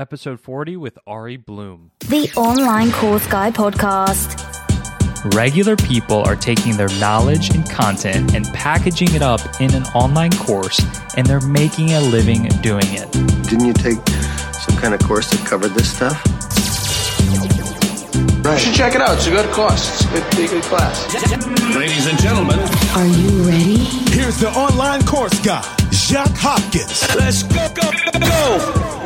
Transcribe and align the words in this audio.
episode 0.00 0.40
40 0.40 0.78
with 0.78 0.98
Ari 1.06 1.36
Blum. 1.36 1.90
The 2.00 2.32
Online 2.34 2.90
Course 2.90 3.26
Guy 3.26 3.50
Podcast. 3.50 4.46
Regular 5.34 5.76
people 5.76 6.22
are 6.24 6.36
taking 6.36 6.78
their 6.78 6.88
knowledge 6.98 7.54
and 7.54 7.68
content 7.68 8.34
and 8.34 8.46
packaging 8.54 9.14
it 9.14 9.20
up 9.20 9.40
in 9.60 9.74
an 9.74 9.82
online 9.94 10.32
course, 10.32 10.80
and 11.18 11.26
they're 11.26 11.42
making 11.42 11.92
a 11.92 12.00
living 12.00 12.48
doing 12.62 12.86
it. 12.86 13.12
Didn't 13.50 13.66
you 13.66 13.74
take 13.74 13.98
some 14.54 14.78
kind 14.78 14.94
of 14.94 15.00
course 15.00 15.30
that 15.32 15.46
covered 15.46 15.72
this 15.72 15.94
stuff? 15.94 16.16
You 18.50 18.58
should 18.58 18.74
check 18.74 18.94
it 18.94 19.02
out. 19.02 19.18
It's 19.18 19.26
a 19.26 19.30
good 19.30 19.52
course. 19.52 20.00
It's 20.00 20.10
a 20.10 20.36
good, 20.36 20.48
good 20.48 20.62
class. 20.62 21.76
Ladies 21.76 22.06
and 22.06 22.18
gentlemen, 22.18 22.58
Are 22.96 23.06
you 23.06 23.42
ready? 23.46 23.76
Here's 24.16 24.38
the 24.38 24.48
online 24.56 25.04
course 25.04 25.38
guy, 25.44 25.60
Jacques 25.92 26.30
Hopkins. 26.36 27.14
let's 27.16 27.42
go, 27.42 27.68
go, 27.74 28.18
go! 28.18 28.99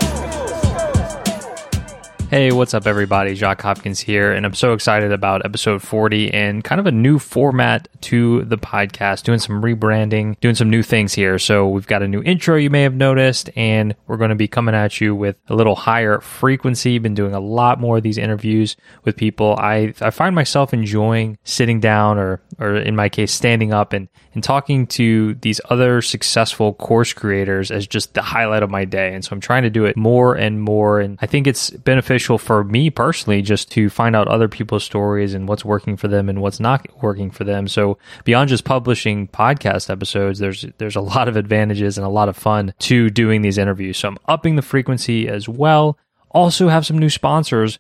Hey, 2.35 2.51
what's 2.51 2.75
up, 2.75 2.89
everybody? 2.89 3.37
Jacques 3.37 3.63
Hopkins 3.63 4.01
here, 4.01 4.33
and 4.33 4.45
I'm 4.45 4.55
so 4.55 4.73
excited 4.73 5.13
about 5.13 5.45
episode 5.45 5.83
40 5.83 6.35
and 6.35 6.65
kind 6.65 6.81
of 6.81 6.87
a 6.89 6.91
new 6.91 7.21
format 7.21 7.87
to 8.01 8.43
the 8.47 8.59
podcast, 8.59 9.23
doing 9.23 9.39
some 9.39 9.63
rebranding, 9.63 10.41
doing 10.41 10.57
some 10.57 10.69
new 10.69 10.83
things 10.83 11.15
here. 11.15 11.39
So, 11.39 11.69
we've 11.69 11.87
got 11.87 12.03
a 12.03 12.09
new 12.09 12.25
intro 12.25 12.57
you 12.57 12.71
may 12.71 12.83
have 12.83 12.95
noticed, 12.95 13.51
and 13.55 13.95
we're 14.09 14.17
going 14.17 14.31
to 14.31 14.35
be 14.35 14.49
coming 14.49 14.75
at 14.75 15.01
you 15.01 15.15
with 15.15 15.37
a 15.47 15.55
little 15.55 15.77
higher 15.77 16.19
frequency. 16.19 16.99
Been 16.99 17.15
doing 17.15 17.35
a 17.35 17.39
lot 17.39 17.79
more 17.79 17.99
of 17.99 18.03
these 18.03 18.19
interviews 18.19 18.75
with 19.05 19.17
people. 19.17 19.55
I, 19.57 19.95
I 20.01 20.11
find 20.11 20.35
myself 20.35 20.75
enjoying 20.75 21.39
sitting 21.45 21.79
down, 21.79 22.19
or, 22.19 22.43
or 22.59 22.75
in 22.75 22.97
my 22.97 23.11
case, 23.11 23.33
standing 23.33 23.73
up 23.73 23.93
and, 23.93 24.09
and 24.35 24.43
talking 24.43 24.89
to 24.89 25.35
these 25.35 25.61
other 25.71 26.03
successful 26.03 26.75
course 26.75 27.13
creators 27.13 27.71
as 27.71 27.87
just 27.87 28.15
the 28.15 28.23
highlight 28.23 28.65
of 28.65 28.71
my 28.71 28.85
day. 28.85 29.15
And 29.15 29.25
so, 29.25 29.35
I'm 29.35 29.41
trying 29.41 29.63
to 29.63 29.71
do 29.71 29.85
it 29.85 29.97
more 29.97 30.35
and 30.35 30.61
more. 30.61 30.99
And 30.99 31.17
I 31.23 31.27
think 31.27 31.47
it's 31.47 31.71
beneficial 31.71 32.24
for 32.39 32.65
me 32.65 32.91
personally 32.91 33.43
just 33.43 33.71
to 33.73 33.91
find 33.91 34.17
out 34.17 34.29
other 34.29 34.49
people's 34.49 34.85
stories 34.85 35.35
and 35.35 35.47
what's 35.49 35.65
working 35.65 35.97
for 35.97 36.09
them 36.09 36.29
and 36.29 36.41
what's 36.41 36.61
not 36.61 36.87
working 37.03 37.31
for 37.31 37.45
them. 37.45 37.69
So 37.69 37.99
beyond 38.25 38.49
just 38.49 38.65
publishing 38.65 39.29
podcast 39.29 39.91
episodes, 39.91 40.39
there's 40.39 40.65
there's 40.79 40.97
a 40.97 41.01
lot 41.01 41.29
of 41.29 41.37
advantages 41.37 41.99
and 41.99 42.07
a 42.07 42.11
lot 42.11 42.29
of 42.29 42.37
fun 42.37 42.75
to 42.81 43.11
doing 43.11 43.43
these 43.43 43.59
interviews. 43.59 43.99
So 43.99 44.09
I'm 44.09 44.19
upping 44.27 44.57
the 44.57 44.63
frequency 44.63 45.29
as 45.29 45.49
well. 45.49 45.99
Also 46.31 46.69
have 46.69 46.87
some 46.87 46.99
new 46.99 47.11
sponsors 47.11 47.79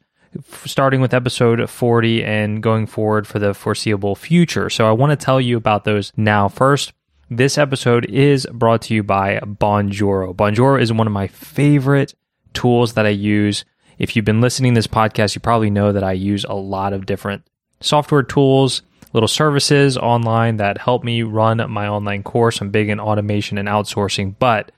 starting 0.64 1.00
with 1.00 1.14
episode 1.14 1.68
40 1.68 2.24
and 2.24 2.62
going 2.62 2.86
forward 2.86 3.26
for 3.26 3.38
the 3.38 3.54
foreseeable 3.54 4.14
future. 4.14 4.68
So 4.70 4.88
I 4.88 4.92
want 4.92 5.18
to 5.18 5.24
tell 5.24 5.40
you 5.40 5.56
about 5.56 5.84
those 5.84 6.12
now. 6.16 6.48
First, 6.48 6.92
this 7.30 7.56
episode 7.56 8.04
is 8.06 8.46
brought 8.52 8.82
to 8.82 8.94
you 8.94 9.02
by 9.02 9.38
Bonjoro. 9.40 10.34
Bonjoro 10.34 10.80
is 10.80 10.92
one 10.92 11.06
of 11.06 11.12
my 11.12 11.26
favorite 11.28 12.14
tools 12.52 12.94
that 12.94 13.06
I 13.06 13.10
use 13.10 13.64
if 13.98 14.14
you've 14.14 14.24
been 14.24 14.40
listening 14.40 14.74
to 14.74 14.78
this 14.78 14.86
podcast, 14.86 15.34
you 15.34 15.40
probably 15.40 15.70
know 15.70 15.92
that 15.92 16.04
I 16.04 16.12
use 16.12 16.44
a 16.44 16.54
lot 16.54 16.92
of 16.92 17.06
different 17.06 17.46
software 17.80 18.22
tools, 18.22 18.82
little 19.12 19.28
services 19.28 19.96
online 19.96 20.56
that 20.56 20.78
help 20.78 21.04
me 21.04 21.22
run 21.22 21.58
my 21.70 21.88
online 21.88 22.22
course. 22.22 22.60
I'm 22.60 22.70
big 22.70 22.88
in 22.88 23.00
automation 23.00 23.58
and 23.58 23.68
outsourcing, 23.68 24.34
but 24.38 24.72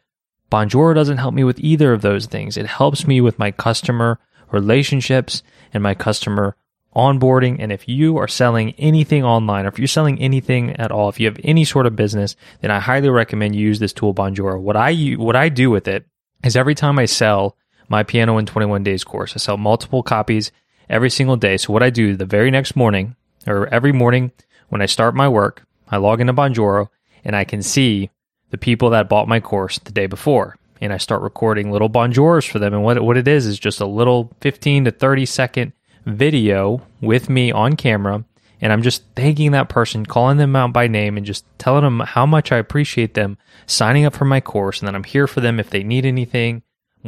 Bonjoro 0.51 0.95
doesn't 0.95 1.19
help 1.19 1.35
me 1.35 1.45
with 1.45 1.59
either 1.61 1.93
of 1.93 2.03
those 2.03 2.27
things. 2.27 2.57
It 2.57 2.67
helps 2.67 3.07
me 3.07 3.21
with 3.21 3.39
my 3.39 3.51
customer 3.51 4.19
relationships 4.53 5.43
and 5.73 5.83
my 5.83 5.95
customer 5.95 6.57
onboarding. 6.95 7.57
And 7.59 7.73
if 7.73 7.89
you 7.89 8.17
are 8.17 8.29
selling 8.29 8.73
anything 8.79 9.25
online, 9.25 9.67
or 9.67 9.69
if 9.69 9.79
you're 9.79 9.89
selling 9.89 10.19
anything 10.21 10.77
at 10.77 10.93
all, 10.93 11.09
if 11.09 11.19
you 11.21 11.27
have 11.27 11.39
any 11.43 11.65
sort 11.65 11.87
of 11.87 11.97
business, 11.97 12.37
then 12.61 12.71
I 12.71 12.79
highly 12.79 13.11
recommend 13.11 13.57
you 13.57 13.67
use 13.67 13.79
this 13.79 13.93
tool, 13.93 14.15
Bonjoro. 14.15 14.61
What 14.61 14.77
I 14.77 14.95
what 15.15 15.37
I 15.37 15.49
do 15.49 15.71
with 15.71 15.89
it 15.89 16.07
is 16.45 16.57
every 16.57 16.75
time 16.75 16.99
I 16.99 17.07
sell 17.07 17.57
my 17.89 18.03
piano 18.03 18.39
in 18.39 18.47
21 18.47 18.83
days 18.83 19.05
course. 19.05 19.33
I 19.35 19.39
sell 19.39 19.57
multiple 19.57 20.03
copies 20.03 20.53
every 20.89 21.11
single 21.11 21.37
day. 21.37 21.57
So 21.57 21.73
what 21.73 21.83
I 21.83 21.91
do 21.91 22.17
the 22.17 22.25
very 22.25 22.51
next 22.51 22.77
morning 22.77 23.17
or 23.47 23.67
every 23.69 23.93
morning 23.93 24.33
when 24.69 24.83
I 24.83 24.87
start 24.87 25.15
my 25.15 25.29
work, 25.29 25.65
I 25.89 25.99
log 25.99 26.21
into 26.21 26.33
Bonjoro 26.33 26.89
and 27.25 27.37
I 27.37 27.45
can 27.45 27.63
see 27.63 28.11
the 28.51 28.59
people 28.59 28.91
that 28.91 29.09
bought 29.09 29.29
my 29.29 29.41
course 29.41 29.79
the 29.79 29.93
day 29.93 30.07
before. 30.07 30.57
And 30.81 30.93
I 30.93 30.99
start 30.99 31.23
recording 31.23 31.71
little 31.71 31.89
Bonjoros 31.89 32.49
for 32.49 32.59
them. 32.59 32.75
And 32.75 32.85
what, 32.85 33.03
what 33.03 33.17
it 33.17 33.27
is 33.27 33.47
is 33.47 33.59
just 33.59 33.81
a 33.81 33.87
little 33.87 34.31
15 34.41 34.87
to 34.87 34.91
30 34.91 35.27
second 35.27 35.73
video 36.05 36.83
with 37.01 37.29
me 37.29 37.51
on 37.51 37.77
camera. 37.77 38.25
And 38.61 38.73
I'm 38.73 38.83
just 38.83 39.03
thanking 39.15 39.53
that 39.53 39.69
person, 39.69 40.07
calling 40.07 40.39
them 40.39 40.57
out 40.57 40.73
by 40.73 40.87
name, 40.87 41.17
and 41.17 41.27
just 41.27 41.45
telling 41.59 41.83
them 41.83 42.01
how 42.01 42.25
much 42.25 42.53
I 42.53 42.57
appreciate 42.57 43.15
them 43.15 43.37
signing 43.67 44.05
up 44.05 44.15
for 44.15 44.25
my 44.25 44.41
course. 44.41 44.81
And 44.81 44.89
that 44.89 44.95
I'm 44.95 45.05
here 45.05 45.27
for 45.27 45.41
them 45.41 45.61
if 45.61 45.71
they 45.71 45.83
need 45.83 46.07
anything 46.07 46.63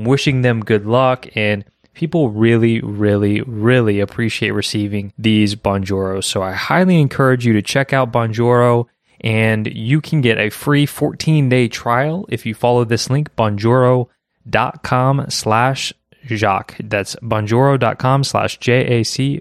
wishing 0.04 0.42
them 0.42 0.60
good 0.60 0.86
luck 0.86 1.26
and 1.34 1.64
people 1.94 2.30
really 2.30 2.80
really 2.80 3.40
really 3.42 4.00
appreciate 4.00 4.50
receiving 4.52 5.12
these 5.18 5.54
bonjoros. 5.54 6.24
So 6.24 6.42
i 6.42 6.52
highly 6.52 7.00
encourage 7.00 7.46
you 7.46 7.52
to 7.54 7.62
check 7.62 7.92
out 7.92 8.12
bonjoro 8.12 8.86
and 9.20 9.66
you 9.66 10.00
can 10.00 10.20
get 10.20 10.38
a 10.38 10.50
free 10.50 10.86
14 10.86 11.48
day 11.48 11.66
trial 11.68 12.26
if 12.28 12.46
you 12.46 12.54
follow 12.54 12.84
this 12.84 13.10
link 13.10 13.34
bonjoro.com 13.36 15.26
slash 15.28 15.92
jacques. 16.26 16.76
That's 16.78 17.16
bonjoro.com 17.16 18.24
slash 18.24 18.58
j-a-c-q-u-e-s 18.58 19.40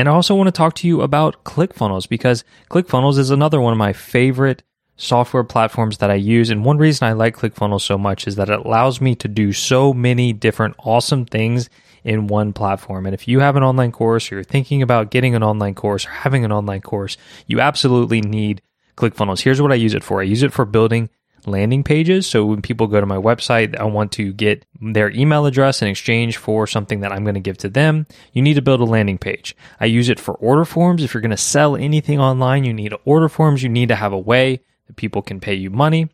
and 0.00 0.08
i 0.08 0.12
also 0.12 0.34
want 0.34 0.48
to 0.48 0.52
talk 0.52 0.74
to 0.74 0.88
you 0.88 1.02
about 1.02 1.44
clickfunnels 1.44 2.08
because 2.08 2.42
clickfunnels 2.70 3.18
is 3.18 3.30
another 3.30 3.60
one 3.60 3.72
of 3.72 3.78
my 3.78 3.92
favorite 3.92 4.62
software 5.00 5.44
platforms 5.44 5.98
that 5.98 6.10
I 6.10 6.14
use. 6.14 6.50
And 6.50 6.64
one 6.64 6.76
reason 6.76 7.08
I 7.08 7.12
like 7.12 7.36
ClickFunnels 7.36 7.80
so 7.80 7.96
much 7.96 8.26
is 8.26 8.36
that 8.36 8.50
it 8.50 8.60
allows 8.60 9.00
me 9.00 9.14
to 9.16 9.28
do 9.28 9.52
so 9.52 9.94
many 9.94 10.32
different 10.32 10.76
awesome 10.78 11.24
things 11.24 11.70
in 12.04 12.26
one 12.26 12.52
platform. 12.52 13.06
And 13.06 13.14
if 13.14 13.26
you 13.26 13.40
have 13.40 13.56
an 13.56 13.62
online 13.62 13.92
course 13.92 14.30
or 14.30 14.36
you're 14.36 14.44
thinking 14.44 14.82
about 14.82 15.10
getting 15.10 15.34
an 15.34 15.42
online 15.42 15.74
course 15.74 16.06
or 16.06 16.10
having 16.10 16.44
an 16.44 16.52
online 16.52 16.82
course, 16.82 17.16
you 17.46 17.60
absolutely 17.60 18.20
need 18.20 18.62
ClickFunnels. 18.96 19.40
Here's 19.40 19.60
what 19.60 19.72
I 19.72 19.76
use 19.76 19.94
it 19.94 20.04
for. 20.04 20.20
I 20.20 20.24
use 20.24 20.42
it 20.42 20.52
for 20.52 20.66
building 20.66 21.08
landing 21.46 21.82
pages. 21.82 22.26
So 22.26 22.44
when 22.44 22.60
people 22.60 22.86
go 22.86 23.00
to 23.00 23.06
my 23.06 23.16
website, 23.16 23.74
I 23.78 23.84
want 23.84 24.12
to 24.12 24.34
get 24.34 24.66
their 24.82 25.10
email 25.10 25.46
address 25.46 25.80
in 25.80 25.88
exchange 25.88 26.36
for 26.36 26.66
something 26.66 27.00
that 27.00 27.12
I'm 27.12 27.24
going 27.24 27.34
to 27.34 27.40
give 27.40 27.56
to 27.58 27.70
them. 27.70 28.06
You 28.34 28.42
need 28.42 28.54
to 28.54 28.62
build 28.62 28.80
a 28.80 28.84
landing 28.84 29.16
page. 29.16 29.56
I 29.80 29.86
use 29.86 30.10
it 30.10 30.20
for 30.20 30.34
order 30.34 30.66
forms. 30.66 31.02
If 31.02 31.14
you're 31.14 31.22
going 31.22 31.30
to 31.30 31.38
sell 31.38 31.76
anything 31.76 32.20
online, 32.20 32.64
you 32.64 32.74
need 32.74 32.92
order 33.06 33.30
forms. 33.30 33.62
You 33.62 33.70
need 33.70 33.88
to 33.88 33.96
have 33.96 34.12
a 34.12 34.18
way 34.18 34.60
people 34.96 35.22
can 35.22 35.40
pay 35.40 35.54
you 35.54 35.70
money. 35.70 36.08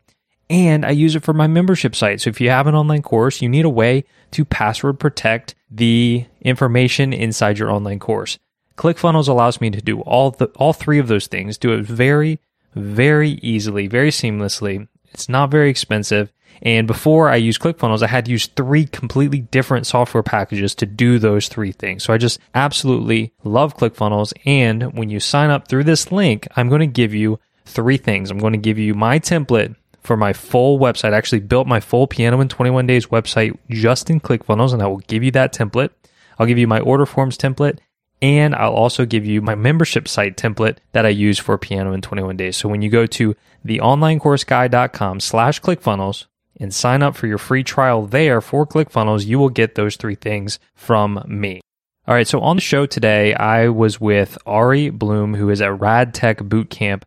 And 0.49 0.85
I 0.87 0.91
use 0.91 1.17
it 1.17 1.25
for 1.25 1.33
my 1.33 1.49
membership 1.49 1.97
site. 1.97 2.21
So 2.21 2.31
if 2.31 2.41
you 2.41 2.51
have 2.51 2.69
an 2.69 2.75
online 2.75 3.03
course, 3.03 3.43
you 3.43 3.49
need 3.49 3.65
a 3.65 3.71
way 3.71 4.05
to 4.31 4.45
password 4.45 5.01
protect 5.01 5.57
the 5.71 6.25
information 6.41 7.13
inside 7.13 7.59
your 7.59 7.71
online 7.71 7.99
course. 7.99 8.39
ClickFunnels 8.77 9.27
allows 9.27 9.61
me 9.61 9.71
to 9.71 9.81
do 9.81 10.01
all 10.03 10.31
the 10.31 10.47
all 10.57 10.73
three 10.73 10.99
of 10.99 11.09
those 11.09 11.27
things, 11.27 11.59
do 11.59 11.73
it 11.73 11.83
very, 11.83 12.39
very 12.75 13.31
easily, 13.43 13.89
very 13.89 14.11
seamlessly. 14.11 14.87
It's 15.13 15.29
not 15.29 15.51
very 15.51 15.71
expensive. 15.71 16.31
And 16.63 16.87
before 16.87 17.29
I 17.29 17.37
used 17.37 17.61
ClickFunnels, 17.61 18.03
I 18.03 18.07
had 18.07 18.27
to 18.27 18.31
use 18.31 18.47
three 18.47 18.87
completely 18.87 19.41
different 19.41 19.87
software 19.87 20.23
packages 20.23 20.75
to 20.77 20.87
do 20.87 21.19
those 21.19 21.49
three 21.49 21.73
things. 21.73 22.05
So 22.05 22.13
I 22.13 22.19
just 22.19 22.39
absolutely 22.55 23.33
love 23.45 23.77
ClickFunnels. 23.77 24.33
And 24.45 24.97
when 24.97 25.11
you 25.11 25.21
sign 25.21 25.51
up 25.51 25.69
through 25.69 25.85
this 25.85 26.13
link, 26.13 26.47
I'm 26.57 26.69
going 26.69 26.81
to 26.81 26.87
give 26.87 27.15
you 27.15 27.39
three 27.67 27.97
things. 27.99 28.31
I'm 28.31 28.39
going 28.39 28.53
to 28.53 28.59
give 28.59 28.79
you 28.79 28.95
my 28.95 29.19
template 29.19 29.75
for 30.07 30.17
my 30.17 30.33
full 30.33 30.79
website. 30.79 31.13
I 31.13 31.17
actually 31.19 31.41
built 31.41 31.67
my 31.67 31.81
full 31.81 32.07
Piano 32.07 32.41
in 32.41 32.49
21 32.49 32.87
Days 32.87 33.07
website 33.07 33.59
just 33.69 34.09
in 34.09 34.21
ClickFunnels, 34.21 34.73
and 34.73 34.83
I 34.83 34.87
will 34.87 34.99
give 34.99 35.23
you 35.23 35.33
that 35.33 35.53
template. 35.53 35.91
I'll 36.39 36.47
give 36.47 36.59
you 36.59 36.69
my 36.69 36.81
order 36.81 37.05
forms 37.05 37.37
template, 37.37 37.79
and 38.23 38.55
I'll 38.55 38.73
also 38.73 39.05
give 39.05 39.27
you 39.27 39.43
my 39.43 39.55
membership 39.55 40.09
site 40.09 40.37
template 40.37 40.79
that 40.93 41.05
I 41.05 41.11
use 41.11 41.39
for 41.39 41.59
Piano 41.59 41.93
in 41.93 42.01
21 42.01 42.37
Days. 42.37 42.57
So 42.57 42.69
when 42.69 42.83
you 42.83 42.89
go 42.89 43.07
to 43.07 43.35
theonlinecourseguy.com 43.67 45.21
slash 45.21 45.61
ClickFunnels 45.61 46.27
and 46.59 46.73
sign 46.73 47.03
up 47.03 47.17
for 47.17 47.27
your 47.27 47.39
free 47.39 47.65
trial 47.65 48.07
there 48.07 48.41
for 48.41 48.67
ClickFunnels, 48.67 49.27
you 49.27 49.39
will 49.39 49.51
get 49.51 49.75
those 49.75 49.97
three 49.97 50.15
things 50.15 50.59
from 50.75 51.23
me. 51.27 51.61
All 52.07 52.15
right, 52.15 52.29
so 52.29 52.41
on 52.41 52.57
the 52.57 52.63
show 52.63 52.87
today, 52.87 53.35
I 53.35 53.69
was 53.69 54.01
with 54.01 54.39
Ari 54.47 54.91
Blum, 54.91 55.35
who 55.35 55.51
is 55.51 55.61
at 55.61 55.73
RadTech 55.73 56.37
Bootcamp 56.49 57.03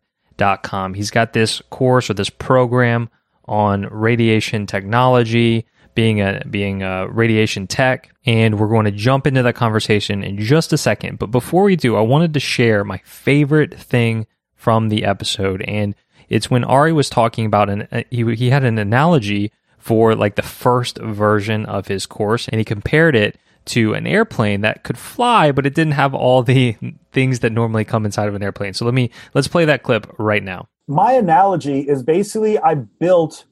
com. 0.63 0.93
He's 0.93 1.11
got 1.11 1.33
this 1.33 1.61
course 1.69 2.09
or 2.09 2.13
this 2.13 2.29
program 2.29 3.09
on 3.45 3.83
radiation 3.91 4.65
technology, 4.65 5.65
being 5.95 6.21
a 6.21 6.43
being 6.49 6.83
a 6.83 7.07
radiation 7.07 7.67
tech, 7.67 8.09
and 8.25 8.59
we're 8.59 8.67
going 8.67 8.85
to 8.85 8.91
jump 8.91 9.27
into 9.27 9.43
that 9.43 9.55
conversation 9.55 10.23
in 10.23 10.39
just 10.39 10.73
a 10.73 10.77
second. 10.77 11.19
But 11.19 11.27
before 11.27 11.63
we 11.63 11.75
do, 11.75 11.95
I 11.95 12.01
wanted 12.01 12.33
to 12.33 12.39
share 12.39 12.83
my 12.83 12.99
favorite 13.03 13.77
thing 13.77 14.27
from 14.55 14.89
the 14.89 15.05
episode, 15.05 15.61
and 15.63 15.95
it's 16.29 16.49
when 16.49 16.63
Ari 16.63 16.93
was 16.93 17.09
talking 17.09 17.45
about 17.45 17.69
an 17.69 17.87
uh, 17.91 18.03
he 18.09 18.35
he 18.35 18.49
had 18.49 18.63
an 18.63 18.77
analogy 18.77 19.51
for 19.77 20.15
like 20.15 20.35
the 20.35 20.41
first 20.41 20.97
version 20.99 21.65
of 21.65 21.87
his 21.87 22.05
course, 22.05 22.47
and 22.47 22.59
he 22.59 22.65
compared 22.65 23.15
it 23.15 23.37
to 23.69 23.93
an 23.93 24.07
airplane 24.07 24.61
that 24.61 24.83
could 24.83 24.97
fly, 24.97 25.51
but 25.51 25.65
it 25.65 25.75
didn't 25.75 25.93
have 25.93 26.13
all 26.13 26.43
the 26.43 26.75
things 27.11 27.39
that 27.39 27.51
normally 27.51 27.85
come 27.85 28.05
inside 28.05 28.27
of 28.27 28.35
an 28.35 28.43
airplane. 28.43 28.73
So 28.73 28.85
let 28.85 28.93
me 28.93 29.11
let's 29.33 29.47
play 29.47 29.65
that 29.65 29.83
clip 29.83 30.13
right 30.17 30.43
now. 30.43 30.67
My 30.87 31.13
analogy 31.13 31.81
is 31.81 32.03
basically 32.03 32.57
I 32.59 32.75
built 32.75 33.45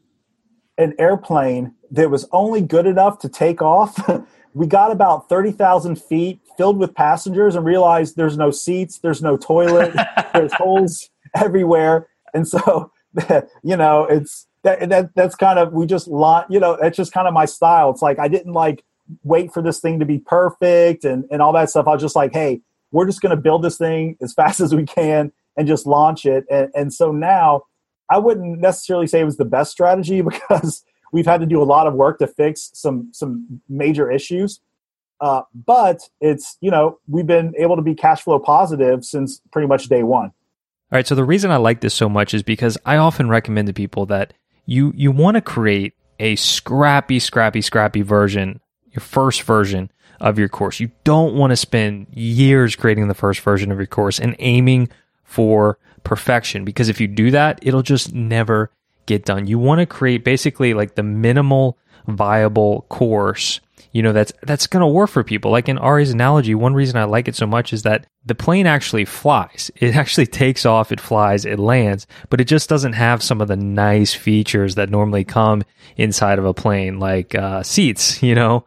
an 0.78 0.94
airplane 1.00 1.74
that 1.92 2.10
was 2.10 2.28
only 2.32 2.62
good 2.62 2.86
enough 2.86 3.20
to 3.20 3.30
take 3.30 3.62
off. 3.62 4.00
we 4.54 4.68
got 4.68 4.92
about 4.92 5.30
30,000 5.30 6.02
feet 6.02 6.40
filled 6.58 6.78
with 6.78 6.96
passengers 6.96 7.56
and 7.56 7.66
realized 7.66 8.16
there's 8.16 8.38
no 8.38 8.52
seats, 8.52 9.00
there's 9.00 9.22
no 9.22 9.38
toilet, 9.38 9.94
there's 10.34 10.54
holes 10.54 11.10
everywhere. 11.36 12.08
And 12.34 12.48
so, 12.48 12.92
you 13.64 13.78
know, 13.78 14.06
it's 14.06 14.48
that, 14.64 14.90
that 14.90 15.16
that's 15.16 15.36
kind 15.36 15.60
of, 15.60 15.74
we 15.74 15.86
just 15.86 16.08
lot, 16.08 16.50
you 16.50 16.60
know, 16.60 16.78
that's 16.80 16.98
just 16.98 17.14
kind 17.14 17.28
of 17.28 17.34
my 17.34 17.46
style. 17.46 17.90
It's 17.92 18.02
like, 18.02 18.20
I 18.20 18.28
didn't 18.28 18.54
like 18.54 18.84
wait 19.24 19.54
for 19.54 19.62
this 19.62 19.80
thing 19.80 20.00
to 20.00 20.06
be 20.06 20.20
perfect 20.20 21.06
and, 21.06 21.26
and 21.32 21.42
all 21.42 21.54
that 21.54 21.70
stuff. 21.70 21.88
I 21.88 21.94
was 21.94 22.02
just 22.02 22.16
like, 22.16 22.34
Hey, 22.34 22.62
we're 22.92 23.06
just 23.06 23.22
going 23.22 23.36
to 23.36 23.42
build 23.42 23.64
this 23.64 23.78
thing 23.78 24.18
as 24.22 24.34
fast 24.36 24.60
as 24.60 24.74
we 24.74 24.86
can 24.86 25.32
and 25.56 25.68
just 25.68 25.86
launch 25.86 26.26
it. 26.26 26.46
And, 26.50 26.70
and 26.76 26.94
so 26.94 27.12
now 27.12 27.64
I 28.10 28.20
wouldn't 28.20 28.60
necessarily 28.60 29.08
say 29.08 29.22
it 29.22 29.26
was 29.26 29.38
the 29.38 29.46
best 29.46 29.72
strategy 29.72 30.22
because 30.52 30.84
we've 31.12 31.26
had 31.26 31.42
to 31.42 31.46
do 31.46 31.62
a 31.62 31.66
lot 31.66 31.88
of 31.88 31.94
work 31.94 32.20
to 32.20 32.28
fix 32.28 32.72
some 32.74 33.10
some 33.14 33.62
major 33.70 34.12
issues. 34.12 34.60
Uh, 35.20 35.42
but 35.66 36.10
it's 36.22 36.58
you 36.62 36.70
know 36.70 37.00
we've 37.08 37.26
been 37.26 37.54
able 37.58 37.76
to 37.76 37.82
be 37.82 37.96
cash 37.96 38.22
flow 38.22 38.40
positive 38.40 39.04
since 39.04 39.42
pretty 39.52 39.68
much 39.68 39.86
day 39.86 40.04
one. 40.04 40.32
All 40.90 40.98
right. 40.98 41.08
So 41.08 41.16
the 41.16 41.26
reason 41.26 41.52
I 41.52 41.58
like 41.58 41.82
this 41.82 41.94
so 41.94 42.08
much 42.08 42.34
is 42.34 42.44
because 42.44 42.78
I 42.86 42.98
often 42.98 43.28
recommend 43.28 43.68
to 43.68 43.74
people 43.74 44.06
that 44.08 44.34
you 44.66 44.94
you 44.96 45.12
want 45.12 45.36
to 45.36 45.42
create 45.42 45.94
a 46.20 46.36
scrappy, 46.36 47.20
scrappy, 47.20 47.62
scrappy 47.62 48.02
version, 48.02 48.60
your 48.98 49.02
first 49.02 49.44
version 49.44 49.92
of 50.20 50.40
your 50.40 50.50
course. 50.50 50.80
You 50.80 50.92
don't 51.04 51.36
want 51.36 51.52
to 51.52 51.56
spend 51.56 52.08
years 52.12 52.76
creating 52.76 53.08
the 53.08 53.14
first 53.14 53.42
version 53.42 53.72
of 53.72 53.78
your 53.78 53.88
course 53.88 54.20
and 54.20 54.36
aiming 54.40 54.90
for 55.24 55.78
perfection 56.04 56.66
because 56.66 56.90
if 56.90 57.00
you 57.00 57.08
do 57.08 57.32
that, 57.32 57.60
it'll 57.62 57.84
just 57.84 58.14
never 58.14 58.72
get 59.06 59.26
done. 59.26 59.48
You 59.48 59.60
want 59.60 59.80
to 59.80 59.86
create 59.86 60.24
basically 60.24 60.74
like 60.74 60.96
the 60.96 61.04
minimal 61.04 61.78
viable 62.08 62.86
course 62.90 63.60
you 63.92 64.02
know 64.02 64.14
that's 64.14 64.32
that's 64.44 64.68
going 64.68 64.82
to 64.82 64.88
work 64.88 65.10
for 65.10 65.24
people 65.24 65.52
like 65.52 65.68
in 65.68 65.78
ari's 65.78 66.12
analogy 66.12 66.56
one 66.56 66.74
reason 66.74 66.96
i 66.96 67.04
like 67.04 67.28
it 67.28 67.36
so 67.36 67.46
much 67.46 67.74
is 67.74 67.84
that 67.84 68.06
the 68.26 68.36
plane 68.36 68.66
actually 68.66 69.04
flies 69.04 69.70
it 69.78 69.96
actually 69.96 70.26
takes 70.26 70.66
off 70.66 70.92
it 70.92 71.02
flies 71.02 71.46
it 71.46 71.60
lands 71.60 72.08
but 72.30 72.40
it 72.40 72.46
just 72.46 72.70
doesn't 72.70 72.94
have 72.94 73.22
some 73.22 73.42
of 73.42 73.50
the 73.50 73.58
nice 73.58 74.14
features 74.14 74.76
that 74.76 74.90
normally 74.90 75.26
come 75.26 75.64
inside 75.98 76.40
of 76.40 76.46
a 76.46 76.54
plane 76.54 77.00
like 77.00 77.36
uh, 77.36 77.62
seats 77.62 78.22
you 78.24 78.36
know 78.36 78.64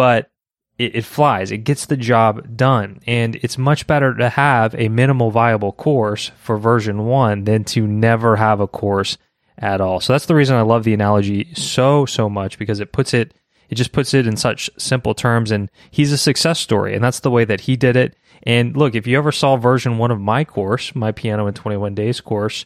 but 0.00 0.30
it, 0.78 0.96
it 0.96 1.04
flies, 1.04 1.52
it 1.52 1.58
gets 1.58 1.84
the 1.84 1.96
job 1.98 2.56
done. 2.56 3.00
And 3.06 3.36
it's 3.42 3.58
much 3.58 3.86
better 3.86 4.14
to 4.14 4.30
have 4.30 4.74
a 4.74 4.88
minimal 4.88 5.30
viable 5.30 5.72
course 5.72 6.32
for 6.38 6.56
version 6.56 7.04
one 7.04 7.44
than 7.44 7.64
to 7.64 7.86
never 7.86 8.36
have 8.36 8.60
a 8.60 8.66
course 8.66 9.18
at 9.58 9.82
all. 9.82 10.00
So 10.00 10.14
that's 10.14 10.24
the 10.24 10.34
reason 10.34 10.56
I 10.56 10.62
love 10.62 10.84
the 10.84 10.94
analogy 10.94 11.52
so, 11.52 12.06
so 12.06 12.30
much 12.30 12.58
because 12.58 12.80
it 12.80 12.92
puts 12.92 13.12
it, 13.12 13.34
it 13.68 13.74
just 13.74 13.92
puts 13.92 14.14
it 14.14 14.26
in 14.26 14.38
such 14.38 14.70
simple 14.78 15.12
terms. 15.12 15.50
And 15.50 15.70
he's 15.90 16.12
a 16.12 16.16
success 16.16 16.58
story. 16.58 16.94
And 16.94 17.04
that's 17.04 17.20
the 17.20 17.30
way 17.30 17.44
that 17.44 17.60
he 17.60 17.76
did 17.76 17.94
it. 17.94 18.16
And 18.44 18.74
look, 18.74 18.94
if 18.94 19.06
you 19.06 19.18
ever 19.18 19.32
saw 19.32 19.58
version 19.58 19.98
one 19.98 20.10
of 20.10 20.18
my 20.18 20.44
course, 20.44 20.94
my 20.94 21.12
piano 21.12 21.46
in 21.46 21.52
21 21.52 21.94
days 21.94 22.22
course, 22.22 22.64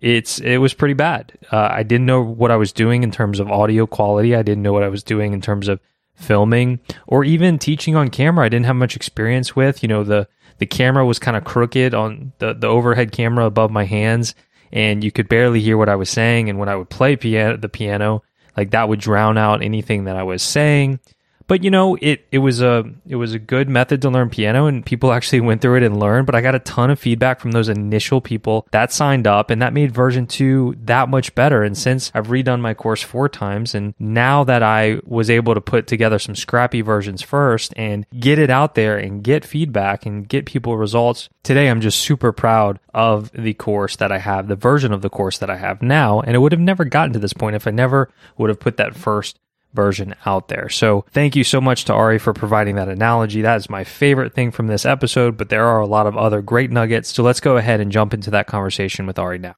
it's 0.00 0.38
it 0.38 0.58
was 0.58 0.72
pretty 0.72 0.94
bad. 0.94 1.36
Uh, 1.50 1.68
I 1.68 1.82
didn't 1.82 2.06
know 2.06 2.22
what 2.22 2.52
I 2.52 2.56
was 2.56 2.72
doing 2.72 3.02
in 3.02 3.10
terms 3.10 3.40
of 3.40 3.50
audio 3.50 3.88
quality. 3.88 4.36
I 4.36 4.42
didn't 4.42 4.62
know 4.62 4.72
what 4.72 4.84
I 4.84 4.88
was 4.88 5.02
doing 5.02 5.32
in 5.32 5.40
terms 5.40 5.66
of 5.66 5.80
filming 6.16 6.80
or 7.06 7.24
even 7.24 7.58
teaching 7.58 7.94
on 7.94 8.08
camera 8.08 8.46
I 8.46 8.48
didn't 8.48 8.66
have 8.66 8.76
much 8.76 8.96
experience 8.96 9.54
with. 9.54 9.82
You 9.82 9.88
know, 9.88 10.04
the 10.04 10.28
the 10.58 10.66
camera 10.66 11.04
was 11.04 11.18
kind 11.18 11.36
of 11.36 11.44
crooked 11.44 11.94
on 11.94 12.32
the, 12.38 12.54
the 12.54 12.66
overhead 12.66 13.12
camera 13.12 13.44
above 13.44 13.70
my 13.70 13.84
hands 13.84 14.34
and 14.72 15.04
you 15.04 15.12
could 15.12 15.28
barely 15.28 15.60
hear 15.60 15.76
what 15.76 15.88
I 15.88 15.96
was 15.96 16.10
saying 16.10 16.48
and 16.48 16.58
when 16.58 16.68
I 16.68 16.76
would 16.76 16.90
play 16.90 17.16
piano 17.16 17.56
the 17.56 17.68
piano, 17.68 18.22
like 18.56 18.70
that 18.70 18.88
would 18.88 19.00
drown 19.00 19.38
out 19.38 19.62
anything 19.62 20.04
that 20.04 20.16
I 20.16 20.22
was 20.22 20.42
saying 20.42 21.00
but 21.46 21.62
you 21.62 21.70
know 21.70 21.96
it 22.00 22.26
it 22.30 22.38
was 22.38 22.60
a 22.60 22.84
it 23.06 23.16
was 23.16 23.32
a 23.32 23.38
good 23.38 23.68
method 23.68 24.02
to 24.02 24.10
learn 24.10 24.30
piano 24.30 24.66
and 24.66 24.84
people 24.84 25.12
actually 25.12 25.40
went 25.40 25.60
through 25.60 25.76
it 25.76 25.82
and 25.82 25.98
learned 25.98 26.26
but 26.26 26.34
i 26.34 26.40
got 26.40 26.54
a 26.54 26.60
ton 26.60 26.90
of 26.90 26.98
feedback 26.98 27.40
from 27.40 27.52
those 27.52 27.68
initial 27.68 28.20
people 28.20 28.66
that 28.70 28.92
signed 28.92 29.26
up 29.26 29.50
and 29.50 29.62
that 29.62 29.72
made 29.72 29.92
version 29.92 30.26
2 30.26 30.76
that 30.84 31.08
much 31.08 31.34
better. 31.34 31.62
And 31.62 31.76
since 31.76 32.10
i've 32.14 32.28
redone 32.28 32.60
my 32.60 32.74
course 32.74 33.02
four 33.02 33.28
times 33.28 33.74
and 33.74 33.94
now 33.98 34.44
that 34.44 34.62
i 34.62 34.98
was 35.04 35.30
able 35.30 35.54
to 35.54 35.60
put 35.60 35.86
together 35.86 36.18
some 36.18 36.34
scrappy 36.34 36.80
versions 36.80 37.22
first 37.22 37.72
and 37.76 38.06
get 38.18 38.38
it 38.38 38.50
out 38.50 38.74
there 38.74 38.96
and 38.98 39.22
get 39.22 39.44
feedback 39.44 40.06
and 40.06 40.28
get 40.28 40.46
people 40.46 40.76
results 40.76 41.28
today 41.42 41.68
i'm 41.68 41.80
just 41.80 41.98
super 41.98 42.32
proud 42.32 42.78
of 42.94 43.30
the 43.32 43.54
course 43.54 43.96
that 43.96 44.12
i 44.12 44.18
have 44.18 44.48
the 44.48 44.56
version 44.56 44.92
of 44.92 45.02
the 45.02 45.10
course 45.10 45.38
that 45.38 45.50
i 45.50 45.56
have 45.56 45.82
now. 45.82 46.20
And 46.20 46.34
it 46.34 46.38
would 46.38 46.52
have 46.52 46.60
never 46.60 46.84
gotten 46.84 47.12
to 47.12 47.18
this 47.18 47.32
point 47.32 47.56
if 47.56 47.66
i 47.66 47.70
never 47.70 48.10
would 48.36 48.50
have 48.50 48.60
put 48.60 48.76
that 48.78 48.94
first 48.94 49.38
version 49.76 50.14
out 50.24 50.48
there. 50.48 50.68
So 50.68 51.04
thank 51.12 51.36
you 51.36 51.44
so 51.44 51.60
much 51.60 51.84
to 51.84 51.92
Ari 51.92 52.18
for 52.18 52.32
providing 52.32 52.74
that 52.76 52.88
analogy. 52.88 53.42
That 53.42 53.56
is 53.58 53.70
my 53.70 53.84
favorite 53.84 54.34
thing 54.34 54.50
from 54.50 54.66
this 54.66 54.84
episode, 54.84 55.36
but 55.36 55.50
there 55.50 55.66
are 55.66 55.80
a 55.80 55.86
lot 55.86 56.06
of 56.06 56.16
other 56.16 56.42
great 56.42 56.72
nuggets. 56.72 57.14
So 57.14 57.22
let's 57.22 57.40
go 57.40 57.56
ahead 57.56 57.80
and 57.80 57.92
jump 57.92 58.12
into 58.12 58.30
that 58.32 58.46
conversation 58.46 59.06
with 59.06 59.18
Ari 59.18 59.38
now. 59.38 59.54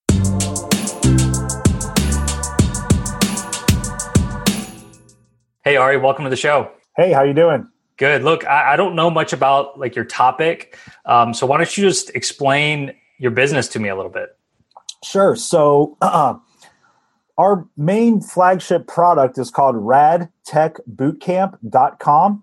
Hey 5.64 5.76
Ari, 5.76 5.98
welcome 5.98 6.24
to 6.24 6.30
the 6.30 6.36
show. 6.36 6.70
Hey, 6.96 7.12
how 7.12 7.22
you 7.22 7.34
doing? 7.34 7.68
Good. 7.98 8.22
Look, 8.24 8.46
I, 8.46 8.72
I 8.72 8.76
don't 8.76 8.96
know 8.96 9.10
much 9.10 9.32
about 9.32 9.78
like 9.78 9.94
your 9.94 10.04
topic, 10.04 10.76
um, 11.04 11.34
so 11.34 11.46
why 11.46 11.58
don't 11.58 11.76
you 11.76 11.84
just 11.84 12.10
explain 12.10 12.94
your 13.18 13.30
business 13.32 13.68
to 13.68 13.78
me 13.78 13.88
a 13.88 13.96
little 13.96 14.10
bit? 14.10 14.30
Sure. 15.04 15.36
So, 15.36 15.96
uh, 16.00 16.34
our 17.38 17.66
main 17.76 18.20
flagship 18.20 18.88
product 18.88 19.38
is 19.38 19.50
called 19.50 19.76
radtechbootcamp.com. 19.76 22.42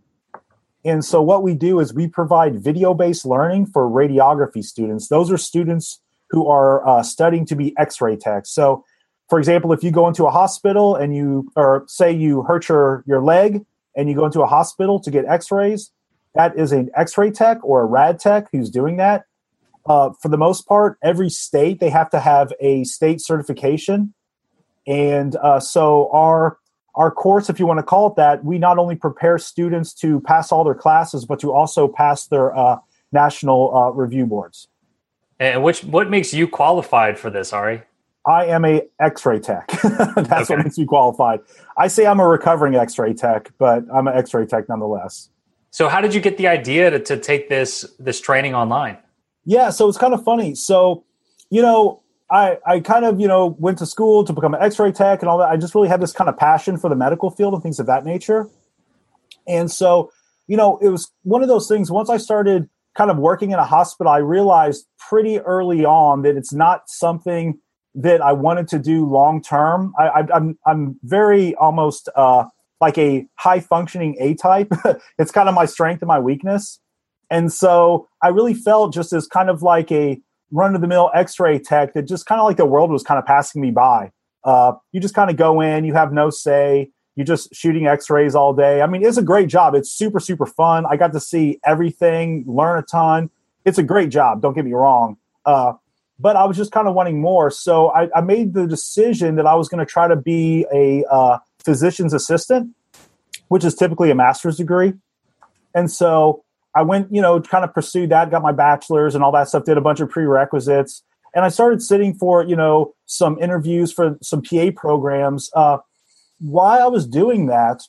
And 0.86 1.04
so 1.04 1.22
what 1.22 1.44
we 1.44 1.54
do 1.54 1.82
is 1.82 1.94
we 1.94 2.08
provide 2.08 2.64
video-based 2.64 3.26
learning 3.26 3.66
for 3.68 3.90
radiography 3.90 4.64
students. 4.64 5.10
Those 5.10 5.30
are 5.32 5.38
students 5.38 6.00
who 6.30 6.48
are 6.48 6.88
uh, 6.88 7.04
studying 7.04 7.46
to 7.48 7.56
be 7.56 7.76
x-ray 7.78 8.16
techs. 8.16 8.52
So 8.52 8.86
for 9.30 9.38
example, 9.40 9.74
if 9.74 9.84
you 9.84 9.92
go 9.92 10.08
into 10.08 10.26
a 10.26 10.32
hospital 10.32 10.96
and 10.96 11.14
you 11.16 11.52
or 11.56 11.84
say 11.88 12.12
you 12.12 12.44
hurt 12.44 12.70
your, 12.70 13.04
your 13.06 13.22
leg 13.22 13.66
and 13.96 14.08
you 14.08 14.16
go 14.16 14.26
into 14.26 14.42
a 14.42 14.48
hospital 14.48 15.00
to 15.02 15.12
get 15.12 15.26
x-rays, 15.26 15.92
that 16.36 16.58
is 16.58 16.72
an 16.72 16.90
x-ray 16.96 17.32
tech 17.32 17.58
or 17.64 17.82
a 17.82 17.86
rad 17.86 18.20
tech 18.20 18.48
who's 18.52 18.70
doing 18.70 18.98
that. 18.98 19.26
Uh, 19.88 20.12
for 20.22 20.30
the 20.30 20.38
most 20.38 20.68
part, 20.68 20.98
every 21.04 21.30
state 21.30 21.80
they 21.80 21.90
have 21.90 22.12
to 22.12 22.20
have 22.20 22.54
a 22.60 22.84
state 22.86 23.22
certification 23.22 24.14
and 24.88 25.36
uh, 25.38 25.60
so 25.60 26.10
our 26.12 26.58
our 26.96 27.12
course, 27.12 27.50
if 27.50 27.60
you 27.60 27.66
want 27.66 27.80
to 27.80 27.84
call 27.84 28.08
it 28.08 28.16
that, 28.16 28.46
we 28.46 28.58
not 28.58 28.78
only 28.78 28.96
prepare 28.96 29.38
students 29.38 29.94
to 29.96 30.22
pass 30.22 30.52
all 30.52 30.64
their 30.64 30.76
classes, 30.76 31.26
but 31.26 31.40
to 31.42 31.52
also 31.52 31.88
pass 31.88 32.28
their 32.28 32.56
uh, 32.56 32.78
national 33.12 33.76
uh, 33.76 33.90
review 33.90 34.26
boards. 34.26 34.68
And 35.40 35.62
which 35.62 35.84
what 35.84 36.10
makes 36.10 36.34
you 36.34 36.48
qualified 36.48 37.20
for 37.20 37.30
this, 37.30 37.52
Ari? 37.52 37.84
I 38.28 38.46
am 38.46 38.66
a 38.66 38.82
X-ray 39.00 39.40
tech. 39.40 39.68
That's 39.84 40.50
okay. 40.50 40.56
what 40.56 40.64
makes 40.64 40.78
me 40.78 40.86
qualified. 40.86 41.42
I 41.78 41.88
say 41.88 42.08
I'm 42.08 42.20
a 42.20 42.28
recovering 42.28 42.76
X-ray 42.76 43.14
tech, 43.14 43.52
but 43.58 43.84
I'm 43.94 44.08
an 44.08 44.18
X-ray 44.18 44.48
tech 44.48 44.68
nonetheless. 44.68 45.30
So, 45.70 45.90
how 45.90 46.02
did 46.02 46.14
you 46.14 46.22
get 46.22 46.38
the 46.38 46.48
idea 46.48 46.90
to, 46.90 47.00
to 47.00 47.18
take 47.18 47.50
this 47.50 47.86
this 48.00 48.22
training 48.22 48.56
online? 48.56 48.98
Yeah, 49.44 49.70
so 49.70 49.88
it's 49.90 49.98
kind 49.98 50.14
of 50.14 50.24
funny. 50.24 50.56
So, 50.56 51.04
you 51.52 51.62
know, 51.62 52.02
I, 52.30 52.58
I 52.66 52.80
kind 52.80 53.06
of, 53.06 53.20
you 53.20 53.28
know, 53.28 53.56
went 53.60 53.78
to 53.80 53.86
school 53.86 54.24
to 54.26 54.34
become 54.34 54.54
an 54.54 54.62
x-ray 54.62 54.92
tech 54.92 55.22
and 55.22 55.30
all 55.30 55.38
that. 55.38 55.50
I 55.50 55.58
just 55.58 55.76
really 55.76 55.88
had 55.88 56.02
this 56.02 56.12
kind 56.12 56.30
of 56.30 56.38
passion 56.38 56.78
for 56.78 56.90
the 56.90 56.96
medical 56.96 57.30
field 57.30 57.54
and 57.54 57.62
things 57.62 57.80
of 57.80 57.86
that 57.86 58.04
nature. 58.04 58.50
And 59.48 59.72
so, 59.72 60.12
you 60.48 60.58
know, 60.58 60.78
it 60.78 60.90
was 60.90 61.12
one 61.24 61.44
of 61.44 61.48
those 61.48 61.68
things 61.68 61.92
once 61.92 62.10
I 62.10 62.18
started 62.18 62.70
kind 62.96 63.12
of 63.12 63.18
working 63.18 63.52
in 63.52 63.60
a 63.60 63.66
hospital, 63.66 64.12
I 64.12 64.18
realized 64.18 64.88
pretty 64.98 65.40
early 65.40 65.86
on 65.86 66.24
that 66.24 66.36
it's 66.36 66.54
not 66.54 66.84
something 66.90 67.60
that 67.94 68.22
I 68.22 68.34
wanted 68.34 68.68
to 68.70 68.80
do 68.80 69.06
long 69.06 69.42
term. 69.42 69.94
I, 69.98 70.08
I, 70.08 70.36
I'm 70.36 70.58
I'm 70.66 71.00
very 71.04 71.56
almost 71.56 72.10
uh, 72.16 72.46
like 72.82 72.98
a 72.98 73.28
high 73.36 73.60
functioning 73.60 74.18
A 74.20 74.34
type. 74.36 74.72
it's 75.20 75.32
kind 75.32 75.48
of 75.48 75.56
my 75.56 75.66
strength 75.66 76.02
and 76.02 76.08
my 76.08 76.20
weakness. 76.20 76.80
And 77.30 77.52
so 77.52 78.08
I 78.22 78.30
really 78.30 78.54
felt 78.54 78.94
just 78.94 79.14
as 79.14 79.28
kind 79.28 79.50
of 79.50 79.62
like 79.62 79.92
a 79.92 80.20
run 80.56 80.74
of 80.74 80.82
the 80.82 80.88
mill 80.88 81.12
X-ray 81.14 81.60
tech 81.60 81.94
that 81.94 82.04
just 82.04 82.26
kind 82.26 82.40
of 82.40 82.46
like 82.46 82.58
the 82.58 82.66
world 82.66 82.90
was 82.90 83.04
kind 83.04 83.20
of 83.20 83.26
passing 83.26 83.62
me 83.62 83.72
by. 83.72 84.12
Uh, 84.44 84.74
you 84.92 85.02
just 85.02 85.14
kind 85.14 85.30
of 85.30 85.36
go 85.36 85.60
in, 85.60 85.84
you 85.84 85.94
have 85.94 86.14
no 86.14 86.30
say, 86.30 86.90
you're 87.16 87.26
just 87.26 87.54
shooting 87.54 87.88
X-rays 87.88 88.36
all 88.36 88.54
day. 88.54 88.82
I 88.82 88.88
mean, 88.88 89.04
it's 89.04 89.18
a 89.18 89.24
great 89.24 89.50
job. 89.50 89.76
It's 89.76 89.92
super 89.92 90.20
super 90.20 90.46
fun. 90.46 90.86
I 90.86 90.96
got 90.98 91.12
to 91.14 91.20
see 91.20 91.60
everything, 91.66 92.46
learn 92.48 92.80
a 92.80 92.84
ton. 92.84 93.30
It's 93.66 93.78
a 93.78 93.84
great 93.84 94.10
job. 94.10 94.42
Don't 94.42 94.54
get 94.54 94.64
me 94.64 94.74
wrong. 94.74 95.18
Uh, 95.46 95.74
but 96.18 96.38
I 96.38 96.46
was 96.46 96.56
just 96.56 96.72
kind 96.72 96.88
of 96.88 96.94
wanting 96.94 97.20
more, 97.20 97.52
so 97.52 97.90
I, 97.90 98.08
I 98.16 98.22
made 98.22 98.54
the 98.54 98.66
decision 98.66 99.36
that 99.36 99.46
I 99.46 99.56
was 99.56 99.68
going 99.68 99.86
to 99.86 99.86
try 99.86 100.08
to 100.08 100.16
be 100.16 100.66
a 100.74 101.04
uh, 101.12 101.40
physician's 101.60 102.14
assistant, 102.14 102.74
which 103.50 103.66
is 103.66 103.76
typically 103.76 104.12
a 104.12 104.16
master's 104.16 104.56
degree. 104.56 104.94
And 105.74 105.92
so 105.92 106.45
I 106.76 106.82
went, 106.82 107.14
you 107.14 107.22
know, 107.22 107.40
kind 107.40 107.64
of 107.64 107.74
pursued 107.74 108.10
that, 108.10 108.32
got 108.32 108.42
my 108.42 108.52
bachelor's 108.52 109.16
and 109.16 109.24
all 109.24 109.32
that 109.32 109.48
stuff, 109.48 109.64
did 109.64 109.78
a 109.78 109.82
bunch 109.82 110.02
of 110.02 110.10
prerequisites. 110.10 111.04
And 111.34 111.46
I 111.46 111.50
started 111.50 111.82
sitting 111.82 112.14
for, 112.14 112.44
you 112.44 112.56
know, 112.56 112.94
some 113.06 113.38
interviews 113.40 113.92
for 113.92 114.18
some 114.22 114.42
PA 114.42 114.72
programs. 114.76 115.50
Uh, 115.54 115.78
while 116.40 116.84
I 116.84 116.88
was 116.88 117.08
doing 117.08 117.48
that, 117.48 117.82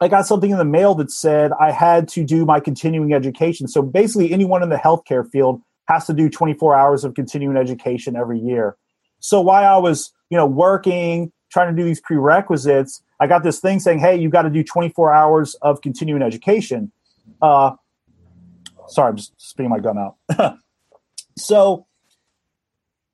I 0.00 0.08
got 0.08 0.26
something 0.26 0.50
in 0.50 0.58
the 0.58 0.64
mail 0.64 0.94
that 0.96 1.10
said 1.10 1.52
I 1.58 1.70
had 1.70 2.08
to 2.08 2.24
do 2.24 2.44
my 2.44 2.60
continuing 2.60 3.14
education. 3.14 3.68
So 3.68 3.80
basically, 3.80 4.32
anyone 4.32 4.62
in 4.62 4.68
the 4.68 4.76
healthcare 4.76 5.28
field 5.30 5.62
has 5.88 6.06
to 6.06 6.12
do 6.12 6.28
24 6.28 6.76
hours 6.76 7.04
of 7.04 7.14
continuing 7.14 7.56
education 7.56 8.16
every 8.16 8.38
year. 8.38 8.76
So 9.20 9.40
while 9.40 9.64
I 9.64 9.78
was, 9.78 10.12
you 10.30 10.36
know, 10.36 10.46
working, 10.46 11.32
trying 11.50 11.74
to 11.74 11.80
do 11.80 11.86
these 11.86 12.00
prerequisites, 12.00 13.02
I 13.20 13.26
got 13.26 13.44
this 13.44 13.60
thing 13.60 13.80
saying, 13.80 14.00
"Hey, 14.00 14.16
you've 14.16 14.32
got 14.32 14.42
to 14.42 14.50
do 14.50 14.64
24 14.64 15.14
hours 15.14 15.54
of 15.62 15.80
continuing 15.80 16.22
education." 16.22 16.90
Uh, 17.40 17.72
sorry, 18.88 19.10
I'm 19.10 19.16
just 19.16 19.32
spitting 19.40 19.70
my 19.70 19.80
gum 19.80 19.98
out. 19.98 20.16
so 21.36 21.86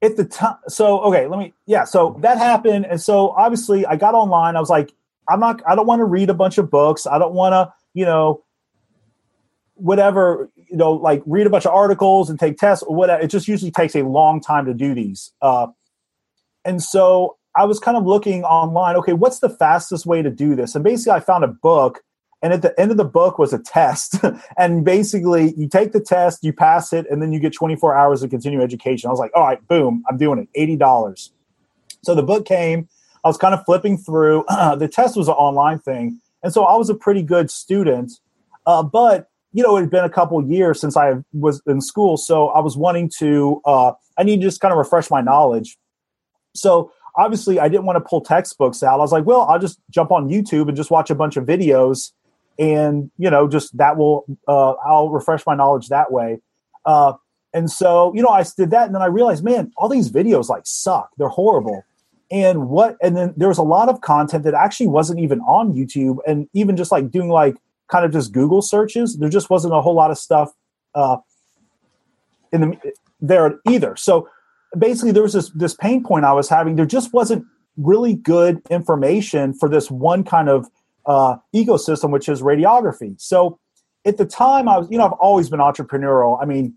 at 0.03 0.17
the 0.17 0.25
time, 0.25 0.57
so 0.69 1.01
okay, 1.01 1.27
let 1.27 1.39
me, 1.39 1.53
yeah, 1.67 1.85
so 1.85 2.19
that 2.21 2.39
happened, 2.39 2.87
and 2.87 3.01
so 3.01 3.31
obviously 3.31 3.87
I 3.87 3.97
got 3.97 4.15
online. 4.15 4.57
I 4.57 4.61
was 4.61 4.71
like, 4.71 4.93
I'm 5.29 5.41
not, 5.41 5.63
I 5.67 5.75
don't 5.75 5.87
want 5.87 6.01
to 6.01 6.05
read 6.05 6.31
a 6.31 6.35
bunch 6.35 6.59
of 6.59 6.71
books. 6.71 7.07
I 7.07 7.19
don't 7.19 7.35
want 7.35 7.53
to, 7.53 7.73
you 7.95 8.05
know, 8.05 8.43
whatever, 9.75 10.51
you 10.57 10.77
know, 10.77 10.93
like 10.93 11.23
read 11.27 11.47
a 11.47 11.51
bunch 11.51 11.67
of 11.67 11.73
articles 11.73 12.29
and 12.31 12.39
take 12.39 12.59
tests 12.59 12.83
or 12.83 12.95
whatever. 12.95 13.23
It 13.23 13.29
just 13.29 13.49
usually 13.49 13.71
takes 13.71 13.95
a 13.95 14.03
long 14.03 14.41
time 14.41 14.67
to 14.67 14.75
do 14.75 14.95
these. 14.95 15.33
Uh, 15.41 15.69
and 16.65 16.83
so 16.83 17.37
I 17.57 17.65
was 17.65 17.79
kind 17.79 17.97
of 17.97 18.05
looking 18.05 18.45
online. 18.45 18.97
Okay, 18.97 19.13
what's 19.13 19.41
the 19.41 19.49
fastest 19.49 20.07
way 20.07 20.23
to 20.23 20.31
do 20.31 20.55
this? 20.55 20.75
And 20.75 20.85
basically, 20.85 21.13
I 21.13 21.21
found 21.21 21.45
a 21.45 21.49
book 21.49 22.03
and 22.43 22.53
at 22.53 22.63
the 22.63 22.79
end 22.81 22.91
of 22.91 22.97
the 22.97 23.05
book 23.05 23.39
was 23.39 23.53
a 23.53 23.59
test. 23.59 24.17
And 24.57 24.85
basically 24.85 25.55
you 25.57 25.69
take 25.69 25.93
the 25.93 26.01
test 26.01 26.43
you 26.43 26.53
pass 26.53 26.93
it 26.93 27.07
and 27.11 27.23
then 27.23 27.33
you 27.33 27.41
get 27.41 27.53
24 27.53 27.97
hours 27.97 28.23
of 28.23 28.31
continuing 28.31 28.63
education. 28.65 29.09
I 29.09 29.11
was 29.11 29.19
like 29.19 29.31
all 29.35 29.45
right 29.45 29.67
boom 29.69 30.03
i'm 30.09 30.17
doing 30.17 30.39
it 30.39 30.79
$80 30.79 31.31
so 32.03 32.15
the 32.15 32.23
book 32.23 32.45
came 32.47 32.89
i 33.25 33.29
was 33.29 33.37
kind 33.37 33.55
of 33.55 33.65
flipping 33.65 33.97
through. 33.97 34.45
The 34.79 34.89
test 34.89 35.17
was 35.17 35.29
an 35.29 35.35
online 35.35 35.79
thing 35.79 36.21
and 36.43 36.53
so 36.53 36.65
i 36.65 36.77
was 36.77 36.91
a 36.91 36.95
pretty 36.95 37.23
good 37.23 37.51
student. 37.51 38.13
Uh, 38.67 38.83
but 38.83 39.29
you 39.53 39.63
know 39.63 39.77
it 39.77 39.81
had 39.81 39.91
been 39.91 40.05
a 40.05 40.11
couple 40.11 40.43
years 40.47 40.81
since 40.81 40.97
i 40.97 41.15
was 41.33 41.63
in 41.67 41.81
school 41.81 42.17
so 42.17 42.49
i 42.49 42.61
was 42.61 42.77
wanting 42.77 43.11
to 43.19 43.61
uh, 43.65 43.93
i 44.19 44.23
need 44.23 44.41
to 44.41 44.47
just 44.47 44.61
kind 44.61 44.73
of 44.73 44.79
refresh 44.79 45.11
my 45.11 45.21
knowledge. 45.21 45.79
So 46.55 46.93
obviously 47.17 47.59
i 47.59 47.69
didn't 47.69 47.87
want 47.87 47.97
to 47.97 48.09
pull 48.09 48.21
textbooks 48.21 48.83
out. 48.83 48.95
I 48.95 49.03
was 49.03 49.13
like 49.13 49.25
well 49.25 49.43
i'll 49.43 49.59
just 49.59 49.81
jump 49.91 50.11
on 50.11 50.29
youtube 50.29 50.69
and 50.69 50.77
just 50.77 50.91
watch 50.91 51.11
a 51.11 51.15
bunch 51.15 51.37
of 51.37 51.45
videos 51.45 52.13
and 52.59 53.11
you 53.19 53.31
know 53.31 53.49
just 53.49 53.77
that 53.77 53.97
will 53.97 54.25
uh, 54.49 54.73
i'll 54.87 55.11
refresh 55.11 55.45
my 55.47 55.55
knowledge 55.55 55.89
that 55.89 56.13
way. 56.13 56.39
Uh, 56.85 57.15
and 57.53 57.71
so 57.71 58.13
you 58.15 58.23
know 58.23 58.29
i 58.29 58.45
did 58.57 58.71
that 58.71 58.87
and 58.87 58.95
then 58.95 59.03
i 59.03 59.07
realized 59.07 59.45
man 59.45 59.73
all 59.77 59.89
these 59.89 60.11
videos 60.11 60.49
like 60.49 60.63
suck. 60.65 61.11
They're 61.17 61.29
horrible. 61.29 61.85
And 62.33 62.69
what 62.69 62.97
and 63.03 63.17
then 63.17 63.35
there 63.37 63.49
was 63.49 63.59
a 63.59 63.63
lot 63.63 63.89
of 63.89 64.03
content 64.03 64.45
that 64.45 64.55
actually 64.55 64.87
wasn't 64.87 65.21
even 65.21 65.41
on 65.41 65.73
youtube 65.73 66.19
and 66.27 66.49
even 66.53 66.77
just 66.77 66.93
like 66.93 67.11
doing 67.11 67.29
like 67.29 67.57
kind 67.89 68.05
of 68.05 68.13
just 68.13 68.33
google 68.33 68.63
searches 68.63 69.19
there 69.19 69.29
just 69.29 69.51
wasn't 69.51 69.75
a 69.75 69.81
whole 69.81 69.95
lot 69.95 70.13
of 70.13 70.19
stuff 70.19 70.53
uh, 70.95 71.17
in 72.53 72.61
the 72.61 72.93
there 73.21 73.61
either. 73.69 73.97
So 73.97 74.29
basically 74.77 75.13
there 75.13 75.23
was 75.23 75.33
this 75.33 75.51
this 75.51 75.75
pain 75.75 76.03
point 76.03 76.25
i 76.25 76.33
was 76.33 76.49
having. 76.49 76.77
There 76.77 76.87
just 76.87 77.13
wasn't 77.13 77.45
really 77.77 78.15
good 78.15 78.63
information 78.71 79.55
for 79.55 79.69
this 79.69 79.91
one 79.91 80.25
kind 80.25 80.49
of 80.49 80.69
uh, 81.11 81.37
ecosystem, 81.53 82.11
which 82.11 82.29
is 82.29 82.41
radiography. 82.41 83.21
So 83.21 83.59
at 84.05 84.17
the 84.17 84.25
time, 84.25 84.69
I 84.69 84.79
was, 84.79 84.89
you 84.91 84.97
know, 84.97 85.07
I've 85.07 85.13
always 85.15 85.51
been 85.51 85.59
entrepreneurial. 85.59 86.41
I 86.41 86.45
mean, 86.45 86.75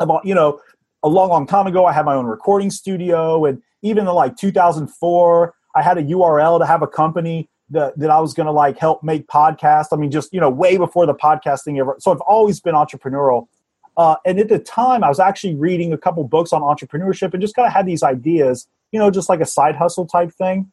about, 0.00 0.26
you 0.26 0.34
know, 0.34 0.60
a 1.04 1.08
long, 1.08 1.28
long 1.28 1.46
time 1.46 1.68
ago, 1.68 1.86
I 1.86 1.92
had 1.92 2.04
my 2.04 2.16
own 2.16 2.26
recording 2.26 2.70
studio. 2.70 3.44
And 3.44 3.62
even 3.82 4.08
in 4.08 4.12
like 4.12 4.36
2004, 4.36 5.54
I 5.76 5.82
had 5.82 5.98
a 5.98 6.02
URL 6.02 6.58
to 6.58 6.66
have 6.66 6.82
a 6.82 6.88
company 6.88 7.48
that, 7.70 7.96
that 7.96 8.10
I 8.10 8.18
was 8.18 8.34
going 8.34 8.46
to 8.46 8.52
like 8.52 8.76
help 8.76 9.04
make 9.04 9.28
podcasts. 9.28 9.88
I 9.92 9.96
mean, 9.96 10.10
just, 10.10 10.34
you 10.34 10.40
know, 10.40 10.50
way 10.50 10.76
before 10.76 11.06
the 11.06 11.14
podcasting 11.14 11.78
ever. 11.78 11.94
So 12.00 12.10
I've 12.10 12.20
always 12.22 12.60
been 12.60 12.74
entrepreneurial. 12.74 13.46
Uh, 13.96 14.16
and 14.26 14.40
at 14.40 14.48
the 14.48 14.58
time, 14.58 15.04
I 15.04 15.08
was 15.08 15.20
actually 15.20 15.54
reading 15.54 15.92
a 15.92 15.98
couple 15.98 16.24
books 16.24 16.52
on 16.52 16.62
entrepreneurship 16.62 17.34
and 17.34 17.40
just 17.40 17.54
kind 17.54 17.68
of 17.68 17.72
had 17.72 17.86
these 17.86 18.02
ideas, 18.02 18.66
you 18.90 18.98
know, 18.98 19.12
just 19.12 19.28
like 19.28 19.40
a 19.40 19.46
side 19.46 19.76
hustle 19.76 20.06
type 20.06 20.32
thing. 20.32 20.72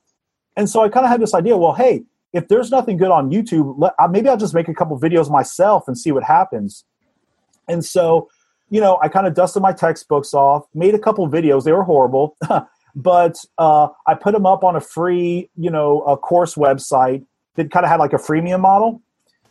And 0.55 0.67
so 0.67 0.81
I 0.81 0.89
kind 0.89 1.05
of 1.05 1.11
had 1.11 1.21
this 1.21 1.35
idea 1.35 1.55
well, 1.57 1.73
hey, 1.73 2.03
if 2.33 2.47
there's 2.47 2.71
nothing 2.71 2.97
good 2.97 3.11
on 3.11 3.31
YouTube, 3.31 3.75
let, 3.77 3.93
maybe 4.09 4.29
I'll 4.29 4.37
just 4.37 4.53
make 4.53 4.67
a 4.67 4.73
couple 4.73 4.99
videos 4.99 5.29
myself 5.29 5.85
and 5.87 5.97
see 5.97 6.11
what 6.11 6.23
happens. 6.23 6.83
And 7.67 7.83
so, 7.83 8.29
you 8.69 8.81
know, 8.81 8.97
I 9.01 9.07
kind 9.07 9.27
of 9.27 9.33
dusted 9.33 9.61
my 9.61 9.73
textbooks 9.73 10.33
off, 10.33 10.65
made 10.73 10.95
a 10.95 10.99
couple 10.99 11.27
videos. 11.29 11.63
They 11.63 11.71
were 11.71 11.83
horrible, 11.83 12.35
but 12.95 13.37
uh, 13.57 13.87
I 14.05 14.13
put 14.15 14.33
them 14.33 14.45
up 14.45 14.63
on 14.63 14.75
a 14.75 14.81
free, 14.81 15.49
you 15.55 15.69
know, 15.69 16.01
a 16.01 16.17
course 16.17 16.55
website 16.55 17.25
that 17.55 17.71
kind 17.71 17.85
of 17.85 17.89
had 17.89 17.99
like 17.99 18.13
a 18.13 18.17
freemium 18.17 18.61
model. 18.61 19.01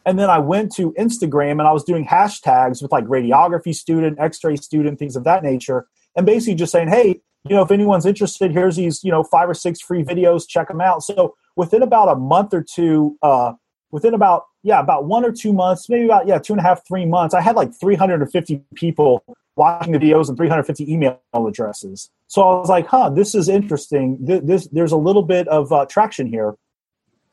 And 0.05 0.19
then 0.19 0.31
I 0.31 0.39
went 0.39 0.73
to 0.77 0.93
Instagram 0.93 1.53
and 1.53 1.63
I 1.63 1.73
was 1.73 1.83
doing 1.83 2.07
hashtags 2.07 2.81
with 2.81 2.93
like 2.93 3.05
radiography 3.07 3.75
student, 3.75 4.21
X-ray 4.21 4.57
student, 4.57 4.99
things 5.01 5.17
of 5.17 5.25
that 5.25 5.43
nature, 5.43 5.87
and 6.15 6.25
basically 6.25 6.55
just 6.55 6.71
saying, 6.71 6.89
hey, 6.89 7.21
you 7.49 7.57
know, 7.57 7.63
if 7.63 7.71
anyone's 7.71 8.07
interested, 8.07 8.53
here's 8.53 8.77
these, 8.77 9.03
you 9.05 9.11
know, 9.11 9.23
five 9.23 9.49
or 9.49 9.55
six 9.55 9.81
free 9.81 10.03
videos, 10.03 10.49
check 10.49 10.69
them 10.69 10.81
out. 10.81 11.03
So 11.03 11.37
within 11.57 11.83
about 11.83 12.09
a 12.09 12.17
month 12.17 12.55
or 12.55 12.63
two, 12.63 13.17
uh, 13.23 13.55
within 13.91 14.15
about 14.15 14.45
yeah, 14.63 14.81
about 14.81 15.05
one 15.05 15.25
or 15.25 15.33
two 15.33 15.53
months, 15.53 15.89
maybe 15.89 16.07
about 16.07 16.27
yeah, 16.27 16.39
two 16.39 16.53
and 16.53 16.61
a 16.61 16.63
half, 16.63 16.87
three 16.87 17.07
months, 17.07 17.35
I 17.35 17.41
had 17.41 17.57
like 17.57 17.71
350 17.79 18.63
people 18.75 19.23
watching 19.55 19.93
the 19.93 19.99
videos 19.99 20.29
and 20.29 20.37
350 20.37 20.93
email 20.93 21.21
addresses. 21.35 22.11
So 22.27 22.43
I 22.43 22.59
was 22.59 22.69
like, 22.69 22.87
huh, 22.87 23.11
this 23.11 23.35
is 23.35 23.49
interesting. 23.49 24.19
This, 24.21 24.41
this 24.45 24.69
there's 24.69 24.93
a 24.93 24.97
little 24.97 25.23
bit 25.23 25.47
of 25.49 25.73
uh, 25.73 25.87
traction 25.87 26.27
here. 26.27 26.57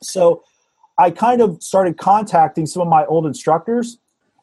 So 0.02 0.42
I 0.96 1.10
kind 1.10 1.40
of 1.40 1.62
started 1.62 1.98
contacting 1.98 2.66
some 2.66 2.82
of 2.82 2.88
my 2.88 3.04
old 3.06 3.26
instructors 3.26 3.98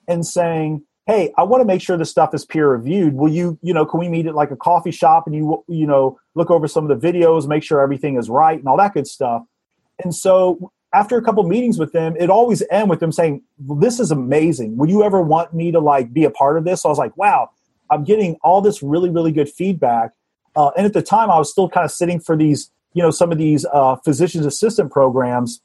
and 0.07 0.25
saying, 0.25 0.83
hey, 1.07 1.33
I 1.37 1.43
want 1.43 1.61
to 1.61 1.65
make 1.65 1.81
sure 1.81 1.97
this 1.97 2.11
stuff 2.11 2.33
is 2.33 2.45
peer 2.45 2.69
reviewed. 2.69 3.13
Will 3.13 3.31
you, 3.31 3.57
you 3.61 3.73
know, 3.73 3.85
can 3.85 3.99
we 3.99 4.07
meet 4.07 4.27
at 4.27 4.35
like 4.35 4.51
a 4.51 4.55
coffee 4.55 4.91
shop 4.91 5.25
and 5.25 5.35
you, 5.35 5.63
you 5.67 5.87
know, 5.87 6.19
look 6.35 6.51
over 6.51 6.67
some 6.67 6.89
of 6.89 7.01
the 7.01 7.07
videos, 7.07 7.47
make 7.47 7.63
sure 7.63 7.81
everything 7.81 8.17
is 8.17 8.29
right 8.29 8.57
and 8.57 8.67
all 8.67 8.77
that 8.77 8.93
good 8.93 9.07
stuff. 9.07 9.43
And 10.03 10.13
so 10.13 10.71
after 10.93 11.17
a 11.17 11.23
couple 11.23 11.43
meetings 11.43 11.79
with 11.79 11.93
them, 11.93 12.15
it 12.19 12.29
always 12.29 12.63
end 12.69 12.89
with 12.89 12.99
them 12.99 13.11
saying, 13.11 13.41
"This 13.57 13.99
is 13.99 14.11
amazing. 14.11 14.77
Would 14.77 14.89
you 14.89 15.03
ever 15.03 15.21
want 15.21 15.53
me 15.53 15.71
to 15.71 15.79
like 15.79 16.13
be 16.13 16.25
a 16.25 16.29
part 16.29 16.57
of 16.57 16.65
this?" 16.65 16.81
So 16.81 16.89
I 16.89 16.91
was 16.91 16.99
like, 16.99 17.15
"Wow, 17.17 17.49
I'm 17.89 18.03
getting 18.03 18.37
all 18.43 18.61
this 18.61 18.83
really 18.83 19.09
really 19.09 19.31
good 19.31 19.49
feedback." 19.49 20.11
Uh, 20.55 20.71
and 20.75 20.85
at 20.85 20.93
the 20.93 21.01
time, 21.01 21.31
I 21.31 21.37
was 21.37 21.49
still 21.49 21.69
kind 21.69 21.85
of 21.85 21.91
sitting 21.91 22.19
for 22.19 22.35
these, 22.35 22.71
you 22.93 23.01
know, 23.01 23.11
some 23.11 23.31
of 23.31 23.37
these 23.37 23.65
uh, 23.71 23.95
physician's 23.97 24.45
assistant 24.45 24.91
programs. 24.91 25.61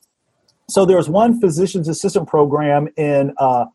So 0.69 0.85
there 0.85 0.97
was 0.97 1.09
one 1.09 1.41
physician's 1.41 1.89
assistant 1.89 2.29
program 2.29 2.89
in 2.97 3.35
uh, 3.39 3.67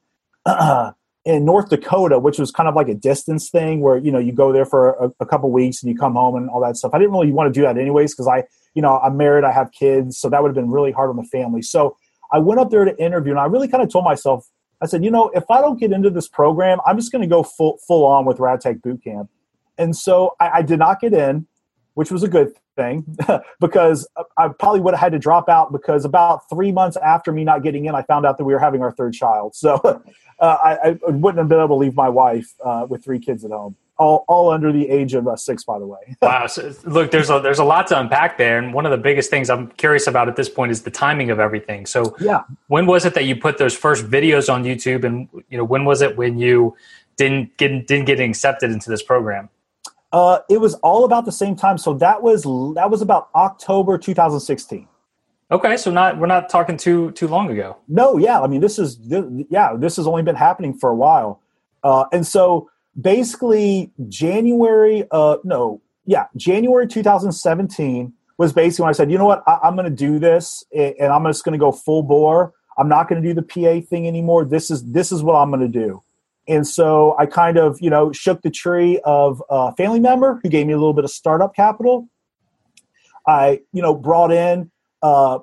in 1.23 1.45
North 1.45 1.69
Dakota, 1.69 2.17
which 2.17 2.39
was 2.39 2.51
kind 2.51 2.67
of 2.67 2.75
like 2.75 2.87
a 2.87 2.95
distance 2.95 3.49
thing, 3.49 3.81
where 3.81 3.97
you 3.97 4.11
know 4.11 4.19
you 4.19 4.31
go 4.31 4.51
there 4.51 4.65
for 4.65 4.91
a, 4.93 5.11
a 5.19 5.25
couple 5.25 5.51
weeks 5.51 5.81
and 5.81 5.91
you 5.91 5.97
come 5.97 6.13
home 6.13 6.35
and 6.35 6.49
all 6.49 6.61
that 6.61 6.77
stuff. 6.77 6.91
I 6.93 6.99
didn't 6.99 7.11
really 7.11 7.31
want 7.31 7.53
to 7.53 7.57
do 7.57 7.63
that 7.65 7.77
anyways 7.77 8.13
because 8.13 8.27
I 8.27 8.43
you 8.73 8.81
know, 8.81 8.99
I'm 8.99 9.17
married, 9.17 9.43
I 9.43 9.51
have 9.51 9.71
kids, 9.71 10.17
so 10.17 10.29
that 10.29 10.41
would 10.41 10.49
have 10.49 10.55
been 10.55 10.71
really 10.71 10.91
hard 10.91 11.09
on 11.09 11.17
the 11.17 11.23
family. 11.23 11.61
So 11.61 11.97
I 12.31 12.39
went 12.39 12.59
up 12.59 12.69
there 12.69 12.85
to 12.85 12.97
interview, 13.03 13.31
and 13.31 13.39
I 13.39 13.45
really 13.45 13.67
kind 13.67 13.83
of 13.83 13.91
told 13.91 14.05
myself, 14.05 14.47
I 14.81 14.85
said, 14.87 15.03
you 15.03 15.11
know, 15.11 15.29
if 15.35 15.49
I 15.51 15.61
don't 15.61 15.79
get 15.79 15.91
into 15.91 16.09
this 16.09 16.27
program, 16.27 16.79
I'm 16.85 16.97
just 16.97 17.11
going 17.11 17.21
to 17.21 17.27
go 17.27 17.43
full 17.43 17.77
full 17.87 18.05
on 18.05 18.25
with 18.25 18.37
RadTech 18.37 18.81
Boot 18.81 19.03
Camp. 19.03 19.29
And 19.77 19.95
so 19.95 20.35
I, 20.39 20.49
I 20.55 20.61
did 20.61 20.79
not 20.79 20.99
get 20.99 21.13
in, 21.13 21.45
which 21.93 22.11
was 22.11 22.23
a 22.23 22.27
good 22.27 22.53
thing 22.81 23.17
because 23.59 24.07
I 24.37 24.49
probably 24.49 24.81
would 24.81 24.93
have 24.93 25.01
had 25.01 25.11
to 25.11 25.19
drop 25.19 25.49
out 25.49 25.71
because 25.71 26.05
about 26.05 26.49
three 26.49 26.71
months 26.71 26.97
after 26.97 27.31
me 27.31 27.43
not 27.43 27.63
getting 27.63 27.85
in, 27.85 27.95
I 27.95 28.03
found 28.03 28.25
out 28.25 28.37
that 28.37 28.45
we 28.45 28.53
were 28.53 28.59
having 28.59 28.81
our 28.81 28.91
third 28.91 29.13
child. 29.13 29.55
So 29.55 29.75
uh, 30.39 30.57
I, 30.63 30.97
I, 31.07 31.11
wouldn't 31.11 31.37
have 31.39 31.49
been 31.49 31.59
able 31.59 31.69
to 31.69 31.75
leave 31.75 31.95
my 31.95 32.09
wife 32.09 32.53
uh, 32.63 32.85
with 32.89 33.03
three 33.03 33.19
kids 33.19 33.45
at 33.45 33.51
home 33.51 33.75
all, 34.01 34.25
all 34.27 34.51
under 34.51 34.71
the 34.71 34.89
age 34.89 35.13
of 35.13 35.27
uh, 35.27 35.35
six, 35.35 35.63
by 35.63 35.77
the 35.77 35.85
way. 35.85 35.99
wow. 36.21 36.47
So, 36.47 36.73
look, 36.85 37.11
there's 37.11 37.29
a, 37.29 37.39
there's 37.39 37.59
a 37.59 37.63
lot 37.63 37.87
to 37.87 37.99
unpack 37.99 38.37
there. 38.37 38.57
And 38.57 38.73
one 38.73 38.85
of 38.85 38.91
the 38.91 38.97
biggest 38.97 39.29
things 39.29 39.49
I'm 39.49 39.67
curious 39.71 40.07
about 40.07 40.27
at 40.27 40.35
this 40.35 40.49
point 40.49 40.71
is 40.71 40.81
the 40.81 40.91
timing 40.91 41.29
of 41.29 41.39
everything. 41.39 41.85
So 41.85 42.15
yeah, 42.19 42.41
when 42.67 42.87
was 42.87 43.05
it 43.05 43.13
that 43.13 43.25
you 43.25 43.35
put 43.35 43.59
those 43.59 43.75
first 43.75 44.09
videos 44.09 44.51
on 44.51 44.63
YouTube? 44.63 45.03
And, 45.03 45.29
you 45.49 45.57
know, 45.57 45.63
when 45.63 45.85
was 45.85 46.01
it 46.01 46.17
when 46.17 46.39
you 46.39 46.75
didn't 47.15 47.55
get, 47.57 47.87
didn't 47.87 48.05
get 48.05 48.19
accepted 48.19 48.71
into 48.71 48.89
this 48.89 49.03
program? 49.03 49.49
Uh, 50.11 50.39
it 50.49 50.59
was 50.59 50.73
all 50.75 51.05
about 51.05 51.25
the 51.25 51.31
same 51.31 51.55
time. 51.55 51.77
So 51.77 51.93
that 51.95 52.21
was, 52.21 52.43
that 52.75 52.89
was 52.89 53.01
about 53.01 53.29
October, 53.33 53.97
2016. 53.97 54.87
Okay, 55.51 55.75
so 55.75 55.91
not 55.91 56.17
we're 56.17 56.27
not 56.27 56.47
talking 56.47 56.77
too 56.77 57.11
too 57.11 57.27
long 57.27 57.51
ago. 57.51 57.75
No, 57.89 58.17
yeah, 58.17 58.39
I 58.39 58.47
mean 58.47 58.61
this 58.61 58.79
is 58.79 58.97
this, 58.99 59.25
yeah 59.49 59.75
this 59.77 59.97
has 59.97 60.07
only 60.07 60.23
been 60.23 60.35
happening 60.35 60.73
for 60.73 60.89
a 60.89 60.95
while, 60.95 61.41
uh, 61.83 62.05
and 62.13 62.25
so 62.25 62.69
basically 62.99 63.91
January, 64.07 65.05
uh, 65.11 65.37
no, 65.43 65.81
yeah, 66.05 66.27
January 66.37 66.87
2017 66.87 68.13
was 68.37 68.53
basically 68.53 68.83
when 68.83 68.89
I 68.89 68.93
said, 68.93 69.11
you 69.11 69.17
know 69.17 69.25
what, 69.25 69.43
I, 69.45 69.67
am 69.67 69.75
going 69.75 69.89
to 69.89 69.95
do 69.95 70.19
this, 70.19 70.63
and 70.73 71.11
I'm 71.11 71.25
just 71.25 71.43
going 71.43 71.53
to 71.53 71.59
go 71.59 71.73
full 71.73 72.01
bore. 72.01 72.53
I'm 72.77 72.87
not 72.87 73.09
going 73.09 73.21
to 73.21 73.27
do 73.27 73.33
the 73.33 73.43
PA 73.43 73.85
thing 73.85 74.07
anymore. 74.07 74.45
This 74.45 74.71
is 74.71 74.83
this 74.85 75.11
is 75.11 75.21
what 75.21 75.33
I'm 75.35 75.49
going 75.49 75.61
to 75.61 75.67
do. 75.67 76.01
And 76.51 76.67
so 76.67 77.15
I 77.17 77.27
kind 77.27 77.57
of, 77.57 77.79
you 77.79 77.89
know, 77.89 78.11
shook 78.11 78.41
the 78.41 78.49
tree 78.49 78.99
of 79.05 79.41
a 79.49 79.73
family 79.75 80.01
member 80.01 80.41
who 80.43 80.49
gave 80.49 80.67
me 80.67 80.73
a 80.73 80.77
little 80.77 80.93
bit 80.93 81.05
of 81.05 81.09
startup 81.09 81.55
capital. 81.55 82.09
I, 83.25 83.61
you 83.71 83.81
know, 83.81 83.95
brought 83.95 84.33
in 84.33 84.69
uh, 85.01 85.39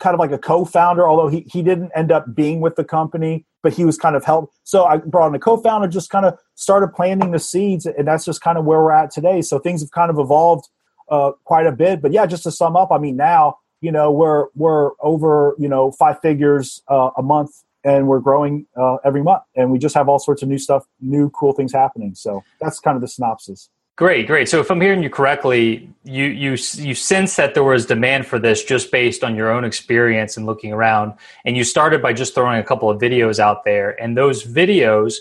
kind 0.00 0.14
of 0.14 0.20
like 0.20 0.32
a 0.32 0.38
co-founder, 0.38 1.06
although 1.06 1.28
he, 1.28 1.44
he 1.52 1.62
didn't 1.62 1.90
end 1.94 2.10
up 2.10 2.34
being 2.34 2.60
with 2.60 2.76
the 2.76 2.84
company, 2.84 3.44
but 3.62 3.74
he 3.74 3.84
was 3.84 3.98
kind 3.98 4.16
of 4.16 4.24
helped. 4.24 4.56
So 4.64 4.86
I 4.86 4.96
brought 4.96 5.28
in 5.28 5.34
a 5.34 5.38
co-founder, 5.38 5.86
just 5.86 6.08
kind 6.08 6.24
of 6.24 6.38
started 6.54 6.94
planting 6.94 7.32
the 7.32 7.38
seeds, 7.38 7.84
and 7.84 8.08
that's 8.08 8.24
just 8.24 8.40
kind 8.40 8.56
of 8.56 8.64
where 8.64 8.82
we're 8.82 8.92
at 8.92 9.10
today. 9.10 9.42
So 9.42 9.58
things 9.58 9.82
have 9.82 9.90
kind 9.90 10.10
of 10.10 10.18
evolved 10.18 10.66
uh, 11.10 11.32
quite 11.44 11.66
a 11.66 11.72
bit. 11.72 12.00
But 12.00 12.12
yeah, 12.12 12.24
just 12.24 12.44
to 12.44 12.50
sum 12.50 12.74
up, 12.74 12.90
I 12.90 12.96
mean, 12.96 13.16
now 13.16 13.58
you 13.82 13.92
know 13.92 14.10
we're 14.10 14.46
we're 14.54 14.92
over 15.00 15.54
you 15.58 15.68
know 15.68 15.92
five 15.92 16.20
figures 16.22 16.80
uh, 16.88 17.10
a 17.18 17.22
month, 17.22 17.50
and 17.84 18.08
we're 18.08 18.20
growing 18.20 18.66
uh, 18.76 18.96
every 19.04 19.22
month, 19.22 19.42
and 19.56 19.70
we 19.70 19.78
just 19.78 19.94
have 19.94 20.08
all 20.08 20.18
sorts 20.18 20.42
of 20.42 20.48
new 20.48 20.58
stuff, 20.58 20.84
new 21.00 21.30
cool 21.30 21.52
things 21.52 21.72
happening. 21.72 22.14
So 22.14 22.42
that's 22.60 22.80
kind 22.80 22.96
of 22.96 23.00
the 23.00 23.08
synopsis. 23.08 23.70
Great, 23.96 24.28
great. 24.28 24.48
So 24.48 24.60
if 24.60 24.70
I'm 24.70 24.80
hearing 24.80 25.02
you 25.02 25.10
correctly, 25.10 25.90
you 26.04 26.26
you 26.26 26.50
you 26.50 26.94
sense 26.94 27.34
that 27.34 27.54
there 27.54 27.64
was 27.64 27.84
demand 27.84 28.26
for 28.26 28.38
this 28.38 28.62
just 28.62 28.92
based 28.92 29.24
on 29.24 29.34
your 29.34 29.50
own 29.50 29.64
experience 29.64 30.36
and 30.36 30.46
looking 30.46 30.72
around, 30.72 31.14
and 31.44 31.56
you 31.56 31.64
started 31.64 32.00
by 32.00 32.12
just 32.12 32.34
throwing 32.34 32.60
a 32.60 32.62
couple 32.62 32.88
of 32.88 33.00
videos 33.00 33.40
out 33.40 33.64
there, 33.64 34.00
and 34.00 34.16
those 34.16 34.44
videos 34.44 35.16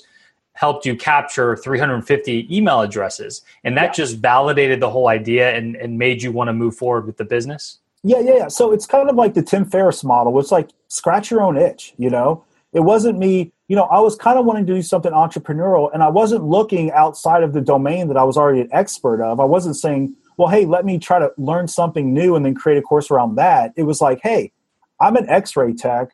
helped 0.54 0.86
you 0.86 0.96
capture 0.96 1.56
350 1.56 2.56
email 2.56 2.82
addresses, 2.82 3.42
and 3.64 3.78
that 3.78 3.86
yeah. 3.86 3.92
just 3.94 4.18
validated 4.18 4.80
the 4.80 4.90
whole 4.90 5.08
idea 5.08 5.56
and, 5.56 5.76
and 5.76 5.98
made 5.98 6.22
you 6.22 6.32
want 6.32 6.48
to 6.48 6.54
move 6.54 6.76
forward 6.76 7.06
with 7.06 7.18
the 7.18 7.26
business. 7.26 7.78
Yeah, 8.04 8.20
yeah, 8.20 8.36
yeah. 8.36 8.48
So 8.48 8.72
it's 8.72 8.86
kind 8.86 9.10
of 9.10 9.16
like 9.16 9.34
the 9.34 9.44
Tim 9.44 9.66
Ferriss 9.66 10.04
model. 10.04 10.40
It's 10.40 10.52
like 10.52 10.70
scratch 10.88 11.30
your 11.30 11.42
own 11.42 11.58
itch, 11.58 11.94
you 11.98 12.10
know. 12.10 12.44
It 12.78 12.84
wasn't 12.84 13.18
me 13.18 13.52
you 13.68 13.76
know, 13.76 13.84
I 13.84 14.00
was 14.00 14.16
kind 14.16 14.40
of 14.40 14.46
wanting 14.46 14.66
to 14.66 14.74
do 14.74 14.82
something 14.82 15.12
entrepreneurial 15.12 15.90
and 15.94 16.02
I 16.02 16.08
wasn't 16.08 16.46
looking 16.46 16.92
outside 16.92 17.44
of 17.44 17.54
the 17.54 17.62
domain 17.62 18.08
that 18.08 18.18
I 18.18 18.24
was 18.24 18.38
already 18.38 18.62
an 18.62 18.70
expert 18.72 19.22
of. 19.22 19.40
I 19.40 19.46
wasn't 19.46 19.76
saying, 19.76 20.16
well, 20.38 20.48
hey, 20.48 20.66
let 20.66 20.86
me 20.86 21.00
try 21.00 21.20
to 21.20 21.32
learn 21.38 21.68
something 21.68 22.14
new 22.14 22.36
and 22.36 22.46
then 22.46 22.56
create 22.56 22.78
a 22.78 22.82
course 22.82 23.12
around 23.12 23.36
that. 23.36 23.74
It 23.76 23.84
was 23.84 24.02
like, 24.02 24.20
hey, 24.24 24.54
I'm 25.02 25.16
an 25.18 25.28
x 25.30 25.56
ray 25.56 25.74
tech. 25.74 26.10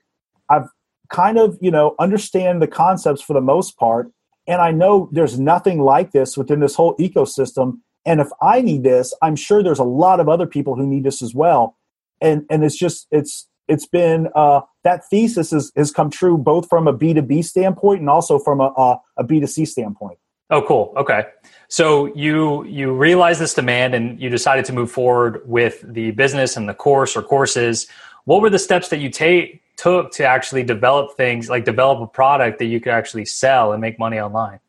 I've 0.50 0.68
kind 1.10 1.38
of, 1.38 1.58
you 1.62 1.70
know, 1.70 1.96
understand 2.00 2.62
the 2.62 2.68
concepts 2.68 3.22
for 3.22 3.34
the 3.34 3.42
most 3.42 3.78
part. 3.78 4.12
And 4.48 4.62
I 4.62 4.72
know 4.72 5.10
there's 5.12 5.40
nothing 5.40 5.80
like 5.80 6.12
this 6.12 6.36
within 6.36 6.60
this 6.60 6.76
whole 6.76 6.98
ecosystem. 6.98 7.80
And 8.06 8.20
if 8.20 8.30
I 8.42 8.62
need 8.62 8.84
this, 8.84 9.14
I'm 9.22 9.36
sure 9.36 9.62
there's 9.62 9.80
a 9.80 9.84
lot 9.84 10.20
of 10.20 10.28
other 10.28 10.48
people 10.48 10.76
who 10.76 10.88
need 10.88 11.04
this 11.04 11.22
as 11.22 11.36
well. 11.36 11.78
And 12.20 12.46
and 12.50 12.64
it's 12.64 12.78
just 12.78 13.08
it's 13.12 13.48
it's 13.68 13.86
been 13.86 14.30
uh, 14.36 14.62
that 14.84 15.08
thesis 15.10 15.52
has, 15.52 15.72
has 15.76 15.92
come 15.92 16.10
true 16.10 16.38
both 16.38 16.68
from 16.70 16.88
a 16.88 16.94
b2b 16.94 17.44
standpoint 17.44 18.02
and 18.02 18.10
also 18.10 18.38
from 18.40 18.60
a, 18.60 18.72
a, 18.78 19.00
a 19.18 19.24
b2c 19.24 19.68
standpoint. 19.68 20.18
Oh 20.50 20.62
cool. 20.62 20.94
Okay. 20.98 21.26
So 21.68 22.14
you 22.16 22.64
you 22.66 22.94
realized 22.94 23.42
this 23.42 23.54
demand 23.54 23.96
and 23.96 24.20
you 24.22 24.30
decided 24.30 24.66
to 24.66 24.74
move 24.74 24.92
forward 24.92 25.42
with 25.46 25.84
the 25.88 26.12
business 26.12 26.58
and 26.58 26.70
the 26.70 26.74
course 26.74 27.16
or 27.16 27.24
courses. 27.24 27.88
What 28.26 28.42
were 28.42 28.50
the 28.50 28.60
steps 28.60 28.90
that 28.90 29.00
you 29.00 29.10
take 29.10 29.62
took 29.78 30.12
to 30.12 30.26
actually 30.26 30.64
develop 30.64 31.18
things 31.18 31.50
like 31.50 31.66
develop 31.66 32.00
a 32.02 32.08
product 32.08 32.60
that 32.60 32.66
you 32.66 32.80
could 32.80 32.94
actually 32.94 33.26
sell 33.26 33.72
and 33.72 33.82
make 33.82 33.98
money 33.98 34.20
online? 34.20 34.60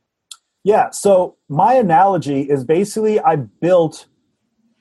Yeah. 0.62 0.90
So 0.90 1.36
my 1.48 1.74
analogy 1.74 2.42
is 2.42 2.64
basically 2.64 3.20
i 3.20 3.36
built 3.36 4.06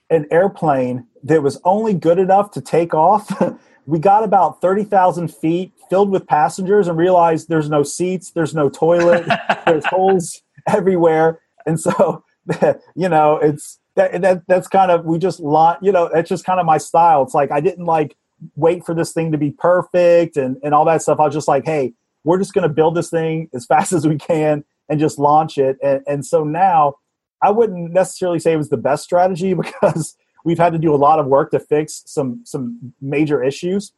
an 0.10 0.28
airplane 0.32 1.08
that 1.24 1.42
was 1.42 1.60
only 1.64 1.94
good 1.94 2.20
enough 2.20 2.52
to 2.52 2.62
take 2.62 2.94
off 2.94 3.30
we 3.86 4.00
got 4.00 4.24
about 4.24 4.62
30,000 4.62 5.34
feet 5.34 5.74
filled 5.90 6.10
with 6.10 6.26
passengers 6.28 6.88
and 6.88 6.98
realized 6.98 7.50
there's 7.50 7.70
no 7.70 7.84
seats, 7.84 8.32
there's 8.32 8.56
no 8.56 8.70
toilet, 8.70 9.26
there's 9.66 9.86
holes 9.86 10.42
everywhere. 10.68 11.42
And 11.66 11.80
so, 11.80 12.24
you 12.96 13.10
know, 13.10 13.38
it's 13.38 13.80
that, 13.96 14.22
that 14.22 14.44
that's 14.48 14.68
kind 14.68 14.92
of, 14.92 15.06
we 15.06 15.18
just 15.18 15.40
you 15.40 15.92
know, 15.92 16.10
that's 16.14 16.30
just 16.30 16.46
kind 16.46 16.60
of 16.60 16.66
my 16.66 16.78
style. 16.78 17.24
It's 17.24 17.34
like, 17.34 17.52
I 17.52 17.62
didn't 17.62 17.86
like 17.86 18.16
wait 18.56 18.86
for 18.86 18.94
this 18.94 19.14
thing 19.14 19.32
to 19.32 19.38
be 19.38 19.52
perfect 19.52 20.38
and, 20.38 20.58
and 20.64 20.74
all 20.74 20.86
that 20.86 21.02
stuff. 21.02 21.20
I 21.20 21.26
was 21.26 21.34
just 21.34 21.48
like, 21.48 21.66
hey, 21.66 21.94
we're 22.24 22.40
just 22.40 22.54
going 22.54 22.68
to 22.68 22.74
build 22.74 22.96
this 22.96 23.10
thing 23.10 23.50
as 23.54 23.66
fast 23.68 23.94
as 23.94 24.08
we 24.08 24.18
can 24.18 24.64
and 24.90 25.00
just 25.00 25.20
launch 25.20 25.58
it. 25.58 25.78
And, 25.84 26.02
and 26.08 26.26
so 26.26 26.44
now 26.44 26.96
I 27.42 27.52
wouldn't 27.52 27.92
necessarily 27.92 28.40
say 28.40 28.54
it 28.54 28.58
was 28.58 28.70
the 28.70 28.78
best 28.78 29.04
strategy 29.04 29.54
because 29.54 30.16
we've 30.44 30.58
had 30.58 30.74
to 30.74 30.80
do 30.80 30.94
a 30.94 30.98
lot 30.98 31.20
of 31.20 31.26
work 31.26 31.52
to 31.52 31.60
fix 31.60 32.04
some 32.06 32.42
some 32.46 32.94
major 33.02 33.44
issues. 33.44 33.94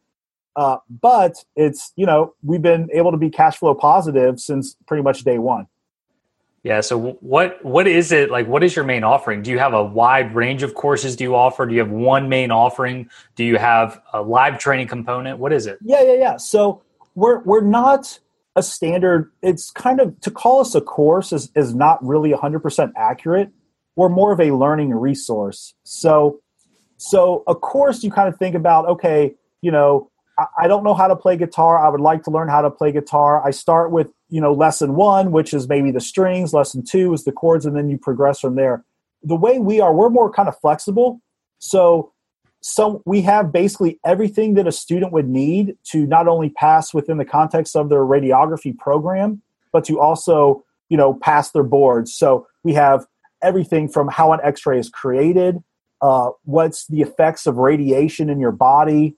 Uh, 0.54 0.78
but 0.88 1.44
it's 1.54 1.92
you 1.96 2.06
know 2.06 2.34
we've 2.42 2.62
been 2.62 2.88
able 2.92 3.10
to 3.10 3.18
be 3.18 3.30
cash 3.30 3.56
flow 3.58 3.74
positive 3.74 4.40
since 4.40 4.76
pretty 4.86 5.02
much 5.02 5.22
day 5.22 5.38
one. 5.38 5.66
Yeah. 6.62 6.80
So 6.80 6.98
what 7.20 7.64
what 7.64 7.86
is 7.86 8.10
it 8.10 8.30
like? 8.30 8.48
What 8.48 8.64
is 8.64 8.74
your 8.74 8.84
main 8.84 9.04
offering? 9.04 9.42
Do 9.42 9.50
you 9.50 9.58
have 9.58 9.72
a 9.72 9.84
wide 9.84 10.34
range 10.34 10.62
of 10.64 10.74
courses? 10.74 11.14
Do 11.14 11.22
you 11.22 11.36
offer? 11.36 11.64
Do 11.66 11.74
you 11.74 11.80
have 11.80 11.90
one 11.90 12.28
main 12.28 12.50
offering? 12.50 13.08
Do 13.36 13.44
you 13.44 13.56
have 13.56 14.00
a 14.12 14.20
live 14.20 14.58
training 14.58 14.88
component? 14.88 15.38
What 15.38 15.52
is 15.52 15.66
it? 15.66 15.78
Yeah, 15.84 16.02
yeah, 16.02 16.14
yeah. 16.14 16.36
So 16.38 16.82
we're 17.14 17.40
we're 17.44 17.60
not 17.60 18.18
a 18.56 18.64
standard. 18.64 19.30
It's 19.42 19.70
kind 19.70 20.00
of 20.00 20.20
to 20.22 20.30
call 20.30 20.60
us 20.60 20.74
a 20.74 20.80
course 20.80 21.32
is 21.32 21.52
is 21.54 21.72
not 21.72 22.04
really 22.04 22.32
hundred 22.32 22.60
percent 22.60 22.92
accurate 22.96 23.50
we're 23.96 24.10
more 24.10 24.32
of 24.32 24.40
a 24.40 24.52
learning 24.52 24.90
resource. 24.90 25.74
So, 25.84 26.40
so 26.98 27.42
of 27.46 27.60
course, 27.60 28.04
you 28.04 28.10
kind 28.10 28.28
of 28.28 28.38
think 28.38 28.54
about, 28.54 28.86
okay, 28.86 29.34
you 29.62 29.70
know, 29.70 30.10
I, 30.38 30.46
I 30.60 30.68
don't 30.68 30.84
know 30.84 30.94
how 30.94 31.08
to 31.08 31.16
play 31.16 31.36
guitar. 31.36 31.84
I 31.84 31.88
would 31.88 32.00
like 32.00 32.22
to 32.24 32.30
learn 32.30 32.48
how 32.48 32.62
to 32.62 32.70
play 32.70 32.92
guitar. 32.92 33.44
I 33.44 33.50
start 33.50 33.90
with, 33.90 34.12
you 34.28 34.40
know, 34.40 34.52
lesson 34.52 34.94
one, 34.94 35.32
which 35.32 35.54
is 35.54 35.68
maybe 35.68 35.90
the 35.90 36.00
strings. 36.00 36.52
Lesson 36.52 36.84
two 36.84 37.12
is 37.12 37.24
the 37.24 37.32
chords, 37.32 37.66
and 37.66 37.76
then 37.76 37.88
you 37.88 37.98
progress 37.98 38.40
from 38.40 38.54
there. 38.54 38.84
The 39.22 39.36
way 39.36 39.58
we 39.58 39.80
are, 39.80 39.94
we're 39.94 40.10
more 40.10 40.30
kind 40.30 40.48
of 40.48 40.58
flexible. 40.60 41.20
So, 41.58 42.12
so 42.60 43.02
we 43.06 43.22
have 43.22 43.52
basically 43.52 43.98
everything 44.04 44.54
that 44.54 44.66
a 44.66 44.72
student 44.72 45.12
would 45.12 45.28
need 45.28 45.76
to 45.92 46.06
not 46.06 46.28
only 46.28 46.50
pass 46.50 46.92
within 46.92 47.16
the 47.16 47.24
context 47.24 47.76
of 47.76 47.88
their 47.88 48.00
radiography 48.00 48.76
program, 48.76 49.42
but 49.72 49.84
to 49.84 50.00
also, 50.00 50.64
you 50.88 50.96
know, 50.96 51.14
pass 51.14 51.50
their 51.52 51.62
boards. 51.62 52.14
So 52.14 52.46
we 52.62 52.74
have 52.74 53.06
everything 53.42 53.88
from 53.88 54.08
how 54.08 54.32
an 54.32 54.40
x-ray 54.42 54.78
is 54.78 54.88
created 54.88 55.62
uh, 56.02 56.30
what's 56.44 56.86
the 56.86 57.00
effects 57.00 57.46
of 57.46 57.56
radiation 57.56 58.28
in 58.28 58.38
your 58.38 58.52
body 58.52 59.16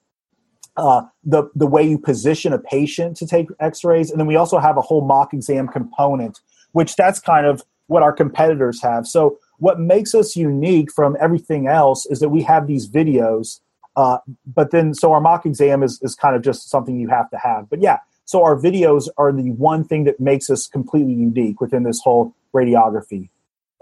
uh, 0.77 1.03
the 1.25 1.51
the 1.57 1.67
way 1.67 1.83
you 1.83 1.99
position 1.99 2.53
a 2.53 2.59
patient 2.59 3.17
to 3.17 3.27
take 3.27 3.49
x-rays. 3.59 4.13
And 4.13 4.21
then 4.21 4.29
we 4.29 4.37
also 4.37 4.59
have 4.59 4.77
a 4.77 4.81
whole 4.81 5.05
mock 5.05 5.35
exam 5.35 5.69
component 5.69 6.41
which 6.73 6.95
that's 6.97 7.19
kind 7.19 7.47
of 7.47 7.65
what 7.87 8.03
our 8.03 8.13
competitors 8.13 8.83
have. 8.83 9.07
So 9.07 9.39
what 9.57 9.81
makes 9.81 10.15
us 10.15 10.37
unique 10.37 10.93
from 10.93 11.17
everything 11.19 11.67
else 11.67 12.05
is 12.07 12.21
that 12.21 12.29
we 12.29 12.43
have 12.43 12.67
these 12.67 12.89
videos 12.89 13.61
uh, 13.97 14.19
but 14.47 14.71
then 14.71 14.95
so 14.95 15.13
our 15.13 15.21
mock 15.21 15.45
exam 15.45 15.83
is, 15.83 15.99
is 16.03 16.15
kind 16.15 16.37
of 16.37 16.43
just 16.43 16.71
something 16.71 17.01
you 17.01 17.09
have 17.09 17.29
to 17.31 17.39
have. 17.39 17.69
But 17.69 17.81
yeah 17.81 17.99
so 18.25 18.45
our 18.45 18.57
videos 18.57 19.09
are 19.17 19.33
the 19.33 19.51
one 19.53 19.83
thing 19.83 20.05
that 20.05 20.21
makes 20.21 20.49
us 20.49 20.69
completely 20.69 21.15
unique 21.15 21.61
within 21.61 21.83
this 21.83 22.01
whole 22.01 22.35
radiography 22.55 23.31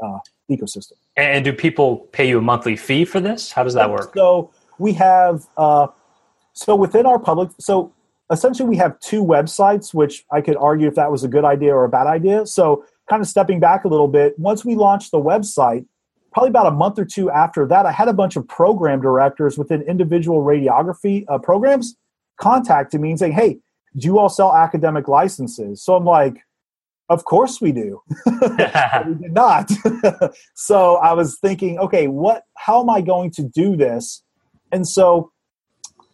uh, 0.02 0.18
ecosystem. 0.50 0.92
And 1.16 1.44
do 1.44 1.52
people 1.52 1.98
pay 2.12 2.28
you 2.28 2.38
a 2.38 2.42
monthly 2.42 2.76
fee 2.76 3.04
for 3.04 3.20
this? 3.20 3.52
How 3.52 3.64
does 3.64 3.74
that 3.74 3.90
work? 3.90 4.12
So 4.14 4.50
we 4.78 4.92
have 4.94 5.46
uh, 5.56 5.88
so 6.52 6.74
within 6.76 7.06
our 7.06 7.18
public 7.18 7.50
so 7.59 7.92
essentially 8.30 8.68
we 8.68 8.76
have 8.76 8.98
two 9.00 9.24
websites, 9.24 9.94
which 9.94 10.24
I 10.32 10.40
could 10.40 10.56
argue 10.56 10.88
if 10.88 10.94
that 10.96 11.11
was 11.11 11.24
a 11.24 11.28
good 11.28 11.44
idea 11.44 11.74
or 11.74 11.85
a 11.85 11.88
bad 11.88 12.06
idea. 12.06 12.46
So 12.46 12.85
kind 13.09 13.22
of 13.22 13.28
stepping 13.28 13.61
back 13.61 13.85
a 13.85 13.88
little 13.88 14.09
bit, 14.09 14.38
once 14.38 14.64
we 14.64 14.74
launched 14.74 15.12
the 15.12 15.20
website, 15.20 15.87
probably 16.32 16.50
about 16.50 16.66
a 16.66 16.72
month 16.72 16.98
or 16.98 17.04
two 17.04 17.30
after 17.30 17.66
that, 17.66 17.87
I 17.87 17.92
had 17.92 18.09
a 18.09 18.12
bunch 18.12 18.37
of 18.37 18.46
program 18.46 19.00
directors 19.00 19.56
within 19.56 19.82
individual 19.82 20.42
radiography 20.42 21.24
uh, 21.28 21.38
programs 21.38 21.96
contacting 22.38 23.00
me 23.00 23.11
and 23.11 23.18
saying, 23.18 23.32
"Hey, 23.32 23.59
do 23.96 24.06
you 24.06 24.18
all 24.18 24.28
sell 24.28 24.54
academic 24.54 25.09
licenses?" 25.09 25.82
So 25.82 25.96
I'm 25.96 26.04
like, 26.04 26.45
of 27.09 27.25
course 27.25 27.61
we 27.61 27.73
do. 27.73 28.03
we 28.27 29.14
did 29.14 29.33
not. 29.33 29.71
so 30.55 30.97
I 30.97 31.12
was 31.12 31.38
thinking, 31.38 31.79
okay, 31.79 32.09
what 32.09 32.45
how 32.57 32.81
am 32.81 32.90
I 32.90 33.01
going 33.01 33.31
to 33.33 33.42
do 33.42 33.77
this? 33.77 34.23
And 34.73 34.87
so 34.87 35.31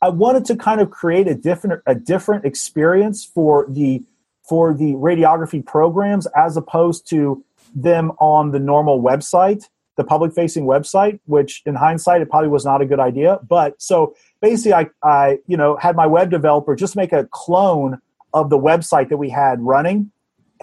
I 0.02 0.08
wanted 0.10 0.44
to 0.46 0.56
kind 0.56 0.80
of 0.80 0.90
create 0.90 1.26
a 1.28 1.34
different 1.34 1.82
a 1.86 1.94
different 1.94 2.44
experience 2.44 3.24
for 3.24 3.66
the 3.68 4.02
for 4.46 4.74
the 4.74 4.92
radiography 4.94 5.64
programs 5.64 6.26
as 6.36 6.56
opposed 6.56 7.08
to 7.08 7.44
them 7.74 8.10
on 8.18 8.50
the 8.50 8.58
normal 8.58 9.00
website, 9.00 9.68
the 9.96 10.04
public 10.04 10.34
facing 10.34 10.64
website, 10.64 11.20
which 11.24 11.62
in 11.64 11.74
hindsight 11.74 12.20
it 12.20 12.28
probably 12.28 12.48
was 12.48 12.64
not 12.64 12.82
a 12.82 12.86
good 12.86 13.00
idea. 13.00 13.38
But 13.48 13.80
so 13.80 14.14
basically 14.42 14.74
I, 14.74 14.90
I 15.02 15.38
you 15.46 15.56
know 15.56 15.76
had 15.76 15.96
my 15.96 16.06
web 16.06 16.30
developer 16.30 16.76
just 16.76 16.96
make 16.96 17.12
a 17.12 17.26
clone 17.30 17.98
of 18.34 18.50
the 18.50 18.58
website 18.58 19.08
that 19.08 19.18
we 19.18 19.30
had 19.30 19.60
running 19.60 20.10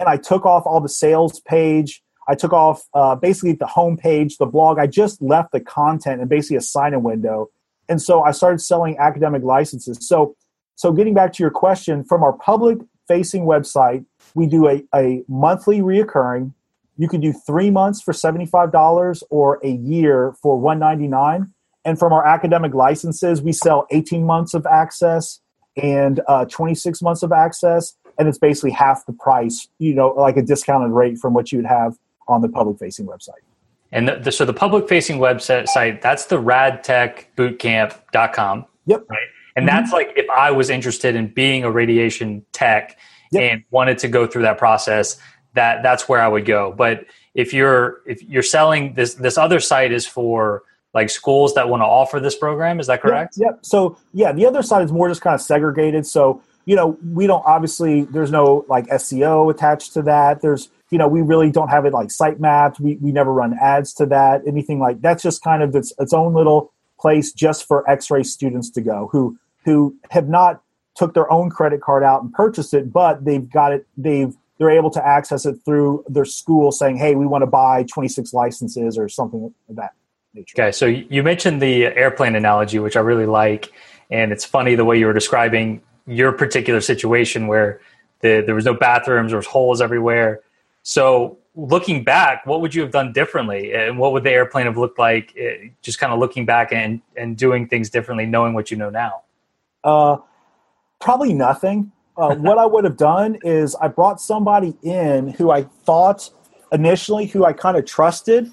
and 0.00 0.08
I 0.08 0.16
took 0.16 0.44
off 0.46 0.64
all 0.66 0.80
the 0.80 0.88
sales 0.88 1.40
page. 1.40 2.02
I 2.26 2.34
took 2.34 2.52
off 2.52 2.82
uh, 2.94 3.14
basically 3.14 3.52
the 3.52 3.66
home 3.66 3.96
page, 3.96 4.38
the 4.38 4.46
blog. 4.46 4.78
I 4.78 4.86
just 4.86 5.20
left 5.20 5.52
the 5.52 5.60
content 5.60 6.20
and 6.20 6.28
basically 6.28 6.56
a 6.56 6.62
sign-in 6.62 7.02
window. 7.02 7.50
And 7.88 8.00
so 8.00 8.22
I 8.22 8.30
started 8.30 8.60
selling 8.60 8.96
academic 8.98 9.42
licenses. 9.42 9.98
So, 10.00 10.36
so 10.74 10.92
getting 10.92 11.12
back 11.12 11.32
to 11.34 11.42
your 11.42 11.50
question, 11.50 12.02
from 12.04 12.22
our 12.22 12.32
public-facing 12.32 13.44
website, 13.44 14.06
we 14.34 14.46
do 14.46 14.68
a, 14.68 14.82
a 14.94 15.22
monthly 15.28 15.80
reoccurring. 15.80 16.54
You 16.96 17.08
can 17.08 17.20
do 17.20 17.32
three 17.32 17.70
months 17.70 18.00
for 18.00 18.12
seventy-five 18.12 18.72
dollars 18.72 19.22
or 19.30 19.58
a 19.64 19.70
year 19.70 20.34
for 20.42 20.58
one 20.58 20.78
ninety-nine. 20.78 21.52
and 21.84 21.98
from 21.98 22.12
our 22.12 22.26
academic 22.26 22.74
licenses, 22.74 23.42
we 23.42 23.52
sell 23.52 23.86
18 23.90 24.24
months 24.24 24.54
of 24.54 24.66
access 24.66 25.40
and 25.76 26.20
uh, 26.28 26.44
26 26.44 27.00
months 27.00 27.22
of 27.22 27.32
access, 27.32 27.94
and 28.20 28.28
it's 28.28 28.38
basically 28.38 28.70
half 28.70 29.04
the 29.06 29.14
price, 29.14 29.66
you 29.78 29.94
know, 29.94 30.10
like 30.10 30.36
a 30.36 30.42
discounted 30.42 30.92
rate 30.92 31.16
from 31.16 31.32
what 31.32 31.50
you'd 31.50 31.64
have 31.64 31.96
on 32.28 32.42
the 32.42 32.50
public 32.50 32.78
facing 32.78 33.06
website. 33.06 33.40
And 33.92 34.06
the, 34.06 34.16
the, 34.16 34.30
so 34.30 34.44
the 34.44 34.52
public 34.52 34.90
facing 34.90 35.18
website 35.18 35.68
site, 35.68 36.02
that's 36.02 36.26
the 36.26 36.36
radtechbootcamp.com. 36.36 38.66
Yep. 38.84 39.06
Right. 39.08 39.18
And 39.56 39.66
mm-hmm. 39.66 39.74
that's 39.74 39.90
like 39.90 40.12
if 40.16 40.28
I 40.28 40.50
was 40.50 40.68
interested 40.68 41.16
in 41.16 41.28
being 41.28 41.64
a 41.64 41.70
radiation 41.70 42.44
tech 42.52 42.98
yep. 43.32 43.52
and 43.52 43.64
wanted 43.70 43.96
to 43.98 44.08
go 44.08 44.26
through 44.26 44.42
that 44.42 44.58
process, 44.58 45.16
that 45.54 45.82
that's 45.82 46.06
where 46.06 46.20
I 46.20 46.28
would 46.28 46.44
go. 46.44 46.74
But 46.76 47.06
if 47.34 47.54
you're 47.54 48.02
if 48.06 48.22
you're 48.22 48.42
selling 48.42 48.92
this 48.94 49.14
this 49.14 49.38
other 49.38 49.60
site 49.60 49.92
is 49.92 50.06
for 50.06 50.62
like 50.92 51.08
schools 51.08 51.54
that 51.54 51.70
want 51.70 51.80
to 51.80 51.86
offer 51.86 52.20
this 52.20 52.36
program, 52.36 52.80
is 52.80 52.88
that 52.88 53.00
correct? 53.00 53.38
Yep. 53.38 53.46
yep. 53.46 53.64
So 53.64 53.96
yeah, 54.12 54.32
the 54.32 54.44
other 54.44 54.62
side 54.62 54.84
is 54.84 54.92
more 54.92 55.08
just 55.08 55.22
kind 55.22 55.34
of 55.34 55.40
segregated. 55.40 56.06
So 56.06 56.42
you 56.64 56.76
know, 56.76 56.98
we 57.12 57.26
don't 57.26 57.44
obviously 57.46 58.02
there's 58.02 58.30
no 58.30 58.64
like 58.68 58.86
SEO 58.86 59.50
attached 59.50 59.92
to 59.94 60.02
that. 60.02 60.42
There's 60.42 60.68
you 60.90 60.98
know, 60.98 61.06
we 61.06 61.22
really 61.22 61.50
don't 61.52 61.68
have 61.68 61.86
it 61.86 61.92
like 61.92 62.10
site. 62.10 62.38
We, 62.80 62.96
we 62.96 63.12
never 63.12 63.32
run 63.32 63.56
ads 63.60 63.94
to 63.94 64.06
that, 64.06 64.42
anything 64.46 64.80
like 64.80 65.00
that's 65.00 65.22
just 65.22 65.42
kind 65.42 65.62
of 65.62 65.74
its, 65.74 65.92
its 65.98 66.12
own 66.12 66.34
little 66.34 66.72
place 66.98 67.32
just 67.32 67.66
for 67.66 67.88
x-ray 67.88 68.22
students 68.22 68.68
to 68.68 68.82
go 68.82 69.08
who 69.10 69.38
who 69.64 69.96
have 70.10 70.28
not 70.28 70.62
took 70.94 71.14
their 71.14 71.30
own 71.32 71.48
credit 71.48 71.80
card 71.80 72.02
out 72.02 72.22
and 72.22 72.32
purchased 72.32 72.74
it, 72.74 72.92
but 72.92 73.24
they've 73.24 73.48
got 73.50 73.72
it, 73.72 73.86
they've 73.96 74.34
they're 74.58 74.70
able 74.70 74.90
to 74.90 75.06
access 75.06 75.46
it 75.46 75.56
through 75.64 76.04
their 76.06 76.26
school 76.26 76.70
saying, 76.70 76.98
hey, 76.98 77.14
we 77.14 77.26
want 77.26 77.40
to 77.40 77.46
buy 77.46 77.82
26 77.84 78.34
licenses 78.34 78.98
or 78.98 79.08
something 79.08 79.54
of 79.70 79.76
that 79.76 79.94
nature. 80.34 80.54
Okay, 80.54 80.70
so 80.70 80.84
you 80.84 81.22
mentioned 81.22 81.62
the 81.62 81.86
airplane 81.86 82.36
analogy, 82.36 82.78
which 82.78 82.94
I 82.94 83.00
really 83.00 83.24
like. 83.24 83.72
And 84.10 84.32
it's 84.32 84.44
funny 84.44 84.74
the 84.74 84.84
way 84.84 84.98
you 84.98 85.06
were 85.06 85.14
describing 85.14 85.80
your 86.10 86.32
particular 86.32 86.80
situation 86.80 87.46
where 87.46 87.80
the, 88.20 88.42
there 88.44 88.54
was 88.54 88.64
no 88.64 88.74
bathrooms, 88.74 89.30
there 89.30 89.38
was 89.38 89.46
holes 89.46 89.80
everywhere. 89.80 90.40
So 90.82 91.38
looking 91.54 92.04
back, 92.04 92.46
what 92.46 92.60
would 92.60 92.74
you 92.74 92.82
have 92.82 92.90
done 92.90 93.12
differently, 93.12 93.72
and 93.72 93.98
what 93.98 94.12
would 94.12 94.24
the 94.24 94.30
airplane 94.30 94.66
have 94.66 94.76
looked 94.76 94.98
like? 94.98 95.34
Eh, 95.36 95.68
just 95.82 95.98
kind 95.98 96.12
of 96.12 96.18
looking 96.18 96.44
back 96.46 96.72
and 96.72 97.00
and 97.16 97.36
doing 97.36 97.68
things 97.68 97.90
differently, 97.90 98.26
knowing 98.26 98.54
what 98.54 98.70
you 98.70 98.76
know 98.76 98.90
now. 98.90 99.22
Uh, 99.84 100.18
probably 101.00 101.32
nothing. 101.32 101.92
Uh, 102.16 102.34
what 102.36 102.58
I 102.58 102.66
would 102.66 102.84
have 102.84 102.96
done 102.96 103.38
is 103.42 103.74
I 103.76 103.88
brought 103.88 104.20
somebody 104.20 104.74
in 104.82 105.28
who 105.28 105.50
I 105.50 105.62
thought 105.62 106.30
initially 106.72 107.26
who 107.26 107.44
I 107.44 107.52
kind 107.52 107.76
of 107.76 107.84
trusted, 107.84 108.50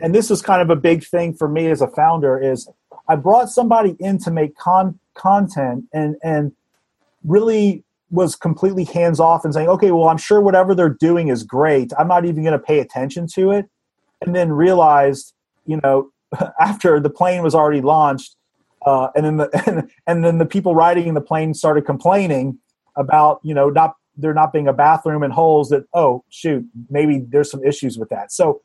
and 0.00 0.14
this 0.14 0.30
was 0.30 0.42
kind 0.42 0.62
of 0.62 0.70
a 0.70 0.76
big 0.80 1.04
thing 1.04 1.34
for 1.34 1.48
me 1.48 1.70
as 1.70 1.80
a 1.80 1.88
founder 1.88 2.38
is 2.38 2.68
I 3.08 3.16
brought 3.16 3.48
somebody 3.48 3.96
in 3.98 4.18
to 4.18 4.30
make 4.30 4.56
con- 4.56 4.98
content 5.14 5.86
and 5.92 6.16
and 6.22 6.52
really 7.24 7.84
was 8.10 8.34
completely 8.34 8.84
hands 8.84 9.20
off 9.20 9.44
and 9.44 9.52
saying, 9.52 9.68
okay, 9.68 9.90
well, 9.90 10.08
I'm 10.08 10.16
sure 10.16 10.40
whatever 10.40 10.74
they're 10.74 10.88
doing 10.88 11.28
is 11.28 11.42
great. 11.42 11.92
I'm 11.98 12.08
not 12.08 12.24
even 12.24 12.42
going 12.42 12.58
to 12.58 12.58
pay 12.58 12.78
attention 12.78 13.26
to 13.34 13.50
it. 13.50 13.66
And 14.24 14.34
then 14.34 14.50
realized, 14.52 15.34
you 15.66 15.78
know, 15.82 16.10
after 16.60 17.00
the 17.00 17.10
plane 17.10 17.42
was 17.42 17.54
already 17.54 17.80
launched, 17.80 18.36
uh, 18.86 19.08
and 19.14 19.24
then 19.24 19.36
the 19.38 19.62
and, 19.66 19.90
and 20.06 20.24
then 20.24 20.38
the 20.38 20.46
people 20.46 20.74
riding 20.74 21.06
in 21.06 21.14
the 21.14 21.20
plane 21.20 21.54
started 21.54 21.84
complaining 21.84 22.58
about, 22.96 23.40
you 23.42 23.54
know, 23.54 23.68
not 23.68 23.94
there 24.16 24.34
not 24.34 24.52
being 24.52 24.66
a 24.66 24.72
bathroom 24.72 25.22
and 25.22 25.32
holes. 25.32 25.68
That 25.68 25.84
oh 25.92 26.24
shoot, 26.30 26.64
maybe 26.90 27.24
there's 27.28 27.50
some 27.50 27.62
issues 27.62 27.98
with 27.98 28.08
that. 28.08 28.32
So 28.32 28.62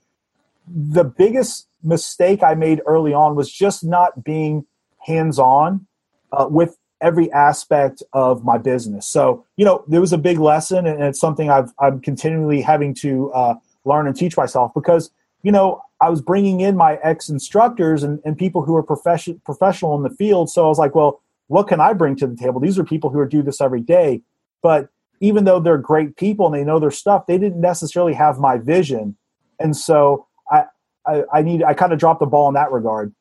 the 0.68 1.04
biggest 1.04 1.68
mistake 1.84 2.42
I 2.42 2.56
made 2.56 2.82
early 2.86 3.14
on 3.14 3.36
was 3.36 3.52
just 3.52 3.84
not 3.84 4.24
being 4.24 4.66
hands 5.00 5.38
on 5.38 5.86
uh, 6.32 6.48
with 6.50 6.78
every 7.04 7.32
aspect 7.32 8.02
of 8.14 8.44
my 8.44 8.58
business. 8.58 9.08
So, 9.08 9.46
you 9.58 9.66
know, 9.66 9.84
there 9.88 10.02
was 10.02 10.14
a 10.14 10.18
big 10.18 10.40
lesson, 10.40 10.88
and 10.88 11.04
it's 11.04 11.20
something 11.20 11.52
I've 11.52 11.72
I'm 11.80 12.00
continually 12.00 12.62
having 12.62 12.96
to 12.96 13.32
uh, 13.34 13.56
learn 13.86 14.08
and 14.08 14.16
teach 14.16 14.36
myself 14.38 14.72
because, 14.74 15.12
you 15.44 15.52
know, 15.52 15.84
I 16.02 16.10
was 16.10 16.22
bringing 16.22 16.62
in 16.62 16.76
my 16.76 16.96
ex 17.04 17.30
instructors 17.30 18.02
and, 18.04 18.20
and 18.26 18.38
people 18.38 18.64
who 18.64 18.76
are 18.76 18.84
profession, 18.84 19.40
professional 19.46 19.96
in 19.96 20.04
the 20.04 20.10
field. 20.10 20.50
So 20.50 20.66
I 20.66 20.68
was 20.68 20.80
like, 20.80 20.96
well, 20.96 21.22
what 21.48 21.68
can 21.68 21.80
I 21.80 21.94
bring 21.94 22.16
to 22.18 22.28
the 22.28 22.36
table? 22.36 22.60
These 22.60 22.80
are 22.80 22.84
people 22.84 23.10
who 23.10 23.20
are 23.20 23.28
do 23.28 23.44
this 23.44 23.62
every 23.62 23.82
day. 23.82 24.22
But 24.62 24.90
even 25.20 25.44
though 25.44 25.60
they're 25.60 25.78
great 25.78 26.18
people 26.18 26.46
and 26.46 26.56
they 26.56 26.64
know 26.64 26.80
their 26.80 26.92
stuff, 26.92 27.28
they 27.28 27.38
didn't 27.38 27.62
necessarily 27.62 28.14
have 28.14 28.40
my 28.40 28.58
vision. 28.58 29.16
And 29.60 29.76
so 29.76 30.28
I, 30.52 30.66
I, 31.06 31.24
I 31.34 31.42
need 31.42 31.64
I 31.64 31.74
kind 31.74 31.94
of 31.94 32.00
dropped 32.00 32.20
the 32.20 32.26
ball 32.26 32.48
in 32.48 32.56
that 32.56 32.72
regard. 32.72 33.14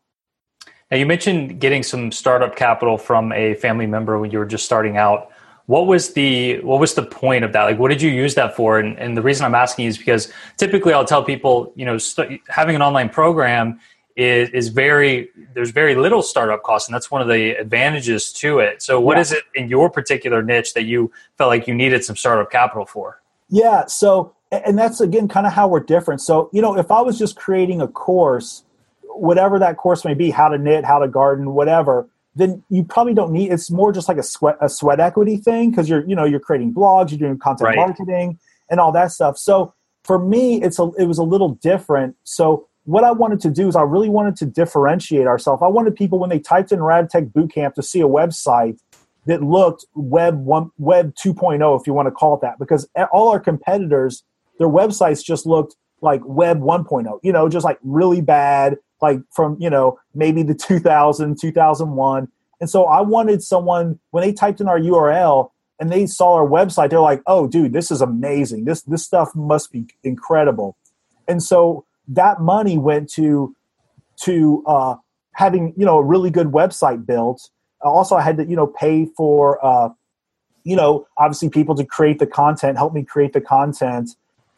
Now 0.93 0.99
you 0.99 1.07
mentioned 1.07 1.59
getting 1.59 1.83
some 1.83 2.13
startup 2.13 2.55
capital 2.55 2.99
from 2.99 3.33
a 3.33 3.55
family 3.55 3.87
member 3.87 4.19
when 4.19 4.31
you 4.31 4.39
were 4.39 4.45
just 4.45 4.67
starting 4.67 4.99
out. 4.99 5.31
What 5.65 5.87
was 5.87 6.13
the 6.13 6.61
what 6.61 6.81
was 6.81 6.93
the 6.93 7.03
point 7.03 7.45
of 7.47 7.55
that? 7.55 7.65
Like, 7.65 7.79
what 7.79 7.89
did 7.89 8.03
you 8.03 8.11
use 8.11 8.35
that 8.35 8.55
for? 8.55 8.79
And, 8.79 8.99
and 8.99 9.17
the 9.17 9.23
reason 9.23 9.47
I'm 9.47 9.55
asking 9.55 9.87
is 9.87 9.97
because 9.97 10.31
typically 10.59 10.93
I'll 10.93 11.07
tell 11.07 11.25
people, 11.25 11.73
you 11.77 11.87
know, 11.87 11.97
st- 11.97 12.43
having 12.47 12.77
an 12.77 12.83
online 12.83 13.09
program 13.09 13.81
is, 14.17 14.51
is 14.51 14.69
very 14.69 15.31
there's 15.55 15.71
very 15.71 15.95
little 15.95 16.21
startup 16.21 16.63
cost, 16.63 16.89
and 16.89 16.95
that's 16.95 17.11
one 17.11 17.23
of 17.23 17.29
the 17.29 17.53
advantages 17.53 18.31
to 18.35 18.59
it. 18.59 18.83
So, 18.83 19.01
what 19.01 19.17
yeah. 19.17 19.23
is 19.23 19.33
it 19.33 19.45
in 19.55 19.71
your 19.71 19.89
particular 19.89 20.43
niche 20.43 20.75
that 20.75 20.85
you 20.85 21.11
felt 21.39 21.49
like 21.49 21.67
you 21.67 21.75
needed 21.75 22.05
some 22.05 22.17
startup 22.17 22.51
capital 22.51 22.85
for? 22.85 23.23
Yeah, 23.49 23.87
so 23.87 24.35
and 24.51 24.77
that's 24.77 25.01
again 25.01 25.27
kind 25.27 25.47
of 25.47 25.55
how 25.55 25.69
we're 25.69 25.81
different. 25.81 26.21
So, 26.21 26.51
you 26.53 26.61
know, 26.61 26.77
if 26.77 26.91
I 26.91 27.01
was 27.01 27.19
just 27.19 27.35
creating 27.37 27.81
a 27.81 27.89
course 27.89 28.65
whatever 29.17 29.59
that 29.59 29.77
course 29.77 30.05
may 30.05 30.15
be, 30.15 30.31
how 30.31 30.49
to 30.49 30.59
knit, 30.59 30.85
how 30.85 30.99
to 30.99 31.09
garden, 31.09 31.55
whatever, 31.55 32.09
then 32.35 32.63
you 32.69 32.85
probably 32.85 33.15
don't 33.15 33.33
need. 33.33 33.53
It's 33.53 33.71
more 33.71 33.93
just 33.93 34.09
like 34.09 34.17
a 34.17 34.23
sweat 34.23 34.57
a 34.61 34.69
sweat 34.69 35.01
equity 35.01 35.37
thing 35.37 35.71
because 35.71 35.89
you're 35.89 36.07
you 36.07 36.17
know 36.17 36.25
you're 36.25 36.41
creating 36.41 36.73
blogs, 36.73 37.11
you're 37.11 37.19
doing 37.19 37.39
content 37.39 37.69
right. 37.69 37.77
marketing, 37.77 38.39
and 38.71 38.81
all 38.81 38.93
that 38.93 39.13
stuff. 39.13 39.37
So 39.37 39.75
for 40.05 40.19
me, 40.19 40.63
it's 40.63 40.79
a 40.79 40.91
it 40.99 41.07
was 41.07 41.19
a 41.19 41.23
little 41.25 41.51
different. 41.51 42.17
So 42.25 42.69
what 42.85 43.05
I 43.05 43.13
wanted 43.13 43.41
to 43.41 43.51
do 43.51 43.69
is 43.69 43.77
I 43.77 43.83
really 43.83 44.09
wanted 44.09 44.37
to 44.37 44.47
differentiate 44.47 45.27
ourselves. 45.27 45.63
I 45.63 45.69
wanted 45.69 45.95
people 45.95 46.19
when 46.19 46.31
they 46.31 46.39
typed 46.39 46.73
in 46.73 46.81
RadTech 46.81 47.33
Bootcamp 47.33 47.75
to 47.75 47.83
see 47.83 48.01
a 48.01 48.09
website 48.09 48.79
that 49.27 49.43
looked 49.43 49.87
web 49.95 50.45
one 50.45 50.71
web 50.79 51.15
2.0 51.15 51.81
if 51.81 51.87
you 51.87 51.93
want 51.93 52.07
to 52.07 52.13
call 52.13 52.35
it 52.35 52.41
that 52.41 52.59
because 52.59 52.89
all 53.13 53.29
our 53.29 53.39
competitors 53.39 54.25
their 54.59 54.69
websites 54.69 55.25
just 55.25 55.47
looked 55.47 55.77
like 56.01 56.21
web 56.25 56.61
1.0 56.61 57.21
you 57.23 57.33
know 57.33 57.49
just 57.49 57.65
like 57.65 57.79
really 57.85 58.21
bad 58.21 58.77
like 59.03 59.21
from 59.31 59.57
you 59.61 59.69
know 59.69 59.99
maybe 60.15 60.43
the 60.43 60.55
2000 60.55 61.39
2001 61.39 62.29
and 62.61 62.71
so 62.71 62.85
i 62.85 63.01
wanted 63.01 63.43
someone 63.43 63.99
when 64.11 64.23
they 64.23 64.33
typed 64.33 64.61
in 64.61 64.69
our 64.69 64.79
url 64.79 65.51
and 65.79 65.91
they 65.91 66.07
saw 66.07 66.35
our 66.35 66.47
website 66.47 66.91
they're 66.91 67.01
like 67.01 67.21
oh 67.27 67.47
dude 67.49 67.73
this 67.73 67.91
is 67.91 68.01
amazing. 68.01 68.65
This 68.65 68.83
this 68.83 69.05
stuff 69.05 69.35
must 69.35 69.73
be 69.73 69.87
incredible. 70.05 70.77
And 71.27 71.43
so 71.43 71.85
that 72.09 72.41
money 72.41 72.79
went 72.79 73.11
to 73.15 73.57
to 74.21 74.63
uh, 74.67 74.95
having 75.35 75.75
you 75.77 75.85
know 75.85 75.99
a 75.99 76.05
really 76.05 76.31
good 76.31 76.49
website 76.49 77.05
built. 77.07 77.51
Also 77.81 78.15
i 78.15 78.23
had 78.23 78.37
to 78.37 78.45
you 78.45 78.55
know 78.55 78.69
pay 78.69 79.07
for 79.17 79.65
uh, 79.65 79.89
you 80.63 80.77
know 80.77 81.07
obviously 81.17 81.49
people 81.49 81.75
to 81.75 81.85
create 81.85 82.21
the 82.21 82.27
content 82.27 82.79
help 82.79 82.95
me 82.95 83.03
create 83.03 83.33
the 83.33 83.41
content 83.41 84.11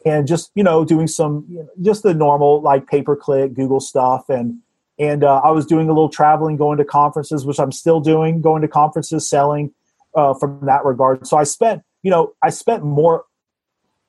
and 0.05 0.27
just 0.27 0.51
you 0.55 0.63
know 0.63 0.85
doing 0.85 1.07
some 1.07 1.45
you 1.49 1.59
know, 1.59 1.69
just 1.81 2.03
the 2.03 2.13
normal 2.13 2.61
like 2.61 2.87
pay 2.87 3.01
per 3.01 3.15
click 3.15 3.53
Google 3.53 3.79
stuff 3.79 4.29
and 4.29 4.59
and 4.97 5.25
uh, 5.25 5.41
I 5.43 5.51
was 5.51 5.65
doing 5.65 5.89
a 5.89 5.91
little 5.91 6.07
traveling, 6.07 6.55
going 6.55 6.77
to 6.77 6.85
conferences, 6.85 7.45
which 7.45 7.59
I'm 7.59 7.73
still 7.73 7.99
doing, 7.99 8.41
going 8.41 8.61
to 8.61 8.67
conferences, 8.69 9.29
selling 9.29 9.73
uh, 10.15 10.33
from 10.35 10.65
that 10.67 10.85
regard. 10.85 11.27
So 11.27 11.37
I 11.37 11.43
spent 11.43 11.83
you 12.03 12.11
know 12.11 12.33
I 12.41 12.49
spent 12.49 12.83
more 12.83 13.25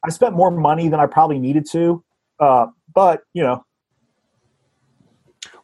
I 0.05 0.11
spent 0.11 0.35
more 0.35 0.51
money 0.51 0.89
than 0.89 1.01
I 1.01 1.07
probably 1.07 1.39
needed 1.39 1.67
to, 1.73 2.05
uh, 2.39 2.67
but 2.95 3.23
you 3.33 3.43
know. 3.43 3.65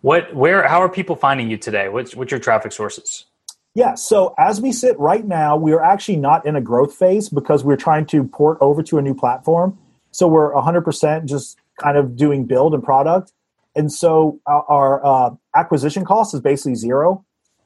What, 0.01 0.35
where, 0.35 0.67
how 0.67 0.83
are 0.83 0.89
people 0.89 1.15
finding 1.15 1.49
you 1.49 1.57
today? 1.57 1.89
What's, 1.89 2.17
what's 2.17 2.33
your 2.33 2.41
traffic 2.41 2.73
sources? 2.73 3.27
Yeah, 3.75 3.95
so 3.95 4.35
as 4.37 4.61
we 4.61 4.73
sit 4.73 4.99
right 4.99 5.25
now, 5.25 5.57
we 5.57 5.73
are 5.73 5.83
actually 5.83 6.17
not 6.17 6.45
in 6.45 6.57
a 6.57 6.61
growth 6.61 6.95
phase 6.95 7.29
because 7.29 7.63
we're 7.63 7.77
trying 7.77 8.07
to 8.07 8.25
port 8.25 8.59
over 8.61 8.83
to 8.83 8.99
a 8.99 9.03
new 9.03 9.15
platform. 9.15 9.79
So 10.13 10.29
we're 10.29 10.53
100% 10.53 11.25
just 11.25 11.59
kind 11.81 11.97
of 11.97 12.17
doing 12.17 12.45
build 12.45 12.75
and 12.75 12.83
product. 12.83 13.33
And 13.75 13.91
so 13.91 14.39
our, 14.47 15.05
uh, 15.05 15.31
acquisition 15.57 16.05
cost 16.05 16.35
is 16.35 16.41
basically 16.41 16.75
zero. 16.75 17.25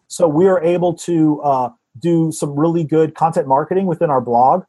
So 0.08 0.28
we 0.28 0.46
are 0.46 0.62
able 0.62 0.94
to 0.98 1.40
uh, 1.42 1.68
do 1.98 2.30
some 2.32 2.58
really 2.58 2.84
good 2.84 3.14
content 3.14 3.48
marketing 3.48 3.86
within 3.86 4.10
our 4.10 4.20
blog. 4.20 4.64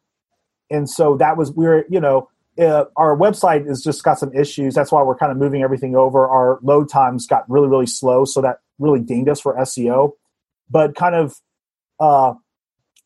And 0.70 0.90
so 0.90 1.16
that 1.18 1.38
was, 1.38 1.52
we're, 1.52 1.86
you 1.90 2.00
know, 2.00 2.30
uh, 2.60 2.86
our 2.96 3.16
website 3.16 3.68
has 3.68 3.84
just 3.84 4.04
got 4.04 4.18
some 4.18 4.34
issues. 4.34 4.74
That's 4.74 4.92
why 4.92 5.04
we're 5.04 5.16
kind 5.16 5.32
of 5.32 5.38
moving 5.38 5.62
everything 5.62 5.96
over. 5.96 6.28
Our 6.28 6.60
load 6.64 6.90
times 6.90 7.28
got 7.28 7.50
really, 7.50 7.68
really 7.68 7.86
slow. 7.86 8.26
So 8.26 8.42
that 8.42 8.60
really 8.80 9.00
dinged 9.00 9.30
us 9.30 9.40
for 9.40 9.56
SEO. 9.58 10.14
But 10.70 10.96
kind 10.96 11.16
of 11.16 11.36
uh, 12.00 12.34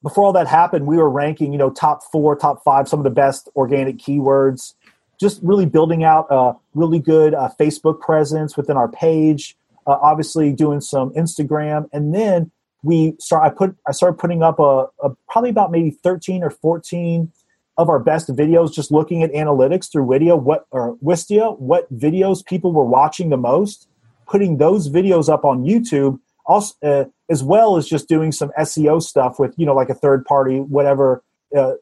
before 0.03 0.25
all 0.25 0.33
that 0.33 0.47
happened, 0.47 0.87
we 0.87 0.97
were 0.97 1.09
ranking, 1.09 1.51
you 1.51 1.57
know, 1.57 1.69
top 1.69 2.03
four, 2.11 2.35
top 2.35 2.63
five, 2.63 2.87
some 2.87 2.99
of 2.99 3.03
the 3.03 3.09
best 3.09 3.49
organic 3.55 3.97
keywords. 3.97 4.73
Just 5.19 5.39
really 5.43 5.65
building 5.65 6.03
out 6.03 6.25
a 6.29 6.53
really 6.73 6.99
good 6.99 7.33
uh, 7.33 7.49
Facebook 7.59 7.99
presence 7.99 8.57
within 8.57 8.77
our 8.77 8.87
page. 8.87 9.55
Uh, 9.87 9.97
obviously 10.01 10.53
doing 10.53 10.79
some 10.79 11.09
Instagram, 11.13 11.89
and 11.91 12.13
then 12.13 12.51
we 12.83 13.15
start. 13.19 13.43
I 13.43 13.49
put 13.49 13.75
I 13.87 13.91
started 13.91 14.19
putting 14.19 14.43
up 14.43 14.59
a, 14.59 14.85
a 15.03 15.09
probably 15.27 15.49
about 15.49 15.71
maybe 15.71 15.89
thirteen 15.89 16.43
or 16.43 16.51
fourteen 16.51 17.31
of 17.77 17.89
our 17.89 17.97
best 17.97 18.29
videos, 18.29 18.71
just 18.71 18.91
looking 18.91 19.23
at 19.23 19.31
analytics 19.31 19.91
through 19.91 20.07
video, 20.07 20.35
what 20.35 20.67
or 20.69 20.97
Wistia, 20.97 21.57
what 21.57 21.91
videos 21.91 22.45
people 22.45 22.71
were 22.71 22.85
watching 22.85 23.29
the 23.29 23.37
most, 23.37 23.87
putting 24.27 24.57
those 24.57 24.87
videos 24.87 25.33
up 25.33 25.45
on 25.45 25.63
YouTube, 25.63 26.19
also 26.45 26.75
uh, 26.83 27.05
as 27.29 27.43
well 27.43 27.77
as 27.77 27.87
just 27.87 28.07
doing 28.07 28.31
some 28.31 28.51
SEO 28.59 29.01
stuff 29.01 29.39
with 29.39 29.53
you 29.57 29.65
know 29.65 29.73
like 29.73 29.89
a 29.89 29.95
third 29.95 30.25
party 30.25 30.59
whatever 30.59 31.23
uh, 31.55 31.73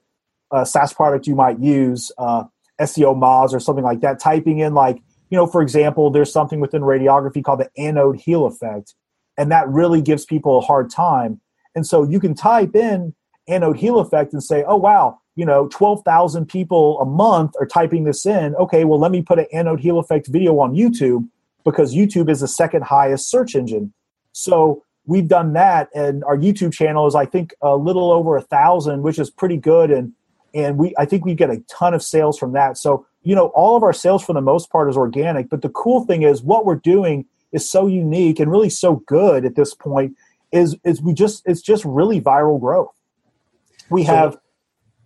uh, 0.52 0.66
SaaS 0.66 0.94
product 0.94 1.28
you 1.28 1.36
might 1.36 1.60
use, 1.60 2.12
uh, 2.18 2.44
SEO 2.82 3.16
Moz 3.16 3.54
or 3.54 3.60
something 3.60 3.84
like 3.84 4.02
that. 4.02 4.20
Typing 4.20 4.60
in 4.60 4.74
like 4.74 4.98
you 5.30 5.38
know 5.38 5.48
for 5.48 5.62
example, 5.62 6.10
there's 6.10 6.32
something 6.32 6.60
within 6.60 6.82
radiography 6.82 7.44
called 7.44 7.60
the 7.60 7.70
anode 7.78 8.20
heel 8.20 8.46
effect, 8.46 8.96
and 9.38 9.52
that 9.52 9.68
really 9.68 10.02
gives 10.02 10.26
people 10.26 10.58
a 10.58 10.62
hard 10.62 10.90
time. 10.90 11.42
And 11.76 11.86
so 11.86 12.04
you 12.04 12.20
can 12.20 12.34
type 12.34 12.76
in 12.76 13.14
anode 13.48 13.78
heel 13.78 14.00
effect 14.00 14.34
and 14.34 14.44
say, 14.44 14.64
oh 14.68 14.78
wow, 14.78 15.20
you 15.36 15.46
know, 15.46 15.68
12,000 15.70 16.48
people 16.48 17.00
a 17.00 17.06
month 17.06 17.54
are 17.60 17.66
typing 17.66 18.04
this 18.04 18.26
in. 18.26 18.56
Okay, 18.56 18.84
well, 18.84 19.00
let 19.00 19.12
me 19.12 19.22
put 19.22 19.40
an 19.40 19.46
anode 19.54 19.80
heel 19.80 19.98
effect 19.98 20.28
video 20.28 20.60
on 20.60 20.74
YouTube 20.76 21.28
because 21.64 21.96
YouTube 21.96 22.30
is 22.30 22.42
the 22.42 22.48
second 22.48 22.84
highest 22.84 23.30
search 23.30 23.56
engine. 23.56 23.94
So 24.40 24.84
we've 25.06 25.28
done 25.28 25.54
that, 25.54 25.90
and 25.94 26.24
our 26.24 26.38
YouTube 26.38 26.74
channel 26.74 27.08
is, 27.08 27.16
I 27.16 27.26
think, 27.26 27.54
a 27.62 27.76
little 27.76 28.12
over 28.12 28.36
a 28.38 28.42
thousand, 28.42 29.02
which 29.04 29.20
is 29.20 29.30
pretty 29.30 29.58
good. 29.58 29.92
And 29.92 30.14
and 30.54 30.78
we, 30.78 30.94
I 30.98 31.06
think 31.06 31.26
we 31.26 31.36
get 31.36 31.50
a 31.50 31.62
ton 31.70 31.94
of 31.94 32.02
sales 32.02 32.38
from 32.40 32.54
that. 32.54 32.78
So 32.78 33.06
you 33.24 33.36
know, 33.36 33.48
all 33.48 33.76
of 33.76 33.84
our 33.84 33.94
sales 33.94 34.24
for 34.24 34.34
the 34.34 34.42
most 34.42 34.72
part 34.72 34.90
is 34.90 34.98
organic. 34.98 35.50
But 35.50 35.62
the 35.62 35.70
cool 35.70 36.06
thing 36.06 36.24
is, 36.24 36.42
what 36.42 36.66
we're 36.66 36.76
doing 36.76 37.26
is 37.52 37.70
so 37.70 37.88
unique 37.88 38.40
and 38.40 38.50
really 38.50 38.70
so 38.70 38.98
good 39.08 39.46
at 39.46 39.56
this 39.56 39.74
point. 39.74 40.16
Is 40.52 40.76
is 40.84 41.02
we 41.02 41.14
just 41.14 41.44
it's 41.46 41.62
just 41.62 41.86
really 41.86 42.20
viral 42.22 42.60
growth. 42.60 42.94
We 43.90 44.06
So- 44.06 44.16
have. 44.16 44.38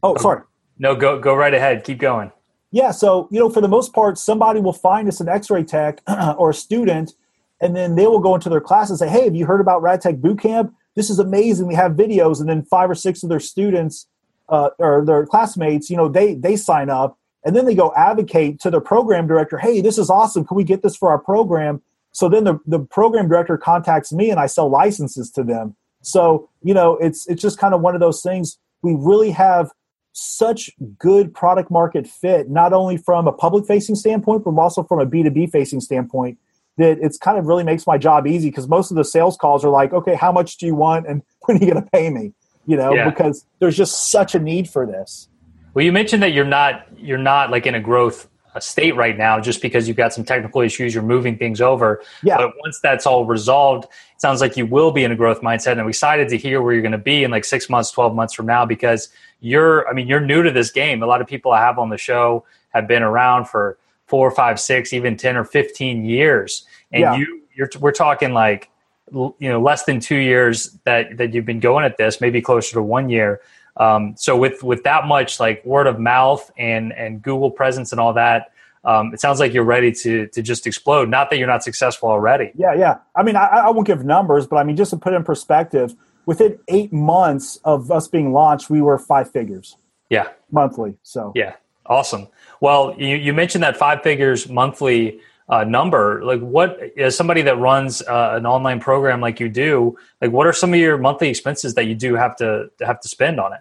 Oh, 0.02 0.16
oh 0.16 0.18
sorry. 0.18 0.42
No, 0.80 0.96
go 0.96 1.20
go 1.20 1.34
right 1.36 1.54
ahead. 1.54 1.84
Keep 1.84 2.00
going. 2.00 2.32
Yeah, 2.72 2.92
so 2.92 3.28
you 3.30 3.40
know, 3.40 3.50
for 3.50 3.62
the 3.62 3.68
most 3.68 3.94
part, 3.94 4.18
somebody 4.18 4.60
will 4.60 4.74
find 4.74 5.08
us 5.08 5.20
an 5.20 5.30
X-ray 5.30 5.64
tech 5.64 6.02
or 6.38 6.50
a 6.50 6.54
student, 6.54 7.14
and 7.62 7.76
then 7.76 7.96
they 7.96 8.08
will 8.08 8.20
go 8.20 8.36
into 8.36 8.50
their 8.50 8.62
class 8.62 8.90
and 8.90 9.00
say, 9.00 9.08
"Hey, 9.08 9.26
have 9.26 9.36
you 9.36 9.46
heard 9.46 9.62
about 9.62 9.82
RadTech 9.82 10.20
Bootcamp? 10.22 10.74
This 10.96 11.10
is 11.10 11.20
amazing. 11.20 11.68
We 11.68 11.76
have 11.76 11.94
videos." 11.94 12.40
And 12.40 12.50
then 12.50 12.64
five 12.64 12.90
or 12.90 12.96
six 12.96 13.24
of 13.24 13.30
their 13.30 13.40
students 13.40 14.08
uh, 14.50 14.70
or 14.80 15.04
their 15.06 15.26
classmates, 15.26 15.90
you 15.90 15.98
know, 15.98 16.08
they 16.08 16.36
they 16.36 16.56
sign 16.56 16.90
up, 16.90 17.18
and 17.44 17.56
then 17.56 17.66
they 17.66 17.76
go 17.76 17.94
advocate 17.96 18.60
to 18.62 18.72
their 18.72 18.82
program 18.82 19.28
director, 19.28 19.58
"Hey, 19.58 19.82
this 19.82 19.98
is 19.98 20.10
awesome. 20.10 20.46
Can 20.46 20.58
we 20.58 20.64
get 20.64 20.82
this 20.82 20.96
for 20.96 21.10
our 21.10 21.20
program?" 21.20 21.82
So 22.12 22.30
then 22.30 22.44
the 22.44 22.60
the 22.66 22.80
program 22.80 23.28
director 23.28 23.58
contacts 23.58 24.14
me, 24.14 24.30
and 24.30 24.40
I 24.40 24.46
sell 24.48 24.70
licenses 24.70 25.32
to 25.32 25.44
them. 25.44 25.76
So 26.02 26.50
you 26.62 26.74
know, 26.74 26.98
it's 26.98 27.28
it's 27.28 27.42
just 27.42 27.58
kind 27.58 27.74
of 27.74 27.82
one 27.82 27.96
of 27.96 28.02
those 28.02 28.22
things. 28.22 28.58
We 28.82 28.96
really 28.98 29.32
have 29.32 29.72
such 30.14 30.70
good 31.00 31.34
product 31.34 31.72
market 31.72 32.08
fit, 32.08 32.50
not 32.50 32.72
only 32.72 32.98
from 32.98 33.28
a 33.28 33.32
public 33.32 33.66
facing 33.66 33.96
standpoint, 33.96 34.44
but 34.44 34.52
also 34.52 34.84
from 34.84 35.00
a 35.00 35.06
B2B 35.06 35.52
facing 35.52 35.82
standpoint, 35.82 36.38
that 36.78 36.98
it's 37.02 37.18
kind 37.18 37.38
of 37.38 37.46
really 37.46 37.64
makes 37.64 37.86
my 37.86 37.98
job 37.98 38.26
easy 38.28 38.50
because 38.50 38.68
most 38.68 38.92
of 38.92 38.98
the 38.98 39.04
sales 39.04 39.38
calls 39.38 39.64
are 39.64 39.70
like, 39.70 39.94
okay, 39.94 40.16
how 40.16 40.32
much 40.32 40.58
do 40.58 40.66
you 40.66 40.76
want 40.76 41.08
and 41.08 41.22
when 41.46 41.58
are 41.58 41.60
you 41.64 41.72
going 41.72 41.84
to 41.84 41.90
pay 41.92 42.10
me? 42.10 42.34
You 42.66 42.78
know, 42.78 42.94
Yeah. 42.94 43.10
because 43.10 43.46
there's 43.60 43.76
just 43.78 44.10
such 44.12 44.36
a 44.36 44.40
need 44.40 44.70
for 44.70 44.86
this. 44.86 45.28
Well, 45.74 45.84
you 45.84 45.92
mentioned 45.92 46.22
that 46.24 46.34
you're 46.34 46.46
not 46.46 46.88
you're 46.98 47.18
not 47.18 47.50
like 47.52 47.66
in 47.66 47.76
a 47.76 47.80
growth 47.80 48.30
uh, 48.56 48.60
state 48.60 48.96
right 48.96 49.18
now, 49.18 49.40
just 49.40 49.62
because 49.62 49.88
you've 49.88 49.98
got 49.98 50.14
some 50.14 50.24
technical 50.24 50.62
issues. 50.62 50.94
You're 50.94 51.04
moving 51.04 51.38
things 51.38 51.60
over. 51.60 52.02
Yeah. 52.22 52.38
But 52.38 52.54
once 52.60 52.80
that's 52.80 53.08
all 53.08 53.26
resolved, 53.26 53.86
it 53.86 54.22
sounds 54.22 54.40
like 54.40 54.56
you 54.56 54.66
will 54.68 54.92
be 54.92 55.04
in 55.04 55.12
a 55.12 55.16
growth 55.16 55.42
mindset. 55.42 55.72
And 55.74 55.82
I'm 55.82 55.90
excited 55.90 56.30
to 56.30 56.38
hear 56.38 56.62
where 56.62 56.74
you're 56.74 56.84
going 56.84 56.92
to 56.92 56.98
be 57.00 57.24
in 57.24 57.32
like 57.32 57.44
six 57.46 57.70
months, 57.70 57.90
twelve 57.92 58.14
months 58.16 58.34
from 58.36 58.46
now, 58.46 58.66
because 58.66 59.10
you're. 59.42 59.88
I 59.90 59.94
mean, 59.94 60.08
you're 60.08 60.22
new 60.22 60.44
to 60.44 60.52
this 60.52 60.72
game. 60.72 61.02
A 61.02 61.08
lot 61.08 61.20
of 61.22 61.28
people 61.28 61.52
I 61.52 61.60
have 61.60 61.80
on 61.80 61.90
the 61.90 61.98
show 61.98 62.46
have 62.70 62.88
been 62.88 63.02
around 63.04 63.46
for 63.46 63.78
four, 64.14 64.30
five, 64.30 64.60
six, 64.60 64.94
even 64.94 65.18
ten 65.18 65.36
or 65.36 65.44
fifteen 65.44 66.06
years, 66.06 66.68
and 66.92 67.02
Yeah. 67.02 67.16
you. 67.16 67.42
You're. 67.56 67.70
We're 67.80 67.92
talking 67.92 68.32
like 68.34 68.70
you 69.12 69.50
know 69.52 69.60
less 69.60 69.86
than 69.86 70.00
two 70.00 70.18
years 70.18 70.78
that 70.86 71.18
that 71.18 71.34
you've 71.34 71.48
been 71.48 71.60
going 71.60 71.84
at 71.84 71.98
this, 71.98 72.22
maybe 72.22 72.40
closer 72.42 72.74
to 72.74 72.84
one 72.84 73.10
year. 73.10 73.42
Um, 73.78 74.14
so 74.16 74.38
with 74.38 74.62
with 74.62 74.84
that 74.84 75.08
much 75.08 75.40
like 75.40 75.66
word 75.66 75.88
of 75.88 76.00
mouth 76.00 76.52
and 76.60 76.94
and 76.94 77.24
Google 77.24 77.50
presence 77.50 77.92
and 77.92 78.00
all 78.00 78.14
that, 78.14 78.52
um, 78.84 79.14
it 79.16 79.20
sounds 79.20 79.40
like 79.40 79.52
you're 79.52 79.64
ready 79.64 79.92
to 80.04 80.28
to 80.28 80.42
just 80.44 80.68
explode. 80.68 81.10
Not 81.10 81.32
that 81.32 81.38
you're 81.40 81.48
not 81.56 81.64
successful 81.64 82.10
already. 82.10 82.52
Yeah, 82.54 82.76
yeah. 82.76 82.98
I 83.16 83.24
mean, 83.24 83.36
I, 83.36 83.46
I 83.46 83.70
won't 83.72 83.88
give 83.88 84.04
numbers, 84.06 84.46
but 84.46 84.58
I 84.58 84.64
mean, 84.64 84.76
just 84.76 84.92
to 84.92 84.98
put 84.98 85.14
it 85.14 85.16
in 85.16 85.24
perspective, 85.24 85.96
within 86.28 86.60
eight 86.68 86.94
months 86.94 87.58
of 87.64 87.90
us 87.92 88.08
being 88.08 88.32
launched, 88.32 88.70
we 88.70 88.80
were 88.82 89.00
five 89.00 89.32
figures 89.32 89.76
Yeah, 90.10 90.28
monthly. 90.52 90.94
So 91.02 91.32
yeah, 91.36 91.54
awesome. 91.86 92.28
Well, 92.62 92.96
you 92.98 93.16
you 93.16 93.34
mentioned 93.34 93.64
that 93.64 93.78
five 93.78 94.02
figures 94.04 94.50
monthly 94.50 95.20
uh, 95.50 95.64
number. 95.64 96.24
Like, 96.24 96.40
what 96.40 96.80
as 96.98 97.16
somebody 97.16 97.42
that 97.44 97.58
runs 97.58 98.02
uh, 98.02 98.32
an 98.34 98.46
online 98.46 98.80
program 98.80 99.22
like 99.22 99.40
you 99.40 99.50
do, 99.50 99.98
like, 100.22 100.32
what 100.32 100.48
are 100.48 100.54
some 100.54 100.74
of 100.74 100.80
your 100.80 100.98
monthly 100.98 101.30
expenses 101.30 101.74
that 101.76 101.86
you 101.86 101.96
do 101.96 102.16
have 102.16 102.36
to 102.38 102.70
have 102.82 103.00
to 103.02 103.08
spend 103.08 103.40
on 103.40 103.54
it? 103.54 103.60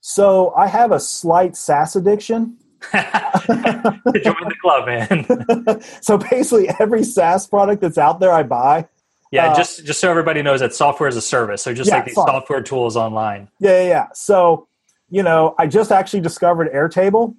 So 0.00 0.52
I 0.54 0.68
have 0.68 0.92
a 0.92 1.00
slight 1.00 1.56
SaaS 1.56 1.96
addiction. 1.96 2.58
Join 2.92 3.02
the 3.44 4.54
club, 4.62 4.86
man. 4.86 5.80
so 6.00 6.18
basically, 6.18 6.68
every 6.78 7.02
SaaS 7.02 7.46
product 7.48 7.82
that's 7.82 7.98
out 7.98 8.20
there, 8.20 8.30
I 8.32 8.42
buy. 8.44 8.88
Yeah, 9.32 9.50
Uh, 9.50 9.56
just 9.56 9.84
just 9.84 9.98
so 10.00 10.08
everybody 10.08 10.42
knows 10.42 10.60
that 10.60 10.72
software 10.74 11.08
is 11.08 11.16
a 11.16 11.20
service. 11.22 11.62
So 11.62 11.74
just 11.74 11.88
Yeah, 11.88 11.96
like 11.96 12.04
these 12.06 12.14
fine. 12.14 12.26
software 12.28 12.62
tools 12.62 12.96
online. 12.96 13.48
Yeah, 13.58 13.82
yeah, 13.82 13.88
yeah. 13.88 14.06
So, 14.14 14.68
you 15.10 15.24
know, 15.24 15.56
I 15.58 15.66
just 15.66 15.90
actually 15.90 16.20
discovered 16.20 16.72
Airtable, 16.72 17.34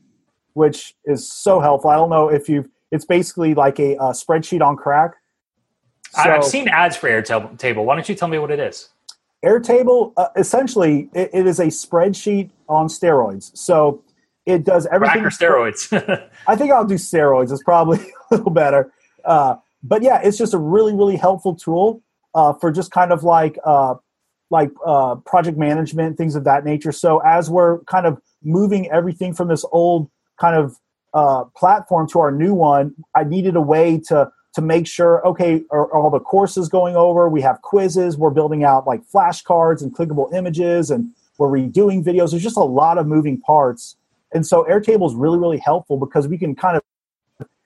which 0.58 0.96
is 1.06 1.32
so 1.32 1.60
helpful. 1.60 1.91
I 1.91 1.96
don't 1.96 2.10
know 2.10 2.30
if 2.30 2.50
you've. 2.50 2.67
It's 2.91 3.06
basically 3.06 3.54
like 3.54 3.80
a 3.80 3.96
uh, 3.98 4.12
spreadsheet 4.12 4.62
on 4.62 4.76
crack. 4.76 5.12
I 6.15 6.32
I've 6.32 6.43
seen 6.43 6.67
ads 6.67 6.98
for 6.98 7.08
Airtable. 7.10 7.86
Why 7.86 7.93
don't 7.96 8.10
you 8.10 8.15
tell 8.15 8.28
me 8.28 8.39
what 8.39 8.50
it 8.50 8.60
is? 8.60 8.89
Airtable, 9.46 10.13
uh, 10.17 10.30
essentially, 10.36 11.10
it, 11.13 11.30
it 11.32 11.46
is 11.46 11.60
a 11.60 11.67
spreadsheet 11.67 12.50
on 12.67 12.88
steroids. 12.88 13.56
So 13.56 14.04
it 14.48 14.63
does 14.63 14.88
everything. 14.88 15.22
Crack 15.22 15.26
or 15.26 15.30
steroids? 15.30 16.30
I 16.48 16.56
think 16.56 16.72
I'll 16.72 16.86
do 16.86 16.96
steroids. 16.96 17.52
It's 17.52 17.62
probably 17.62 18.00
a 18.32 18.36
little 18.36 18.52
better. 18.52 18.91
Uh, 19.26 19.58
but 19.84 20.02
yeah, 20.02 20.22
it's 20.24 20.39
just 20.39 20.56
a 20.56 20.58
really, 20.58 20.96
really 20.96 21.17
helpful 21.17 21.54
tool 21.54 22.02
uh, 22.34 22.54
for 22.54 22.72
just 22.72 22.89
kind 22.89 23.12
of 23.12 23.24
like 23.24 23.60
uh, 23.63 23.93
like 24.50 24.72
uh, 24.84 25.15
project 25.17 25.58
management, 25.58 26.17
things 26.17 26.36
of 26.36 26.46
that 26.46 26.65
nature. 26.65 26.91
So 26.91 27.20
as 27.20 27.48
we're 27.48 27.84
kind 27.84 28.08
of 28.08 28.20
moving 28.43 28.89
everything 28.89 29.36
from 29.36 29.50
this 29.50 29.63
old 29.72 30.10
kind 30.39 30.56
of 30.56 30.78
uh, 31.13 31.45
platform 31.56 32.08
to 32.10 32.19
our 32.19 32.32
new 32.32 32.54
one, 32.54 32.93
I 33.15 33.23
needed 33.23 33.56
a 33.56 33.62
way 33.62 34.00
to 34.08 34.32
to 34.56 34.62
make 34.62 34.88
sure 34.88 35.26
okay, 35.28 35.62
are, 35.71 35.91
are 35.91 36.02
all 36.02 36.10
the 36.10 36.19
courses 36.19 36.67
going 36.67 36.95
over? 36.95 37.30
We 37.30 37.41
have 37.41 37.62
quizzes. 37.62 38.17
We're 38.17 38.32
building 38.32 38.63
out 38.63 38.88
like 38.88 39.02
flashcards 39.08 39.82
and 39.82 39.95
clickable 39.95 40.34
images, 40.34 40.89
and 40.89 41.12
we're 41.38 41.50
redoing 41.50 42.04
videos. 42.04 42.32
There's 42.32 42.43
just 42.43 42.58
a 42.58 42.63
lot 42.63 42.97
of 42.97 43.08
moving 43.08 43.39
parts. 43.39 43.95
And 44.34 44.45
so 44.45 44.65
Airtable 44.65 45.08
is 45.08 45.15
really, 45.15 45.38
really 45.38 45.60
helpful 45.60 45.97
because 45.97 46.28
we 46.28 46.38
can 46.38 46.54
kind 46.56 46.78
of 46.78 46.84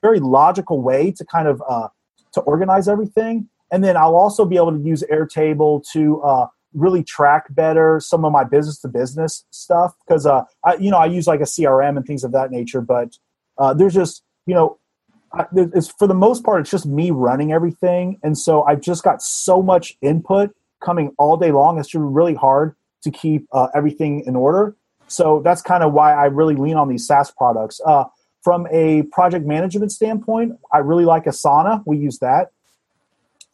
very 0.02 0.20
logical 0.20 0.82
way 0.82 1.12
to 1.12 1.24
kind 1.24 1.48
of 1.48 1.62
uh, 1.68 1.88
to 2.32 2.40
organize 2.42 2.88
everything. 2.88 3.48
And 3.70 3.82
then 3.82 3.96
I'll 3.96 4.16
also 4.16 4.44
be 4.44 4.56
able 4.56 4.72
to 4.72 4.78
use 4.78 5.02
Airtable 5.10 5.82
to 5.92 6.20
uh, 6.22 6.46
really 6.74 7.02
track 7.02 7.46
better 7.50 8.00
some 8.00 8.24
of 8.24 8.32
my 8.32 8.44
business 8.44 8.78
to 8.80 8.88
business 8.88 9.44
stuff 9.50 9.94
because 10.06 10.26
uh, 10.26 10.42
I, 10.64 10.74
you 10.74 10.90
know 10.90 10.98
I 10.98 11.06
use 11.06 11.26
like 11.26 11.40
a 11.40 11.44
CRM 11.44 11.96
and 11.96 12.06
things 12.06 12.24
of 12.24 12.32
that 12.32 12.50
nature. 12.50 12.80
But 12.80 13.18
uh, 13.58 13.74
there's 13.74 13.94
just 13.94 14.22
you 14.46 14.54
know 14.54 14.78
I, 15.32 15.46
it's 15.54 15.88
for 15.88 16.06
the 16.06 16.14
most 16.14 16.44
part 16.44 16.60
it's 16.60 16.70
just 16.70 16.86
me 16.86 17.10
running 17.10 17.52
everything, 17.52 18.18
and 18.22 18.36
so 18.36 18.62
I've 18.62 18.80
just 18.80 19.02
got 19.02 19.22
so 19.22 19.62
much 19.62 19.96
input 20.00 20.54
coming 20.80 21.14
all 21.18 21.36
day 21.36 21.52
long. 21.52 21.78
It's 21.78 21.88
just 21.88 22.02
really 22.02 22.34
hard 22.34 22.74
to 23.02 23.10
keep 23.10 23.46
uh, 23.52 23.68
everything 23.74 24.24
in 24.26 24.36
order. 24.36 24.76
So 25.08 25.42
that's 25.44 25.60
kind 25.60 25.82
of 25.82 25.92
why 25.92 26.14
I 26.14 26.26
really 26.26 26.54
lean 26.54 26.76
on 26.76 26.88
these 26.88 27.06
SaaS 27.06 27.30
products. 27.30 27.80
Uh, 27.84 28.04
from 28.42 28.66
a 28.72 29.02
project 29.04 29.46
management 29.46 29.92
standpoint, 29.92 30.58
I 30.72 30.78
really 30.78 31.04
like 31.04 31.24
Asana. 31.24 31.82
We 31.86 31.98
use 31.98 32.18
that. 32.18 32.50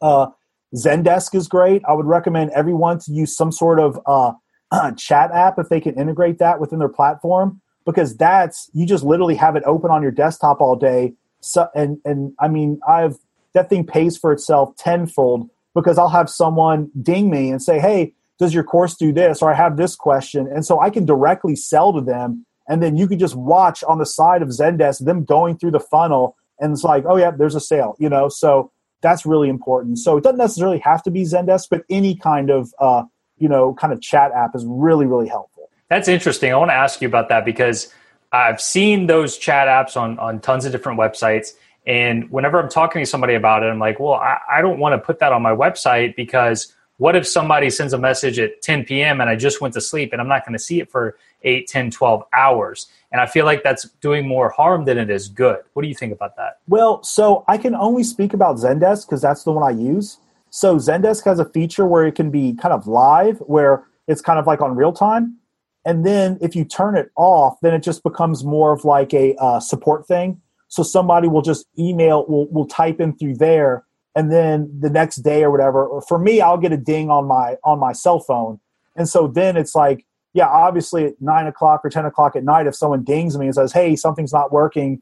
Uh, 0.01 0.29
Zendesk 0.75 1.35
is 1.35 1.49
great. 1.49 1.83
I 1.89 1.93
would 1.93 2.07
recommend 2.07 2.51
everyone 2.51 2.99
to 3.01 3.13
use 3.13 3.37
some 3.37 3.53
sort 3.53 3.81
of 3.81 3.99
uh, 4.07 4.33
chat 4.97 5.31
app 5.33 5.59
if 5.59 5.69
they 5.69 5.81
can 5.81 5.99
integrate 5.99 6.39
that 6.39 6.61
within 6.61 6.79
their 6.79 6.89
platform 6.89 7.61
because 7.89 8.15
that's 8.19 8.71
you 8.75 8.85
just 8.85 9.03
literally 9.03 9.35
have 9.35 9.57
it 9.57 9.63
open 9.65 9.91
on 9.91 10.03
your 10.03 10.11
desktop 10.11 10.61
all 10.61 10.77
day. 10.77 11.15
So 11.41 11.69
and 11.75 11.97
and 12.05 12.35
I 12.39 12.47
mean 12.49 12.81
I've 12.87 13.17
that 13.55 13.71
thing 13.71 13.87
pays 13.87 14.19
for 14.19 14.31
itself 14.31 14.77
tenfold 14.77 15.49
because 15.75 15.97
I'll 15.97 16.11
have 16.11 16.29
someone 16.29 16.91
ding 17.01 17.31
me 17.31 17.51
and 17.51 17.63
say, 17.63 17.79
"Hey, 17.79 18.13
does 18.39 18.53
your 18.53 18.63
course 18.63 18.95
do 18.95 19.11
this?" 19.11 19.41
or 19.41 19.51
"I 19.51 19.55
have 19.55 19.79
this 19.79 19.97
question," 19.97 20.47
and 20.47 20.67
so 20.67 20.81
I 20.81 20.91
can 20.91 21.07
directly 21.07 21.57
sell 21.57 21.95
to 21.95 22.03
them, 22.03 22.45
and 22.69 22.83
then 22.83 22.95
you 22.99 23.09
can 23.09 23.19
just 23.19 23.37
watch 23.37 23.83
on 23.85 23.97
the 23.97 24.07
side 24.07 24.43
of 24.43 24.49
Zendesk 24.49 25.07
them 25.07 25.25
going 25.25 25.57
through 25.57 25.71
the 25.71 25.81
funnel, 25.81 26.37
and 26.61 26.73
it's 26.73 26.85
like, 26.85 27.05
"Oh 27.09 27.17
yeah, 27.17 27.31
there's 27.31 27.55
a 27.55 27.61
sale," 27.61 27.97
you 27.99 28.11
know. 28.11 28.29
So 28.29 28.71
that's 29.01 29.25
really 29.25 29.49
important. 29.49 29.99
So 29.99 30.17
it 30.17 30.25
doesn't 30.25 30.39
necessarily 30.39 30.79
have 30.81 31.03
to 31.05 31.11
be 31.11 31.23
Zendesk, 31.23 31.69
but 31.71 31.85
any 31.89 32.17
kind 32.17 32.51
of 32.51 32.73
uh, 32.79 33.05
you 33.39 33.49
know 33.49 33.75
kind 33.75 33.93
of 33.93 34.01
chat 34.01 34.33
app 34.33 34.55
is 34.55 34.65
really 34.67 35.07
really 35.07 35.29
helpful. 35.29 35.71
That's 35.89 36.09
interesting. 36.09 36.53
I 36.53 36.57
want 36.57 36.71
to 36.71 36.75
ask 36.75 37.01
you 37.01 37.09
about 37.09 37.29
that 37.31 37.45
because 37.45 37.93
I've 38.33 38.61
seen 38.61 39.07
those 39.07 39.39
chat 39.39 39.69
apps 39.69 39.97
on 39.97 40.19
on 40.19 40.41
tons 40.41 40.65
of 40.65 40.73
different 40.73 40.99
websites. 40.99 41.53
And 41.87 42.31
whenever 42.31 42.61
I'm 42.61 42.69
talking 42.69 43.01
to 43.01 43.07
somebody 43.07 43.35
about 43.35 43.63
it, 43.63 43.67
I'm 43.67 43.79
like, 43.79 43.99
well, 43.99 44.13
I, 44.13 44.39
I 44.53 44.61
don't 44.61 44.79
want 44.79 44.93
to 44.93 44.99
put 44.99 45.21
that 45.21 45.33
on 45.33 45.41
my 45.41 45.53
website 45.53 46.17
because 46.17 46.75
what 46.99 47.17
if 47.17 47.27
somebody 47.27 47.71
sends 47.71 47.93
a 47.93 47.99
message 47.99 48.39
at 48.39 48.61
10 48.61 48.85
p.m. 48.85 49.21
and 49.21 49.31
I 49.31 49.37
just 49.37 49.61
went 49.61 49.73
to 49.75 49.81
sleep 49.81 50.13
and 50.13 50.21
I'm 50.21 50.29
not 50.29 50.45
going 50.45 50.53
to 50.53 50.59
see 50.59 50.81
it 50.81 50.91
for 50.91 51.17
8, 51.43 51.67
10, 51.67 51.93
12 51.93 52.25
hours? 52.33 52.89
And 53.13 53.21
I 53.21 53.27
feel 53.27 53.45
like 53.45 53.63
that's 53.63 53.89
doing 54.01 54.27
more 54.27 54.51
harm 54.51 54.85
than 54.85 54.99
it 54.99 55.09
is 55.09 55.29
good. 55.29 55.59
What 55.73 55.83
do 55.83 55.89
you 55.89 55.95
think 55.95 56.13
about 56.13 56.37
that? 56.37 56.59
Well, 56.67 57.03
so 57.03 57.45
I 57.49 57.57
can 57.57 57.75
only 57.75 58.03
speak 58.03 58.35
about 58.35 58.57
Zendesk 58.57 59.07
because 59.07 59.23
that's 59.23 59.45
the 59.45 59.53
one 59.53 59.63
I 59.63 59.77
use. 59.79 60.19
So 60.51 60.77
Zendesk 60.77 61.25
has 61.25 61.39
a 61.39 61.45
feature 61.45 61.87
where 61.87 62.07
it 62.07 62.17
can 62.17 62.31
be 62.31 62.55
kind 62.55 62.75
of 62.75 62.87
live, 62.87 63.39
where 63.41 63.85
it's 64.09 64.21
kind 64.21 64.39
of 64.39 64.47
like 64.47 64.61
on 64.61 64.75
real 64.75 64.93
time. 64.93 65.37
And 65.85 66.05
then 66.05 66.37
if 66.41 66.57
you 66.57 66.65
turn 66.65 66.97
it 66.97 67.11
off, 67.17 67.59
then 67.63 67.75
it 67.75 67.83
just 67.83 68.03
becomes 68.03 68.45
more 68.45 68.73
of 68.73 68.85
like 68.85 69.15
a 69.15 69.37
uh, 69.37 69.61
support 69.61 70.07
thing. 70.07 70.41
So 70.67 70.83
somebody 70.83 71.29
will 71.29 71.43
just 71.43 71.67
email, 71.79 72.27
will 72.27 72.49
will 72.51 72.67
type 72.67 73.01
in 73.01 73.17
through 73.17 73.37
there, 73.37 73.85
and 74.19 74.33
then 74.33 74.69
the 74.81 74.91
next 74.91 75.19
day 75.19 75.45
or 75.45 75.51
whatever. 75.53 75.87
Or 75.87 76.03
for 76.03 76.19
me, 76.19 76.41
I'll 76.41 76.59
get 76.59 76.73
a 76.73 76.77
ding 76.77 77.09
on 77.09 77.27
my 77.27 77.57
on 77.63 77.79
my 77.79 77.93
cell 77.93 78.19
phone, 78.19 78.59
and 78.97 79.09
so 79.09 79.29
then 79.29 79.57
it's 79.57 79.77
like, 79.77 80.05
yeah, 80.33 80.49
obviously 80.49 81.05
at 81.07 81.23
nine 81.23 81.47
o'clock 81.47 81.83
or 81.85 81.89
ten 81.89 82.05
o'clock 82.05 82.35
at 82.35 82.43
night, 82.43 82.67
if 82.67 82.75
someone 82.75 83.05
dings 83.05 83.39
me 83.39 83.47
and 83.47 83.55
says, 83.55 83.73
"Hey, 83.73 83.95
something's 83.95 84.33
not 84.33 84.51
working," 84.51 85.01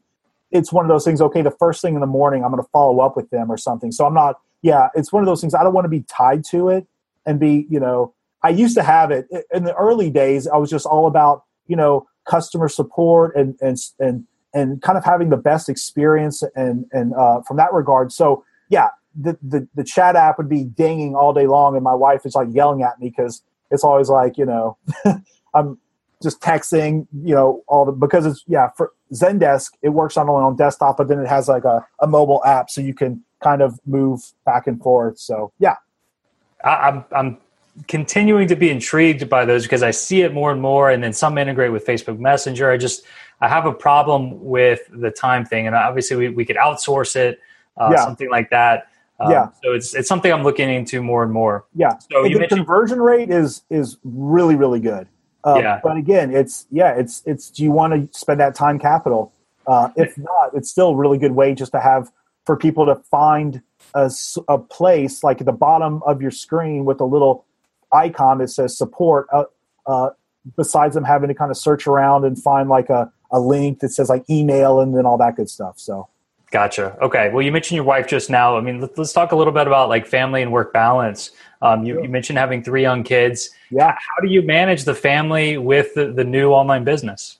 it's 0.51 0.71
one 0.71 0.85
of 0.85 0.89
those 0.89 1.03
things. 1.03 1.19
Okay, 1.19 1.41
the 1.41 1.49
first 1.49 1.81
thing 1.81 1.95
in 1.95 1.99
the 1.99 2.05
morning, 2.05 2.43
I'm 2.43 2.51
going 2.51 2.61
to 2.63 2.69
follow 2.69 2.99
up 2.99 3.15
with 3.15 3.27
them 3.31 3.51
or 3.51 3.57
something. 3.57 3.91
So 3.91 4.05
I'm 4.05 4.13
not. 4.13 4.39
Yeah, 4.61 4.89
it's 4.93 5.11
one 5.11 5.23
of 5.23 5.27
those 5.27 5.41
things. 5.41 5.55
I 5.55 5.63
don't 5.63 5.73
want 5.73 5.85
to 5.85 5.89
be 5.89 6.03
tied 6.03 6.43
to 6.51 6.69
it 6.69 6.85
and 7.25 7.39
be, 7.39 7.65
you 7.71 7.79
know. 7.79 8.13
I 8.43 8.49
used 8.49 8.75
to 8.77 8.83
have 8.83 9.09
it 9.09 9.27
in 9.51 9.63
the 9.63 9.73
early 9.73 10.11
days. 10.11 10.47
I 10.47 10.57
was 10.57 10.69
just 10.69 10.85
all 10.85 11.07
about, 11.07 11.43
you 11.65 11.75
know, 11.75 12.05
customer 12.25 12.69
support 12.69 13.35
and 13.35 13.57
and 13.61 13.77
and 13.99 14.25
and 14.53 14.79
kind 14.83 14.95
of 14.95 15.03
having 15.03 15.29
the 15.29 15.37
best 15.37 15.69
experience 15.69 16.43
and 16.55 16.85
and 16.91 17.15
uh, 17.15 17.41
from 17.41 17.57
that 17.57 17.73
regard. 17.73 18.11
So 18.11 18.43
yeah, 18.69 18.89
the, 19.19 19.37
the 19.41 19.67
the 19.75 19.83
chat 19.83 20.15
app 20.15 20.37
would 20.37 20.49
be 20.49 20.63
dinging 20.63 21.15
all 21.15 21.33
day 21.33 21.47
long, 21.47 21.75
and 21.75 21.83
my 21.83 21.93
wife 21.93 22.25
is 22.25 22.35
like 22.35 22.47
yelling 22.51 22.83
at 22.83 22.99
me 22.99 23.09
because 23.09 23.41
it's 23.71 23.83
always 23.83 24.09
like 24.09 24.37
you 24.37 24.45
know 24.45 24.77
I'm 25.53 25.77
just 26.21 26.41
texting 26.41 27.07
you 27.23 27.35
know 27.35 27.63
all 27.67 27.85
the 27.85 27.91
because 27.91 28.25
it's 28.25 28.43
yeah 28.47 28.69
for 28.77 28.91
Zendesk 29.13 29.71
it 29.81 29.89
works 29.89 30.15
not 30.15 30.27
only 30.29 30.43
on 30.43 30.55
desktop 30.55 30.97
but 30.97 31.07
then 31.07 31.19
it 31.19 31.27
has 31.27 31.47
like 31.47 31.63
a, 31.63 31.85
a 31.99 32.07
mobile 32.07 32.43
app 32.45 32.69
so 32.69 32.81
you 32.81 32.93
can 32.93 33.23
kind 33.43 33.61
of 33.61 33.79
move 33.85 34.21
back 34.45 34.67
and 34.67 34.81
forth. 34.81 35.19
So 35.19 35.51
yeah, 35.59 35.75
I, 36.63 36.69
I'm 36.89 37.05
I'm 37.15 37.37
continuing 37.87 38.47
to 38.47 38.55
be 38.55 38.69
intrigued 38.69 39.29
by 39.29 39.45
those 39.45 39.63
because 39.63 39.83
I 39.83 39.91
see 39.91 40.21
it 40.21 40.33
more 40.33 40.51
and 40.51 40.61
more, 40.61 40.89
and 40.89 41.03
then 41.03 41.13
some 41.13 41.37
integrate 41.37 41.71
with 41.71 41.85
Facebook 41.85 42.19
Messenger. 42.19 42.71
I 42.71 42.77
just 42.77 43.03
I 43.41 43.47
have 43.47 43.65
a 43.65 43.73
problem 43.73 44.43
with 44.43 44.81
the 44.91 45.11
time 45.11 45.45
thing, 45.45 45.67
and 45.67 45.75
obviously 45.75 46.17
we, 46.17 46.29
we 46.29 46.45
could 46.45 46.55
outsource 46.55 47.15
it, 47.15 47.39
uh, 47.77 47.91
Yeah. 47.91 48.03
something 48.03 48.29
like 48.29 48.49
that. 48.49 48.87
Um, 49.19 49.31
Yeah. 49.31 49.49
So 49.63 49.73
it's 49.73 49.93
it's 49.95 50.07
something 50.07 50.31
I'm 50.31 50.43
looking 50.43 50.69
into 50.69 51.01
more 51.01 51.23
and 51.23 51.31
more. 51.31 51.65
yeah. 51.75 51.97
So 52.11 52.21
And 52.23 52.29
you 52.29 52.35
the 52.35 52.39
mentioned 52.41 52.59
conversion 52.59 53.01
rate 53.01 53.29
is 53.29 53.63
is 53.69 53.97
really 54.03 54.55
really 54.55 54.79
good. 54.79 55.07
Uh, 55.45 55.59
Yeah. 55.59 55.79
But 55.83 55.97
again, 55.97 56.33
it's 56.35 56.67
yeah, 56.71 56.93
it's 56.93 57.23
it's. 57.25 57.49
Do 57.49 57.63
you 57.63 57.71
want 57.71 57.93
to 58.11 58.17
spend 58.17 58.39
that 58.39 58.55
time 58.55 58.79
capital? 58.79 59.31
Uh, 59.65 59.89
if 59.95 60.17
not, 60.17 60.51
it's 60.53 60.69
still 60.69 60.89
a 60.89 60.95
really 60.95 61.17
good 61.17 61.33
way 61.33 61.53
just 61.53 61.71
to 61.73 61.79
have 61.79 62.11
for 62.45 62.55
people 62.55 62.85
to 62.85 62.95
find 62.95 63.61
a, 63.93 64.09
a 64.47 64.57
place 64.57 65.23
like 65.23 65.41
at 65.41 65.45
the 65.45 65.51
bottom 65.51 66.01
of 66.03 66.21
your 66.21 66.31
screen 66.31 66.85
with 66.85 67.01
a 67.01 67.05
little 67.05 67.45
icon 67.91 68.37
that 68.37 68.49
says 68.49 68.77
support. 68.77 69.27
Uh, 69.33 69.43
uh, 69.85 70.09
besides 70.55 70.95
them 70.95 71.03
having 71.03 71.27
to 71.27 71.33
kind 71.35 71.51
of 71.51 71.57
search 71.57 71.87
around 71.87 72.23
and 72.23 72.41
find 72.41 72.69
like 72.69 72.89
a, 72.89 73.11
a 73.31 73.39
link 73.39 73.79
that 73.79 73.89
says 73.89 74.07
like 74.07 74.23
email 74.29 74.79
and 74.79 74.95
then 74.95 75.05
all 75.05 75.17
that 75.17 75.35
good 75.35 75.49
stuff. 75.49 75.77
So 75.77 76.07
Gotcha. 76.57 76.97
Okay. 77.03 77.29
Well, 77.29 77.43
you 77.43 77.51
mentioned 77.51 77.75
your 77.75 77.83
wife 77.83 78.07
just 78.07 78.31
now. 78.31 78.57
I 78.57 78.61
mean, 78.61 78.81
let, 78.81 78.97
let's 78.97 79.13
talk 79.13 79.31
a 79.31 79.35
little 79.35 79.53
bit 79.53 79.67
about 79.67 79.89
like 79.89 80.07
family 80.07 80.41
and 80.41 80.51
work 80.51 80.73
balance. 80.73 81.29
Um, 81.61 81.83
you, 81.83 82.01
you 82.01 82.09
mentioned 82.09 82.39
having 82.39 82.63
three 82.63 82.81
young 82.81 83.03
kids. 83.03 83.51
yeah. 83.69 83.91
How 83.91 84.23
do 84.23 84.27
you 84.27 84.41
manage 84.41 84.83
the 84.83 84.95
family 84.95 85.59
with 85.59 85.93
the, 85.93 86.11
the 86.11 86.23
new 86.23 86.49
online 86.49 86.83
business? 86.83 87.37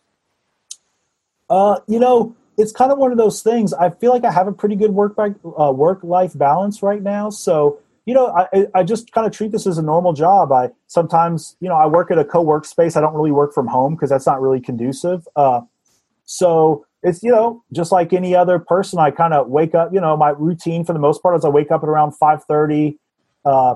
Uh, 1.49 1.79
you 1.87 1.99
know, 1.99 2.35
it's 2.59 2.71
kind 2.71 2.91
of 2.91 2.99
one 2.99 3.11
of 3.11 3.17
those 3.17 3.41
things. 3.41 3.73
I 3.73 3.89
feel 3.89 4.11
like 4.11 4.23
I 4.23 4.31
have 4.31 4.45
a 4.45 4.51
pretty 4.51 4.75
good 4.75 4.91
work 4.91 5.17
uh, 5.17 5.71
work 5.71 6.03
life 6.03 6.37
balance 6.37 6.83
right 6.83 7.01
now. 7.01 7.31
So 7.31 7.79
you 8.05 8.13
know, 8.13 8.27
I 8.27 8.67
I 8.75 8.83
just 8.83 9.11
kind 9.13 9.25
of 9.25 9.33
treat 9.33 9.51
this 9.51 9.65
as 9.65 9.79
a 9.79 9.81
normal 9.81 10.13
job. 10.13 10.51
I 10.51 10.69
sometimes 10.85 11.55
you 11.59 11.69
know 11.69 11.75
I 11.75 11.87
work 11.87 12.11
at 12.11 12.19
a 12.19 12.23
co 12.23 12.43
work 12.43 12.65
space. 12.65 12.95
I 12.95 13.01
don't 13.01 13.15
really 13.15 13.31
work 13.31 13.51
from 13.51 13.65
home 13.65 13.95
because 13.95 14.11
that's 14.11 14.27
not 14.27 14.39
really 14.43 14.61
conducive. 14.61 15.27
Uh, 15.35 15.61
so 16.25 16.85
it's 17.07 17.23
you 17.23 17.31
know 17.31 17.63
just 17.71 17.91
like 17.91 18.13
any 18.13 18.35
other 18.35 18.59
person. 18.59 18.99
I 18.99 19.11
kind 19.11 19.33
of 19.33 19.47
wake 19.47 19.73
up. 19.73 19.93
You 19.93 20.01
know, 20.01 20.15
my 20.17 20.29
routine 20.29 20.83
for 20.83 20.93
the 20.93 20.99
most 20.99 21.23
part 21.23 21.35
is 21.37 21.45
I 21.45 21.49
wake 21.49 21.71
up 21.71 21.83
at 21.83 21.89
around 21.89 22.11
five 22.13 22.43
thirty. 22.43 22.99
Uh, 23.45 23.75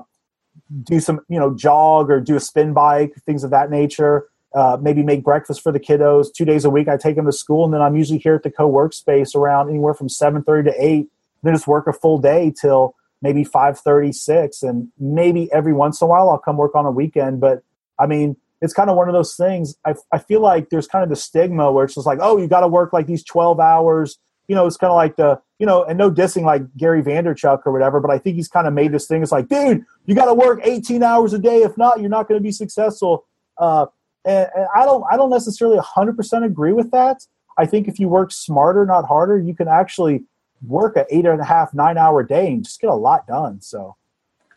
do 0.82 1.00
some 1.00 1.20
you 1.28 1.38
know 1.38 1.54
jog 1.54 2.10
or 2.10 2.20
do 2.20 2.36
a 2.36 2.40
spin 2.40 2.72
bike 2.72 3.14
things 3.26 3.44
of 3.44 3.50
that 3.50 3.70
nature 3.70 4.28
uh, 4.54 4.76
maybe 4.80 5.02
make 5.02 5.24
breakfast 5.24 5.62
for 5.62 5.72
the 5.72 5.80
kiddos 5.80 6.26
two 6.34 6.44
days 6.44 6.64
a 6.64 6.70
week 6.70 6.88
i 6.88 6.96
take 6.96 7.16
them 7.16 7.24
to 7.24 7.32
school 7.32 7.64
and 7.64 7.72
then 7.72 7.80
i'm 7.80 7.96
usually 7.96 8.18
here 8.18 8.34
at 8.34 8.42
the 8.42 8.50
co-work 8.50 8.92
space 8.92 9.34
around 9.34 9.68
anywhere 9.68 9.94
from 9.94 10.08
7.30 10.08 10.64
to 10.64 10.74
8 10.78 11.06
then 11.42 11.54
just 11.54 11.66
work 11.66 11.86
a 11.86 11.92
full 11.92 12.18
day 12.18 12.52
till 12.58 12.94
maybe 13.22 13.44
5.36 13.44 14.62
and 14.62 14.88
maybe 14.98 15.50
every 15.52 15.72
once 15.72 16.00
in 16.00 16.04
a 16.04 16.08
while 16.08 16.30
i'll 16.30 16.38
come 16.38 16.56
work 16.56 16.74
on 16.74 16.86
a 16.86 16.90
weekend 16.90 17.40
but 17.40 17.62
i 17.98 18.06
mean 18.06 18.36
it's 18.62 18.72
kind 18.72 18.88
of 18.88 18.96
one 18.96 19.08
of 19.08 19.12
those 19.12 19.36
things 19.36 19.76
i, 19.84 19.94
I 20.10 20.18
feel 20.18 20.40
like 20.40 20.70
there's 20.70 20.86
kind 20.86 21.02
of 21.02 21.10
the 21.10 21.16
stigma 21.16 21.70
where 21.70 21.84
it's 21.84 21.94
just 21.94 22.06
like 22.06 22.18
oh 22.22 22.38
you 22.38 22.48
got 22.48 22.60
to 22.60 22.68
work 22.68 22.92
like 22.92 23.06
these 23.06 23.24
12 23.24 23.60
hours 23.60 24.18
you 24.48 24.54
know 24.54 24.66
it's 24.66 24.78
kind 24.78 24.90
of 24.90 24.96
like 24.96 25.16
the 25.16 25.40
you 25.58 25.66
know 25.66 25.84
and 25.84 25.98
no 25.98 26.10
dissing 26.10 26.44
like 26.44 26.62
gary 26.76 27.02
Vaynerchuk 27.02 27.60
or 27.66 27.72
whatever 27.72 28.00
but 28.00 28.10
i 28.10 28.18
think 28.18 28.36
he's 28.36 28.48
kind 28.48 28.66
of 28.66 28.72
made 28.72 28.92
this 28.92 29.06
thing 29.06 29.22
it's 29.22 29.32
like 29.32 29.48
dude 29.48 29.84
you 30.06 30.14
got 30.14 30.26
to 30.26 30.34
work 30.34 30.60
18 30.62 31.02
hours 31.02 31.32
a 31.34 31.38
day 31.38 31.58
if 31.58 31.76
not 31.76 32.00
you're 32.00 32.08
not 32.08 32.28
going 32.28 32.40
to 32.40 32.42
be 32.42 32.52
successful 32.52 33.26
uh, 33.58 33.86
and, 34.24 34.48
and 34.54 34.66
I 34.74 34.84
don't 34.84 35.04
I 35.10 35.16
don't 35.16 35.30
necessarily 35.30 35.78
100% 35.78 36.44
agree 36.44 36.72
with 36.72 36.90
that. 36.90 37.26
I 37.58 37.66
think 37.66 37.88
if 37.88 37.98
you 37.98 38.08
work 38.08 38.32
smarter, 38.32 38.86
not 38.86 39.06
harder, 39.06 39.38
you 39.38 39.54
can 39.54 39.68
actually 39.68 40.24
work 40.66 40.96
an 40.96 41.04
eight 41.10 41.26
and 41.26 41.40
a 41.40 41.44
half, 41.44 41.74
nine 41.74 41.98
hour 41.98 42.22
day 42.22 42.48
and 42.48 42.64
just 42.64 42.80
get 42.80 42.88
a 42.88 42.94
lot 42.94 43.26
done. 43.26 43.60
So 43.60 43.96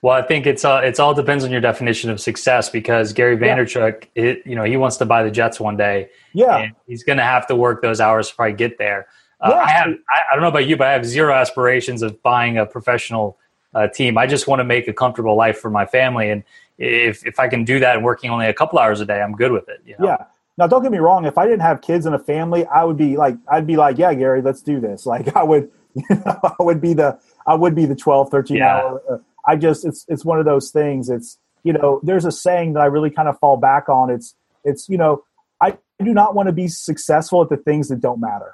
Well, 0.06 0.14
I 0.14 0.22
think 0.22 0.46
it's 0.46 0.64
uh, 0.64 0.82
it's 0.84 1.00
all 1.00 1.16
depends 1.16 1.44
on 1.44 1.50
your 1.50 1.62
definition 1.62 2.12
of 2.12 2.22
success 2.22 2.70
because 2.70 3.12
Gary 3.12 3.40
Yeah. 3.42 3.92
It, 4.14 4.46
you 4.46 4.56
know, 4.56 4.64
he 4.64 4.78
wants 4.78 4.98
to 4.98 5.06
buy 5.06 5.24
the 5.24 5.32
Jets 5.32 5.60
one 5.60 5.78
day, 5.78 6.10
yeah, 6.32 6.58
and 6.58 6.74
he's 6.86 7.04
going 7.04 7.18
to 7.18 7.24
have 7.24 7.48
to 7.48 7.56
work 7.56 7.82
those 7.82 8.00
hours 8.00 8.30
to 8.30 8.36
probably 8.36 8.54
get 8.54 8.78
there. 8.78 9.08
Uh, 9.42 9.50
Yeah. 9.50 9.58
I 9.62 9.70
have, 9.72 9.88
I, 10.08 10.22
I 10.32 10.36
don't 10.36 10.44
know 10.44 10.50
about 10.50 10.68
you, 10.68 10.78
but 10.78 10.86
I 10.86 10.92
have 10.92 11.08
zero 11.08 11.34
aspirations 11.34 12.04
of 12.04 12.22
buying 12.22 12.56
a 12.60 12.68
professional 12.68 13.40
uh, 13.74 13.88
team. 13.88 14.16
I 14.20 14.28
just 14.28 14.46
want 14.48 14.60
to 14.60 14.64
make 14.64 14.88
a 14.88 14.94
comfortable 14.94 15.36
life 15.36 15.58
for 15.58 15.72
my 15.72 15.88
family, 15.88 16.30
and 16.30 16.44
if 16.78 17.26
if 17.26 17.40
I 17.40 17.48
can 17.48 17.64
do 17.64 17.80
that 17.80 17.96
and 17.96 18.06
working 18.06 18.30
only 18.30 18.46
a 18.46 18.54
couple 18.54 18.78
hours 18.78 19.02
a 19.02 19.06
day, 19.06 19.24
I'm 19.24 19.34
good 19.34 19.52
with 19.52 19.68
it. 19.70 19.82
You 19.88 19.96
know? 19.98 20.06
yeah. 20.06 20.18
Now, 20.60 20.68
don't 20.68 20.84
get 20.84 20.92
me 20.92 21.00
wrong. 21.00 21.26
If 21.26 21.40
I 21.40 21.46
didn't 21.48 21.64
have 21.64 21.82
kids 21.82 22.06
and 22.06 22.14
a 22.14 22.20
family, 22.20 22.68
I 22.68 22.84
would 22.84 22.96
be 22.96 23.18
like, 23.18 23.38
I'd 23.48 23.66
be 23.66 23.76
like, 23.76 23.98
yeah, 23.98 24.14
Gary, 24.14 24.44
let's 24.44 24.62
do 24.62 24.80
this. 24.80 25.04
Like, 25.14 25.36
I 25.36 25.42
would, 25.42 25.72
you 25.96 26.04
know, 26.26 26.40
I 26.44 26.62
would 26.62 26.80
be 26.80 26.94
the, 26.94 27.18
I 27.48 27.56
would 27.56 27.74
be 27.74 27.86
the 27.88 27.96
12, 27.96 28.30
13 28.30 28.58
Yeah. 28.58 28.78
hour. 28.78 29.24
I 29.48 29.56
just, 29.56 29.86
it's, 29.86 30.06
it's 30.08 30.26
one 30.26 30.40
of 30.40 30.46
those 30.46 30.72
things. 30.72 31.10
It's, 31.10 31.38
you 31.64 31.74
know, 31.74 32.00
there's 32.04 32.26
a 32.26 32.32
saying 32.32 32.74
that 32.74 32.82
I 32.82 32.86
really 32.86 33.10
kind 33.10 33.28
of 33.28 33.40
fall 33.40 33.58
back 33.58 33.90
on. 33.90 34.10
It's, 34.10 34.36
it's, 34.64 34.90
you 34.90 34.98
know, 34.98 35.24
I 35.62 35.78
do 36.04 36.14
not 36.14 36.36
want 36.36 36.48
to 36.48 36.54
be 36.54 36.68
successful 36.68 37.42
at 37.42 37.50
the 37.50 37.58
things 37.58 37.90
that 37.90 38.02
don't 38.02 38.20
matter. 38.20 38.54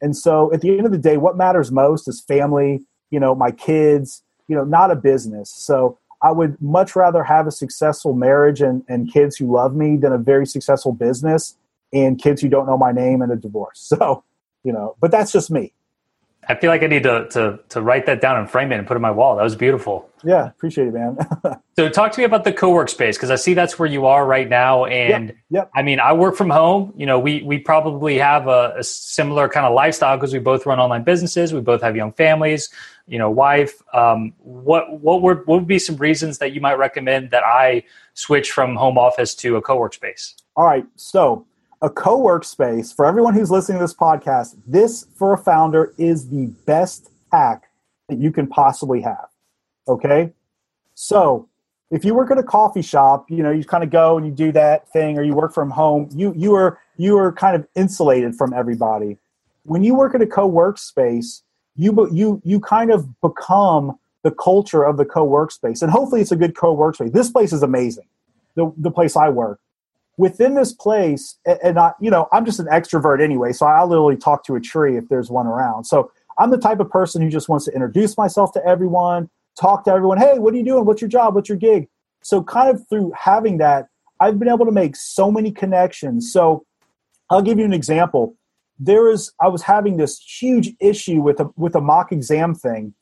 And 0.00 0.16
so 0.16 0.52
at 0.52 0.60
the 0.60 0.70
end 0.70 0.86
of 0.86 0.92
the 0.92 0.98
day, 0.98 1.16
what 1.16 1.36
matters 1.36 1.70
most 1.70 2.08
is 2.08 2.20
family, 2.20 2.80
you 3.10 3.20
know, 3.20 3.34
my 3.34 3.50
kids, 3.50 4.22
you 4.48 4.56
know, 4.56 4.64
not 4.64 4.90
a 4.90 4.96
business. 4.96 5.50
So 5.50 5.98
I 6.22 6.32
would 6.32 6.60
much 6.60 6.96
rather 6.96 7.22
have 7.22 7.46
a 7.46 7.50
successful 7.50 8.14
marriage 8.14 8.60
and, 8.60 8.82
and 8.88 9.12
kids 9.12 9.36
who 9.36 9.52
love 9.52 9.74
me 9.74 9.96
than 9.96 10.12
a 10.12 10.18
very 10.18 10.46
successful 10.46 10.92
business 10.92 11.56
and 11.92 12.20
kids 12.20 12.40
who 12.40 12.48
don't 12.48 12.66
know 12.66 12.76
my 12.76 12.92
name 12.92 13.22
and 13.22 13.32
a 13.32 13.36
divorce. 13.36 13.92
So, 13.98 14.24
you 14.62 14.72
know, 14.72 14.94
but 15.00 15.10
that's 15.10 15.32
just 15.32 15.50
me. 15.50 15.72
I 16.50 16.58
feel 16.58 16.70
like 16.70 16.82
I 16.82 16.86
need 16.86 17.04
to, 17.04 17.28
to 17.30 17.60
to 17.70 17.80
write 17.80 18.06
that 18.06 18.20
down 18.20 18.36
and 18.36 18.50
frame 18.50 18.72
it 18.72 18.78
and 18.78 18.86
put 18.86 18.94
it 18.94 18.96
on 18.96 19.02
my 19.02 19.10
wall. 19.10 19.36
That 19.36 19.44
was 19.44 19.54
beautiful. 19.54 20.10
Yeah, 20.24 20.48
appreciate 20.48 20.88
it, 20.88 20.94
man. 20.94 21.16
So 21.76 21.88
talk 21.88 22.12
to 22.12 22.18
me 22.20 22.24
about 22.24 22.44
the 22.44 22.52
co-work 22.52 22.90
space 22.90 23.16
because 23.16 23.30
I 23.30 23.36
see 23.36 23.54
that's 23.54 23.78
where 23.78 23.88
you 23.88 24.04
are 24.04 24.26
right 24.26 24.46
now. 24.46 24.84
And 24.84 25.32
yep. 25.48 25.70
I 25.74 25.80
mean, 25.80 25.98
I 25.98 26.12
work 26.12 26.36
from 26.36 26.50
home. 26.50 26.92
You 26.94 27.06
know, 27.06 27.18
we 27.18 27.40
we 27.40 27.58
probably 27.58 28.18
have 28.18 28.48
a, 28.48 28.74
a 28.76 28.84
similar 28.84 29.48
kind 29.48 29.64
of 29.64 29.72
lifestyle 29.72 30.18
because 30.18 30.34
we 30.34 30.40
both 30.40 30.66
run 30.66 30.78
online 30.78 31.04
businesses. 31.04 31.54
We 31.54 31.62
both 31.62 31.80
have 31.80 31.96
young 31.96 32.12
families. 32.12 32.68
You 33.06 33.18
know, 33.18 33.30
wife. 33.30 33.80
Um, 33.94 34.34
what 34.40 35.00
what 35.00 35.22
were 35.22 35.36
what 35.46 35.60
would 35.60 35.66
be 35.66 35.78
some 35.78 35.96
reasons 35.96 36.36
that 36.36 36.52
you 36.52 36.60
might 36.60 36.76
recommend 36.76 37.30
that 37.30 37.44
I 37.46 37.84
switch 38.12 38.52
from 38.52 38.76
home 38.76 38.98
office 38.98 39.34
to 39.36 39.56
a 39.56 39.62
co-work 39.62 39.94
space? 39.94 40.34
All 40.56 40.66
right. 40.66 40.84
So, 40.96 41.46
a 41.82 41.90
co 41.90 42.18
work 42.18 42.44
space, 42.44 42.92
for 42.92 43.06
everyone 43.06 43.34
who's 43.34 43.50
listening 43.50 43.78
to 43.78 43.84
this 43.84 43.94
podcast, 43.94 44.56
this 44.66 45.06
for 45.16 45.32
a 45.32 45.38
founder 45.38 45.94
is 45.98 46.28
the 46.28 46.46
best 46.66 47.10
hack 47.32 47.64
that 48.08 48.18
you 48.18 48.30
can 48.30 48.46
possibly 48.46 49.00
have. 49.00 49.28
Okay. 49.88 50.32
So 50.94 51.48
if 51.90 52.04
you 52.04 52.14
work 52.14 52.30
at 52.30 52.38
a 52.38 52.42
coffee 52.42 52.82
shop, 52.82 53.30
you 53.30 53.42
know, 53.42 53.50
you 53.50 53.64
kind 53.64 53.82
of 53.82 53.90
go 53.90 54.16
and 54.16 54.26
you 54.26 54.32
do 54.32 54.52
that 54.52 54.88
thing, 54.92 55.18
or 55.18 55.22
you 55.22 55.34
work 55.34 55.52
from 55.54 55.70
home, 55.70 56.08
you 56.14 56.32
you 56.36 56.54
are 56.54 56.78
you 56.96 57.16
are 57.16 57.32
kind 57.32 57.56
of 57.56 57.66
insulated 57.74 58.34
from 58.36 58.52
everybody. 58.52 59.16
When 59.64 59.82
you 59.82 59.94
work 59.94 60.14
at 60.14 60.22
a 60.22 60.26
co-workspace, 60.26 61.42
you 61.76 62.08
you 62.12 62.40
you 62.44 62.60
kind 62.60 62.92
of 62.92 63.20
become 63.20 63.98
the 64.22 64.30
culture 64.30 64.82
of 64.82 64.98
the 64.98 65.04
co-workspace, 65.04 65.82
and 65.82 65.90
hopefully 65.90 66.20
it's 66.20 66.32
a 66.32 66.36
good 66.36 66.54
co-workspace. 66.54 67.12
This 67.12 67.30
place 67.30 67.52
is 67.52 67.62
amazing, 67.62 68.06
the 68.54 68.72
the 68.76 68.90
place 68.90 69.16
I 69.16 69.30
work. 69.30 69.60
Within 70.20 70.54
this 70.54 70.74
place, 70.74 71.38
and 71.46 71.78
I, 71.78 71.92
you 71.98 72.10
know, 72.10 72.28
I'm 72.30 72.44
just 72.44 72.60
an 72.60 72.66
extrovert 72.66 73.22
anyway, 73.22 73.52
so 73.52 73.64
I'll 73.64 73.88
literally 73.88 74.18
talk 74.18 74.44
to 74.44 74.54
a 74.54 74.60
tree 74.60 74.98
if 74.98 75.08
there's 75.08 75.30
one 75.30 75.46
around. 75.46 75.84
So 75.84 76.12
I'm 76.38 76.50
the 76.50 76.58
type 76.58 76.78
of 76.78 76.90
person 76.90 77.22
who 77.22 77.30
just 77.30 77.48
wants 77.48 77.64
to 77.64 77.72
introduce 77.72 78.18
myself 78.18 78.52
to 78.52 78.66
everyone, 78.66 79.30
talk 79.58 79.84
to 79.84 79.90
everyone. 79.90 80.18
Hey, 80.18 80.38
what 80.38 80.52
are 80.52 80.58
you 80.58 80.64
doing? 80.64 80.84
What's 80.84 81.00
your 81.00 81.08
job? 81.08 81.34
What's 81.34 81.48
your 81.48 81.56
gig? 81.56 81.88
So, 82.22 82.42
kind 82.42 82.68
of 82.68 82.86
through 82.90 83.12
having 83.18 83.56
that, 83.58 83.86
I've 84.20 84.38
been 84.38 84.48
able 84.48 84.66
to 84.66 84.72
make 84.72 84.94
so 84.94 85.30
many 85.30 85.52
connections. 85.52 86.30
So, 86.30 86.66
I'll 87.30 87.40
give 87.40 87.58
you 87.58 87.64
an 87.64 87.72
example. 87.72 88.36
There 88.78 89.10
is, 89.10 89.32
I 89.40 89.48
was 89.48 89.62
having 89.62 89.96
this 89.96 90.18
huge 90.18 90.74
issue 90.80 91.22
with 91.22 91.40
a 91.40 91.48
with 91.56 91.74
a 91.74 91.80
mock 91.80 92.12
exam 92.12 92.54
thing. 92.54 92.92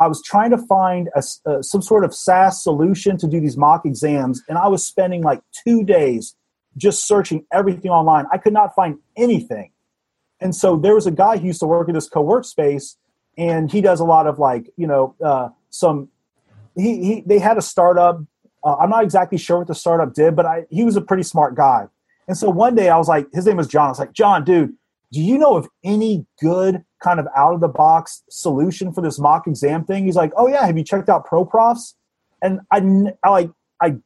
I 0.00 0.08
was 0.08 0.20
trying 0.22 0.50
to 0.50 0.58
find 0.58 1.08
a, 1.14 1.22
some 1.62 1.82
sort 1.82 2.04
of 2.04 2.12
SaaS 2.12 2.64
solution 2.64 3.16
to 3.18 3.28
do 3.28 3.40
these 3.40 3.56
mock 3.56 3.86
exams, 3.86 4.42
and 4.48 4.58
I 4.58 4.66
was 4.66 4.84
spending 4.84 5.22
like 5.22 5.40
two 5.64 5.84
days 5.84 6.34
just 6.76 7.06
searching 7.06 7.46
everything 7.52 7.90
online. 7.90 8.26
I 8.32 8.38
could 8.38 8.52
not 8.52 8.74
find 8.74 8.98
anything. 9.16 9.70
And 10.40 10.54
so 10.54 10.76
there 10.76 10.94
was 10.94 11.06
a 11.06 11.10
guy 11.10 11.38
who 11.38 11.46
used 11.46 11.60
to 11.60 11.66
work 11.66 11.88
at 11.88 11.94
this 11.94 12.08
co-work 12.08 12.44
space, 12.44 12.96
and 13.38 13.70
he 13.70 13.80
does 13.80 14.00
a 14.00 14.04
lot 14.04 14.26
of 14.26 14.38
like, 14.38 14.70
you 14.76 14.86
know, 14.86 15.14
uh, 15.24 15.48
some. 15.70 16.08
He, 16.76 17.04
he 17.04 17.22
they 17.24 17.38
had 17.38 17.56
a 17.56 17.62
startup. 17.62 18.20
Uh, 18.64 18.76
I'm 18.76 18.90
not 18.90 19.04
exactly 19.04 19.38
sure 19.38 19.58
what 19.58 19.68
the 19.68 19.74
startup 19.74 20.14
did, 20.14 20.34
but 20.34 20.46
I, 20.46 20.64
he 20.70 20.84
was 20.84 20.96
a 20.96 21.00
pretty 21.00 21.22
smart 21.22 21.54
guy. 21.54 21.86
And 22.26 22.36
so 22.36 22.50
one 22.50 22.74
day 22.74 22.88
I 22.88 22.96
was 22.96 23.08
like, 23.08 23.26
his 23.32 23.46
name 23.46 23.58
was 23.58 23.68
John. 23.68 23.86
I 23.86 23.88
was 23.90 23.98
like, 23.98 24.12
John, 24.12 24.44
dude, 24.44 24.74
do 25.12 25.20
you 25.20 25.38
know 25.38 25.56
of 25.56 25.68
any 25.84 26.26
good 26.40 26.84
kind 27.02 27.20
of 27.20 27.28
out 27.36 27.54
of 27.54 27.60
the 27.60 27.68
box 27.68 28.22
solution 28.30 28.92
for 28.92 29.02
this 29.02 29.18
mock 29.18 29.46
exam 29.46 29.84
thing? 29.84 30.06
He's 30.06 30.16
like, 30.16 30.32
oh 30.36 30.48
yeah, 30.48 30.66
have 30.66 30.76
you 30.76 30.84
checked 30.84 31.08
out 31.08 31.26
ProProfs? 31.26 31.94
And 32.42 32.60
I, 32.70 33.12
I 33.22 33.30
like 33.30 33.50
I 33.80 33.96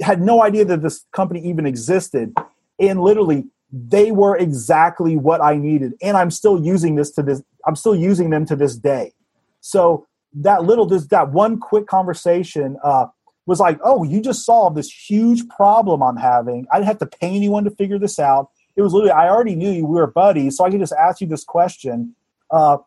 had 0.00 0.20
no 0.20 0.42
idea 0.42 0.64
that 0.64 0.82
this 0.82 1.04
company 1.12 1.40
even 1.48 1.66
existed. 1.66 2.34
And 2.78 3.00
literally, 3.00 3.44
they 3.72 4.12
were 4.12 4.36
exactly 4.36 5.16
what 5.16 5.40
I 5.42 5.56
needed. 5.56 5.94
And 6.02 6.16
I'm 6.16 6.30
still 6.30 6.62
using 6.62 6.94
this 6.94 7.10
to 7.12 7.22
this, 7.22 7.42
I'm 7.66 7.76
still 7.76 7.96
using 7.96 8.30
them 8.30 8.46
to 8.46 8.56
this 8.56 8.76
day. 8.76 9.12
So 9.60 10.06
that 10.34 10.64
little, 10.64 10.86
this, 10.86 11.06
that 11.08 11.30
one 11.30 11.58
quick 11.58 11.86
conversation 11.86 12.76
uh, 12.84 13.06
was 13.46 13.60
like, 13.60 13.78
oh, 13.82 14.02
you 14.02 14.20
just 14.20 14.44
solved 14.44 14.76
this 14.76 14.90
huge 14.90 15.48
problem 15.48 16.02
I'm 16.02 16.16
having. 16.16 16.66
I 16.70 16.76
didn't 16.76 16.88
have 16.88 16.98
to 16.98 17.06
pay 17.06 17.34
anyone 17.34 17.64
to 17.64 17.70
figure 17.70 17.98
this 17.98 18.18
out. 18.18 18.50
It 18.76 18.82
was 18.82 18.92
literally, 18.92 19.12
I 19.12 19.28
already 19.30 19.54
knew 19.54 19.70
you, 19.70 19.86
we 19.86 19.98
were 19.98 20.06
buddies, 20.06 20.56
so 20.56 20.64
I 20.64 20.70
could 20.70 20.80
just 20.80 20.92
ask 20.92 21.20
you 21.20 21.26
this 21.26 21.44
question. 21.44 22.14
Uh, 22.50 22.78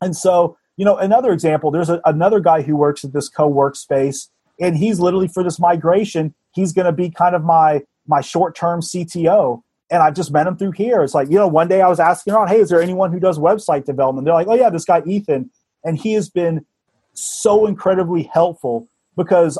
and 0.00 0.16
so, 0.16 0.56
you 0.76 0.84
know, 0.84 0.96
another 0.96 1.32
example, 1.32 1.70
there's 1.70 1.90
a, 1.90 2.00
another 2.04 2.40
guy 2.40 2.62
who 2.62 2.76
works 2.76 3.04
at 3.04 3.12
this 3.12 3.28
co-work 3.28 3.76
space, 3.76 4.30
and 4.60 4.76
he's 4.76 5.00
literally 5.00 5.28
for 5.28 5.42
this 5.42 5.58
migration, 5.58 6.34
he's 6.52 6.72
going 6.72 6.86
to 6.86 6.92
be 6.92 7.10
kind 7.10 7.34
of 7.34 7.44
my 7.44 7.82
my 8.06 8.20
short-term 8.20 8.80
CTO 8.80 9.62
and 9.90 10.02
I've 10.02 10.14
just 10.14 10.30
met 10.30 10.46
him 10.46 10.56
through 10.56 10.72
here. 10.72 11.02
It's 11.02 11.14
like, 11.14 11.28
you 11.30 11.36
know, 11.36 11.48
one 11.48 11.68
day 11.68 11.80
I 11.80 11.88
was 11.88 12.00
asking 12.00 12.34
around, 12.34 12.48
hey, 12.48 12.60
is 12.60 12.68
there 12.68 12.82
anyone 12.82 13.12
who 13.12 13.20
does 13.20 13.38
website 13.38 13.84
development? 13.84 14.24
They're 14.24 14.34
like, 14.34 14.46
oh, 14.48 14.54
yeah, 14.54 14.70
this 14.70 14.84
guy, 14.84 15.02
Ethan. 15.06 15.50
And 15.84 15.98
he 15.98 16.12
has 16.12 16.28
been 16.28 16.66
so 17.14 17.66
incredibly 17.66 18.24
helpful 18.24 18.88
because 19.16 19.58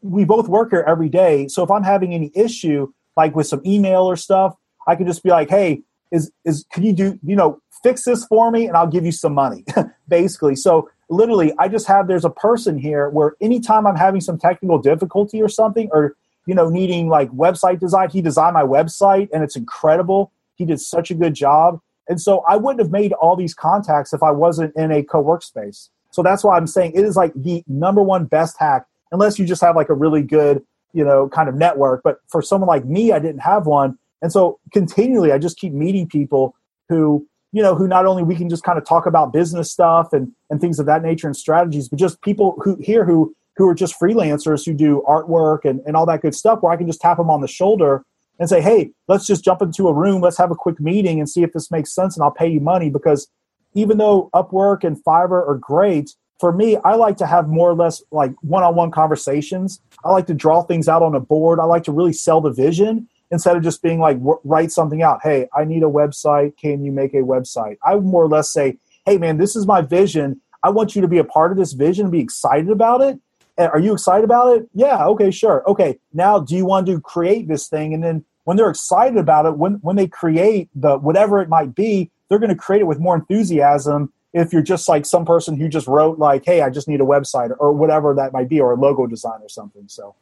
we 0.00 0.24
both 0.24 0.48
work 0.48 0.70
here 0.70 0.84
every 0.86 1.08
day. 1.08 1.48
So 1.48 1.62
if 1.62 1.70
I'm 1.70 1.84
having 1.84 2.12
any 2.12 2.30
issue, 2.34 2.92
like 3.16 3.36
with 3.36 3.46
some 3.46 3.62
email 3.64 4.02
or 4.02 4.16
stuff, 4.16 4.54
I 4.86 4.96
can 4.96 5.06
just 5.06 5.22
be 5.22 5.30
like, 5.30 5.48
hey, 5.48 5.82
is, 6.10 6.30
is, 6.44 6.66
can 6.72 6.82
you 6.82 6.92
do, 6.92 7.18
you 7.22 7.36
know, 7.36 7.60
fix 7.82 8.04
this 8.04 8.24
for 8.26 8.50
me 8.50 8.66
and 8.66 8.76
I'll 8.76 8.86
give 8.86 9.04
you 9.04 9.12
some 9.12 9.34
money, 9.34 9.64
basically. 10.08 10.56
So 10.56 10.90
literally, 11.12 11.52
I 11.58 11.68
just 11.68 11.86
have, 11.86 12.08
there's 12.08 12.24
a 12.24 12.30
person 12.30 12.78
here 12.78 13.08
where 13.10 13.34
anytime 13.40 13.86
I'm 13.86 13.96
having 13.96 14.20
some 14.20 14.38
technical 14.38 14.78
difficulty 14.78 15.42
or 15.42 15.48
something, 15.48 15.88
or 15.92 16.16
you 16.46 16.54
know, 16.54 16.68
needing 16.68 17.08
like 17.08 17.30
website 17.30 17.78
design. 17.78 18.10
He 18.10 18.20
designed 18.20 18.54
my 18.54 18.62
website 18.62 19.28
and 19.32 19.42
it's 19.42 19.56
incredible. 19.56 20.32
He 20.56 20.64
did 20.64 20.80
such 20.80 21.10
a 21.10 21.14
good 21.14 21.34
job. 21.34 21.80
And 22.08 22.20
so 22.20 22.44
I 22.48 22.56
wouldn't 22.56 22.80
have 22.80 22.90
made 22.90 23.12
all 23.12 23.36
these 23.36 23.54
contacts 23.54 24.12
if 24.12 24.22
I 24.22 24.32
wasn't 24.32 24.74
in 24.76 24.90
a 24.90 25.02
co 25.02 25.22
workspace. 25.22 25.88
So 26.10 26.22
that's 26.22 26.44
why 26.44 26.56
I'm 26.56 26.66
saying 26.66 26.92
it 26.94 27.04
is 27.04 27.16
like 27.16 27.32
the 27.34 27.62
number 27.66 28.02
one 28.02 28.26
best 28.26 28.56
hack, 28.58 28.86
unless 29.12 29.38
you 29.38 29.46
just 29.46 29.62
have 29.62 29.76
like 29.76 29.88
a 29.88 29.94
really 29.94 30.22
good, 30.22 30.62
you 30.92 31.04
know, 31.04 31.28
kind 31.28 31.48
of 31.48 31.54
network. 31.54 32.02
But 32.02 32.18
for 32.28 32.42
someone 32.42 32.68
like 32.68 32.84
me, 32.84 33.12
I 33.12 33.18
didn't 33.18 33.40
have 33.40 33.66
one. 33.66 33.98
And 34.20 34.32
so 34.32 34.58
continually, 34.72 35.32
I 35.32 35.38
just 35.38 35.58
keep 35.58 35.72
meeting 35.72 36.08
people 36.08 36.54
who, 36.88 37.26
you 37.52 37.62
know, 37.62 37.74
who 37.74 37.86
not 37.86 38.06
only 38.06 38.22
we 38.22 38.34
can 38.34 38.48
just 38.48 38.64
kind 38.64 38.78
of 38.78 38.84
talk 38.84 39.06
about 39.06 39.32
business 39.32 39.70
stuff 39.70 40.12
and, 40.12 40.32
and 40.50 40.60
things 40.60 40.78
of 40.78 40.86
that 40.86 41.02
nature 41.02 41.26
and 41.26 41.36
strategies, 41.36 41.88
but 41.88 41.98
just 41.98 42.20
people 42.22 42.56
who 42.62 42.76
here 42.80 43.04
who 43.04 43.34
who 43.56 43.68
are 43.68 43.74
just 43.74 43.98
freelancers 44.00 44.64
who 44.64 44.72
do 44.72 45.02
artwork 45.06 45.64
and, 45.64 45.80
and 45.86 45.94
all 45.94 46.06
that 46.06 46.22
good 46.22 46.34
stuff 46.34 46.62
where 46.62 46.72
I 46.72 46.76
can 46.76 46.86
just 46.86 47.02
tap 47.02 47.18
them 47.18 47.30
on 47.30 47.42
the 47.42 47.48
shoulder 47.48 48.04
and 48.38 48.48
say, 48.48 48.62
hey, 48.62 48.90
let's 49.08 49.26
just 49.26 49.44
jump 49.44 49.60
into 49.60 49.88
a 49.88 49.92
room, 49.92 50.22
let's 50.22 50.38
have 50.38 50.50
a 50.50 50.54
quick 50.54 50.80
meeting 50.80 51.18
and 51.20 51.28
see 51.28 51.42
if 51.42 51.52
this 51.52 51.70
makes 51.70 51.94
sense 51.94 52.16
and 52.16 52.24
I'll 52.24 52.30
pay 52.30 52.48
you 52.48 52.60
money 52.60 52.88
because 52.88 53.28
even 53.74 53.98
though 53.98 54.30
Upwork 54.34 54.84
and 54.84 55.02
Fiverr 55.04 55.46
are 55.46 55.58
great, 55.58 56.14
for 56.40 56.52
me, 56.52 56.76
I 56.78 56.94
like 56.94 57.18
to 57.18 57.26
have 57.26 57.46
more 57.46 57.70
or 57.70 57.74
less 57.74 58.02
like 58.10 58.32
one-on-one 58.40 58.90
conversations. 58.90 59.80
I 60.04 60.10
like 60.10 60.26
to 60.26 60.34
draw 60.34 60.62
things 60.62 60.88
out 60.88 61.02
on 61.02 61.14
a 61.14 61.20
board. 61.20 61.60
I 61.60 61.64
like 61.64 61.84
to 61.84 61.92
really 61.92 62.12
sell 62.12 62.40
the 62.40 62.50
vision 62.50 63.08
instead 63.32 63.56
of 63.56 63.64
just 63.64 63.82
being 63.82 63.98
like 63.98 64.18
write 64.44 64.70
something 64.70 65.02
out. 65.02 65.18
Hey, 65.24 65.48
I 65.56 65.64
need 65.64 65.82
a 65.82 65.86
website. 65.86 66.56
Can 66.56 66.84
you 66.84 66.92
make 66.92 67.14
a 67.14 67.22
website? 67.22 67.78
I 67.84 67.96
would 67.96 68.04
more 68.04 68.22
or 68.22 68.28
less 68.28 68.52
say, 68.52 68.76
hey 69.04 69.18
man, 69.18 69.38
this 69.38 69.56
is 69.56 69.66
my 69.66 69.80
vision. 69.80 70.40
I 70.62 70.70
want 70.70 70.94
you 70.94 71.02
to 71.02 71.08
be 71.08 71.18
a 71.18 71.24
part 71.24 71.50
of 71.50 71.58
this 71.58 71.72
vision, 71.72 72.04
and 72.04 72.12
be 72.12 72.20
excited 72.20 72.70
about 72.70 73.00
it, 73.00 73.18
are 73.58 73.80
you 73.80 73.92
excited 73.92 74.24
about 74.24 74.56
it? 74.56 74.68
Yeah, 74.74 75.04
okay, 75.06 75.30
sure. 75.30 75.62
Okay, 75.68 75.98
now 76.12 76.40
do 76.40 76.56
you 76.56 76.64
want 76.64 76.86
to 76.86 77.00
create 77.00 77.48
this 77.48 77.68
thing? 77.68 77.94
And 77.94 78.02
then 78.02 78.24
when 78.44 78.56
they're 78.56 78.70
excited 78.70 79.18
about 79.18 79.46
it, 79.46 79.56
when 79.56 79.74
when 79.74 79.96
they 79.96 80.08
create 80.08 80.68
the 80.74 80.98
whatever 80.98 81.40
it 81.40 81.48
might 81.48 81.74
be, 81.74 82.10
they're 82.28 82.38
going 82.38 82.50
to 82.50 82.56
create 82.56 82.80
it 82.80 82.86
with 82.86 82.98
more 82.98 83.14
enthusiasm. 83.14 84.12
If 84.32 84.52
you're 84.52 84.62
just 84.62 84.88
like 84.88 85.04
some 85.04 85.26
person 85.26 85.58
who 85.58 85.68
just 85.68 85.86
wrote 85.86 86.18
like, 86.18 86.44
"Hey, 86.44 86.62
I 86.62 86.70
just 86.70 86.88
need 86.88 87.00
a 87.00 87.04
website" 87.04 87.54
or 87.58 87.72
whatever 87.72 88.14
that 88.14 88.32
might 88.32 88.48
be, 88.48 88.60
or 88.60 88.72
a 88.72 88.76
logo 88.76 89.06
design 89.06 89.40
or 89.42 89.48
something. 89.48 89.84
So 89.88 90.14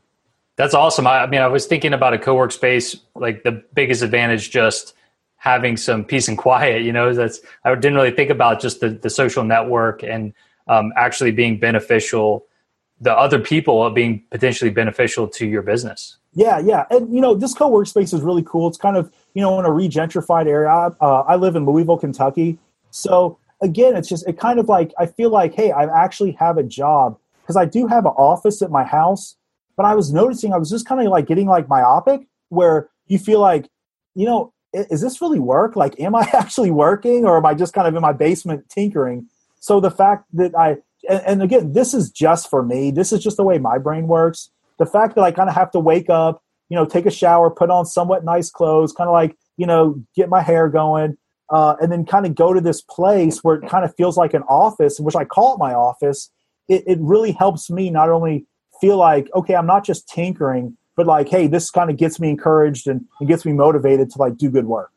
that's 0.56 0.74
awesome. 0.74 1.06
I, 1.06 1.20
I 1.20 1.26
mean, 1.26 1.40
I 1.40 1.46
was 1.46 1.66
thinking 1.66 1.92
about 1.92 2.12
a 2.12 2.18
co-work 2.18 2.52
space. 2.52 2.96
Like 3.14 3.42
the 3.42 3.62
biggest 3.74 4.02
advantage, 4.02 4.50
just 4.50 4.94
having 5.36 5.76
some 5.76 6.04
peace 6.04 6.28
and 6.28 6.36
quiet. 6.36 6.82
You 6.82 6.92
know, 6.92 7.14
that's 7.14 7.40
I 7.64 7.74
didn't 7.74 7.94
really 7.94 8.10
think 8.10 8.30
about 8.30 8.60
just 8.60 8.80
the 8.80 8.90
the 8.90 9.10
social 9.10 9.44
network 9.44 10.02
and 10.02 10.32
um, 10.68 10.92
actually 10.96 11.32
being 11.32 11.58
beneficial 11.58 12.46
the 13.00 13.16
other 13.16 13.38
people 13.38 13.88
being 13.90 14.22
potentially 14.30 14.70
beneficial 14.70 15.26
to 15.26 15.46
your 15.46 15.62
business. 15.62 16.18
Yeah, 16.34 16.58
yeah, 16.58 16.84
and 16.90 17.12
you 17.12 17.20
know 17.20 17.34
this 17.34 17.54
co-work 17.54 17.86
space 17.86 18.12
is 18.12 18.20
really 18.20 18.42
cool. 18.42 18.68
It's 18.68 18.78
kind 18.78 18.96
of 18.96 19.10
you 19.34 19.42
know 19.42 19.58
in 19.58 19.64
a 19.64 19.70
regentrified 19.70 20.46
area. 20.46 20.70
Uh, 21.00 21.20
I 21.22 21.36
live 21.36 21.56
in 21.56 21.64
Louisville, 21.64 21.98
Kentucky, 21.98 22.58
so 22.90 23.38
again, 23.60 23.96
it's 23.96 24.08
just 24.08 24.28
it 24.28 24.38
kind 24.38 24.60
of 24.60 24.68
like 24.68 24.92
I 24.98 25.06
feel 25.06 25.30
like 25.30 25.54
hey, 25.54 25.72
I 25.72 25.84
actually 25.84 26.32
have 26.32 26.56
a 26.56 26.62
job 26.62 27.18
because 27.42 27.56
I 27.56 27.64
do 27.64 27.86
have 27.88 28.04
an 28.04 28.12
office 28.12 28.62
at 28.62 28.70
my 28.70 28.84
house, 28.84 29.36
but 29.80 29.86
I 29.86 29.94
was 29.94 30.12
noticing 30.12 30.52
I 30.52 30.58
was 30.58 30.68
just 30.68 30.84
kind 30.84 31.00
of 31.00 31.06
like 31.10 31.26
getting 31.26 31.46
like 31.46 31.66
myopic 31.66 32.28
where 32.50 32.90
you 33.06 33.18
feel 33.18 33.40
like 33.40 33.66
you 34.14 34.26
know 34.26 34.52
is 34.74 35.00
this 35.00 35.22
really 35.22 35.38
work? 35.38 35.74
Like, 35.74 35.98
am 35.98 36.14
I 36.14 36.28
actually 36.34 36.70
working 36.70 37.24
or 37.24 37.38
am 37.38 37.46
I 37.46 37.54
just 37.54 37.72
kind 37.72 37.88
of 37.88 37.94
in 37.94 38.02
my 38.02 38.12
basement 38.12 38.68
tinkering? 38.68 39.26
So 39.58 39.80
the 39.80 39.90
fact 39.90 40.26
that 40.34 40.54
I 40.54 40.76
and, 41.08 41.22
and 41.24 41.42
again, 41.42 41.72
this 41.72 41.94
is 41.94 42.10
just 42.10 42.50
for 42.50 42.62
me. 42.62 42.90
This 42.90 43.10
is 43.10 43.24
just 43.24 43.38
the 43.38 43.42
way 43.42 43.56
my 43.56 43.78
brain 43.78 44.06
works. 44.06 44.50
The 44.78 44.84
fact 44.84 45.14
that 45.14 45.22
I 45.22 45.32
kind 45.32 45.48
of 45.48 45.54
have 45.54 45.70
to 45.70 45.80
wake 45.80 46.10
up, 46.10 46.42
you 46.68 46.76
know, 46.76 46.84
take 46.84 47.06
a 47.06 47.10
shower, 47.10 47.48
put 47.48 47.70
on 47.70 47.86
somewhat 47.86 48.22
nice 48.22 48.50
clothes, 48.50 48.92
kind 48.92 49.08
of 49.08 49.14
like, 49.14 49.34
you 49.56 49.64
know, 49.64 50.04
get 50.14 50.28
my 50.28 50.42
hair 50.42 50.68
going, 50.68 51.16
uh, 51.48 51.76
and 51.80 51.90
then 51.90 52.04
kind 52.04 52.26
of 52.26 52.34
go 52.34 52.52
to 52.52 52.60
this 52.60 52.82
place 52.82 53.42
where 53.42 53.56
it 53.56 53.66
kind 53.66 53.86
of 53.86 53.96
feels 53.96 54.18
like 54.18 54.34
an 54.34 54.42
office, 54.42 55.00
which 55.00 55.16
I 55.16 55.24
call 55.24 55.54
it 55.54 55.58
my 55.58 55.72
office. 55.72 56.30
It, 56.68 56.84
it 56.86 56.98
really 57.00 57.32
helps 57.32 57.70
me 57.70 57.88
not 57.88 58.10
only 58.10 58.44
feel 58.80 58.96
like, 58.96 59.28
okay, 59.34 59.54
I'm 59.54 59.66
not 59.66 59.84
just 59.84 60.08
tinkering, 60.08 60.76
but 60.96 61.06
like, 61.06 61.28
hey, 61.28 61.46
this 61.46 61.70
kind 61.70 61.90
of 61.90 61.96
gets 61.96 62.20
me 62.20 62.30
encouraged 62.30 62.86
and, 62.86 63.04
and 63.20 63.28
gets 63.28 63.44
me 63.44 63.52
motivated 63.52 64.10
to 64.10 64.18
like 64.18 64.36
do 64.36 64.50
good 64.50 64.66
work. 64.66 64.90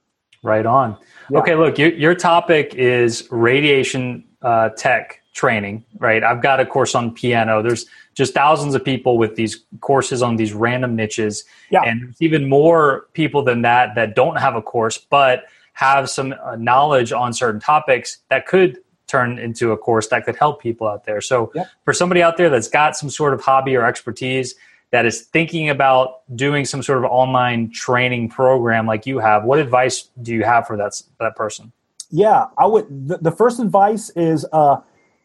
Right 0.44 0.66
on. 0.66 0.98
Yeah. 1.30 1.40
Okay, 1.40 1.56
look, 1.56 1.78
your, 1.78 1.94
your 1.94 2.16
topic 2.16 2.76
is 2.76 3.28
radiation 3.32 4.26
uh, 4.42 4.70
tech 4.70 5.22
training, 5.34 5.86
right? 6.00 6.24
I've 6.24 6.42
got 6.42 6.60
a 6.60 6.66
course 6.66 6.96
on 6.96 7.14
piano. 7.14 7.62
There's 7.62 7.86
just 8.14 8.34
thousands 8.34 8.76
of 8.76 8.84
people 8.84 9.18
with 9.18 9.36
these 9.36 9.64
courses 9.80 10.22
on 10.22 10.36
these 10.36 10.54
random 10.54 10.96
niches. 10.96 11.46
Yeah. 11.72 11.84
And 11.84 12.02
there's 12.02 12.22
even 12.22 12.50
more 12.50 13.08
people 13.14 13.42
than 13.42 13.62
that 13.64 13.96
that 13.96 14.16
don't 14.16 14.36
have 14.36 14.56
a 14.56 14.62
course, 14.62 14.98
but 14.98 15.46
have 15.74 16.10
some 16.10 16.36
uh, 16.44 16.56
knowledge 16.56 17.12
on 17.12 17.34
certain 17.34 17.60
topics 17.60 18.20
that 18.30 18.46
could 18.46 18.78
turn 19.14 19.38
into 19.38 19.72
a 19.72 19.78
course 19.78 20.08
that 20.08 20.26
could 20.26 20.36
help 20.36 20.56
people 20.62 20.88
out 20.88 21.04
there. 21.06 21.22
So 21.22 21.52
Yep. 21.54 21.68
for 21.86 21.94
somebody 21.94 22.22
out 22.24 22.36
there 22.38 22.50
that's 22.50 22.68
got 22.68 22.96
some 22.96 23.10
sort 23.10 23.34
of 23.36 23.42
hobby 23.42 23.76
or 23.76 23.86
expertise 23.86 24.56
that 24.92 25.06
is 25.06 25.22
thinking 25.22 25.70
about 25.70 26.08
doing 26.36 26.66
some 26.66 26.82
sort 26.84 27.00
of 27.00 27.06
online 27.06 27.72
training 27.72 28.30
program 28.30 28.86
like 28.86 29.06
you 29.06 29.20
have, 29.20 29.44
what 29.44 29.60
advice 29.60 30.10
do 30.22 30.34
you 30.34 30.44
have 30.44 30.66
for 30.68 30.78
that 30.78 30.94
that 31.20 31.36
person? 31.36 31.72
Yeah, 32.10 32.46
I 32.58 32.66
would. 32.68 32.86
The, 33.08 33.18
the 33.18 33.32
first 33.32 33.60
advice 33.60 34.12
is 34.16 34.46
uh, 34.54 34.78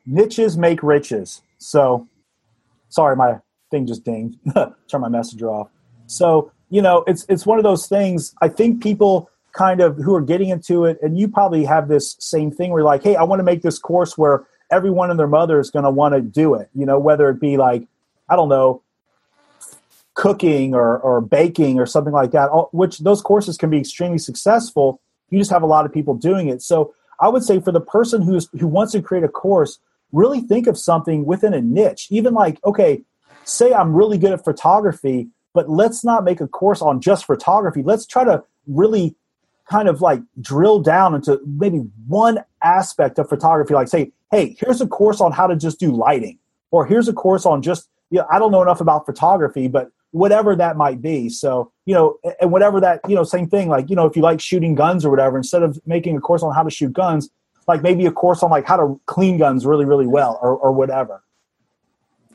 niches 0.07 0.57
make 0.57 0.83
riches. 0.83 1.43
So, 1.59 2.09
sorry, 2.89 3.15
my 3.15 3.41
thing 3.71 3.87
just 3.87 4.05
dinged. 4.05 4.39
Turn 4.91 5.01
my 5.03 5.09
messenger 5.11 5.51
off. 5.51 5.69
So, 6.07 6.51
you 6.71 6.81
know, 6.81 7.05
it's 7.07 7.27
it's 7.29 7.45
one 7.45 7.59
of 7.59 7.65
those 7.65 7.87
things. 7.87 8.35
I 8.41 8.49
think 8.49 8.83
people 8.83 9.29
kind 9.59 9.81
of 9.81 9.97
who 9.97 10.15
are 10.15 10.21
getting 10.21 10.51
into 10.51 10.85
it, 10.85 10.99
and 11.03 11.19
you 11.19 11.27
probably 11.27 11.65
have 11.65 11.89
this 11.89 12.17
same 12.21 12.53
thing 12.53 12.71
where 12.71 12.81
you're 12.81 12.87
like, 12.87 13.03
hey, 13.03 13.17
I 13.17 13.25
want 13.25 13.41
to 13.41 13.45
make 13.45 13.63
this 13.63 13.77
course 13.77 14.17
where 14.17 14.47
everyone 14.71 15.11
and 15.11 15.19
their 15.19 15.27
mother 15.27 15.59
is 15.59 15.69
going 15.69 15.85
to 15.85 15.91
want 15.91 16.15
to 16.15 16.21
do 16.21 16.55
it. 16.55 16.71
You 16.77 16.87
know, 16.87 16.99
whether 17.01 17.29
it 17.29 17.41
be 17.41 17.57
like, 17.57 17.89
I 18.31 18.37
don't 18.37 18.49
know, 18.49 18.83
cooking 20.15 20.75
or, 20.75 20.99
or 20.99 21.21
baking 21.21 21.81
or 21.81 21.87
something 21.87 22.13
like 22.13 22.31
that, 22.31 22.51
which 22.71 23.01
those 23.01 23.21
courses 23.21 23.57
can 23.57 23.69
be 23.69 23.79
extremely 23.79 24.19
successful. 24.19 25.01
You 25.31 25.41
just 25.41 25.51
have 25.51 25.63
a 25.63 25.67
lot 25.67 25.85
of 25.85 25.93
people 25.93 26.15
doing 26.15 26.49
it. 26.49 26.63
So 26.63 26.95
I 27.21 27.29
would 27.29 27.43
say 27.43 27.61
for 27.61 27.73
the 27.73 27.81
person 27.81 28.23
who's 28.23 28.49
who 28.61 28.69
wants 28.69 28.93
to 28.93 29.03
create 29.03 29.25
a 29.25 29.29
course, 29.29 29.81
really 30.13 30.41
think 30.41 30.69
of 30.69 30.79
something 30.79 31.25
within 31.25 31.53
a 31.53 31.61
niche. 31.61 32.07
Even 32.11 32.33
like, 32.33 32.61
okay, 32.65 33.03
say 33.45 33.73
I'm 33.73 33.93
really 33.93 34.19
good 34.19 34.33
at 34.33 34.45
photography, 34.45 35.29
but 35.53 35.69
let's 35.69 36.05
not 36.05 36.23
make 36.23 36.41
a 36.41 36.47
course 36.47 36.81
on 36.81 37.01
just 37.01 37.25
photography. 37.25 37.83
Let's 37.83 38.07
try 38.07 38.23
to 38.23 38.45
really 38.69 39.17
kind 39.71 39.89
of 39.89 40.01
like 40.01 40.21
drill 40.41 40.81
down 40.81 41.15
into 41.15 41.41
maybe 41.47 41.79
one 42.07 42.43
aspect 42.63 43.19
of 43.19 43.29
photography. 43.29 43.75
Like 43.75 43.89
say, 43.89 44.13
hey, 44.31 44.57
here's 44.59 44.81
a 44.81 44.87
course 44.87 45.21
on 45.21 45.33
how 45.33 45.47
to 45.47 45.57
just 45.57 45.79
do 45.79 45.91
lighting, 45.91 46.39
or 46.71 46.87
here's 46.87 47.09
a 47.09 47.13
course 47.13 47.47
on 47.47 47.63
just 47.63 47.89
you 48.11 48.19
know, 48.19 48.27
I 48.31 48.39
don't 48.39 48.53
know 48.53 48.63
enough 48.63 48.81
about 48.81 49.07
photography, 49.07 49.69
but 49.69 49.91
whatever 50.13 50.57
that 50.57 50.77
might 50.77 51.03
be. 51.03 51.29
So, 51.29 51.73
you 51.85 51.95
know, 51.95 52.19
and 52.41 52.51
whatever 52.51 52.81
that, 52.81 53.01
you 53.09 53.15
know, 53.15 53.25
same 53.25 53.49
thing, 53.49 53.69
like, 53.69 53.91
you 53.91 53.97
know, 53.97 54.07
if 54.07 54.17
you 54.17 54.23
like 54.23 54.41
shooting 54.41 54.75
guns 54.75 55.05
or 55.05 55.11
whatever, 55.11 55.37
instead 55.37 55.63
of 55.63 55.79
making 55.87 56.17
a 56.17 56.21
course 56.21 56.43
on 56.43 56.55
how 56.55 56.63
to 56.63 56.71
shoot 56.71 56.93
guns, 56.93 57.29
like 57.67 57.83
maybe 57.83 58.07
a 58.07 58.13
course 58.13 58.43
on 58.43 58.51
like 58.51 58.67
how 58.67 58.77
to 58.77 59.01
clean 59.07 59.37
guns 59.37 59.67
really, 59.67 59.85
really 59.85 60.07
well 60.07 60.39
or, 60.43 60.57
or 60.57 60.73
whatever. 60.73 61.23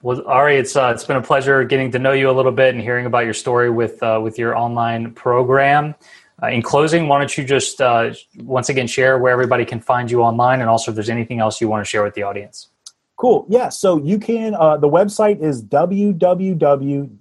Well, 0.03 0.21
Ari, 0.27 0.57
it's 0.57 0.75
uh, 0.75 0.91
it's 0.93 1.05
been 1.05 1.15
a 1.15 1.21
pleasure 1.21 1.63
getting 1.63 1.89
to 1.91 1.99
know 1.99 2.11
you 2.11 2.29
a 2.29 2.33
little 2.33 2.51
bit 2.51 2.75
and 2.75 2.83
hearing 2.83 3.05
about 3.05 3.23
your 3.23 3.33
story 3.33 3.69
with 3.69 4.03
uh, 4.03 4.19
with 4.21 4.37
your 4.37 4.55
online 4.55 5.13
program. 5.13 5.95
Uh, 6.43 6.47
in 6.47 6.61
closing, 6.61 7.07
why 7.07 7.19
don't 7.19 7.37
you 7.37 7.43
just 7.43 7.79
uh, 7.79 8.13
once 8.39 8.67
again 8.67 8.85
share 8.85 9.17
where 9.17 9.31
everybody 9.31 9.63
can 9.63 9.79
find 9.79 10.11
you 10.11 10.21
online, 10.21 10.59
and 10.59 10.69
also 10.69 10.91
if 10.91 10.95
there's 10.95 11.09
anything 11.09 11.39
else 11.39 11.61
you 11.61 11.69
want 11.69 11.83
to 11.83 11.89
share 11.89 12.03
with 12.03 12.15
the 12.15 12.23
audience. 12.23 12.67
Cool. 13.15 13.45
Yeah. 13.47 13.69
So 13.69 14.03
you 14.03 14.19
can, 14.19 14.53
uh, 14.55 14.75
the 14.77 14.89
website 14.89 15.41
is 15.41 15.63
www.rad 15.63 17.11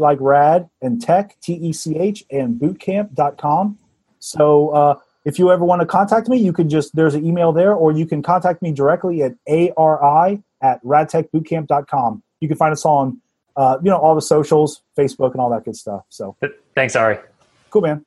like 0.00 0.18
rad 0.20 0.70
and 0.80 1.02
tech, 1.02 1.36
T 1.42 1.54
E 1.54 1.72
C 1.72 1.98
H, 1.98 2.24
and 2.30 2.58
bootcamp.com. 2.58 3.78
So 4.20 4.68
uh, 4.70 4.94
if 5.24 5.38
you 5.38 5.50
ever 5.50 5.64
want 5.64 5.80
to 5.80 5.86
contact 5.86 6.28
me, 6.28 6.38
you 6.38 6.52
can 6.52 6.70
just, 6.70 6.94
there's 6.96 7.14
an 7.14 7.26
email 7.26 7.52
there, 7.52 7.74
or 7.74 7.92
you 7.92 8.06
can 8.06 8.22
contact 8.22 8.62
me 8.62 8.72
directly 8.72 9.22
at 9.22 9.34
ari 9.76 10.42
at 10.62 10.82
radtechbootcamp.com. 10.84 12.22
You 12.40 12.48
can 12.48 12.56
find 12.56 12.72
us 12.72 12.84
on, 12.86 13.20
uh, 13.56 13.78
you 13.82 13.90
know, 13.90 13.98
all 13.98 14.14
the 14.14 14.22
socials, 14.22 14.80
Facebook, 14.96 15.32
and 15.32 15.40
all 15.40 15.50
that 15.50 15.64
good 15.64 15.76
stuff. 15.76 16.04
So 16.08 16.36
Thanks, 16.74 16.96
Ari. 16.96 17.18
Cool, 17.72 17.82
man. 17.82 18.04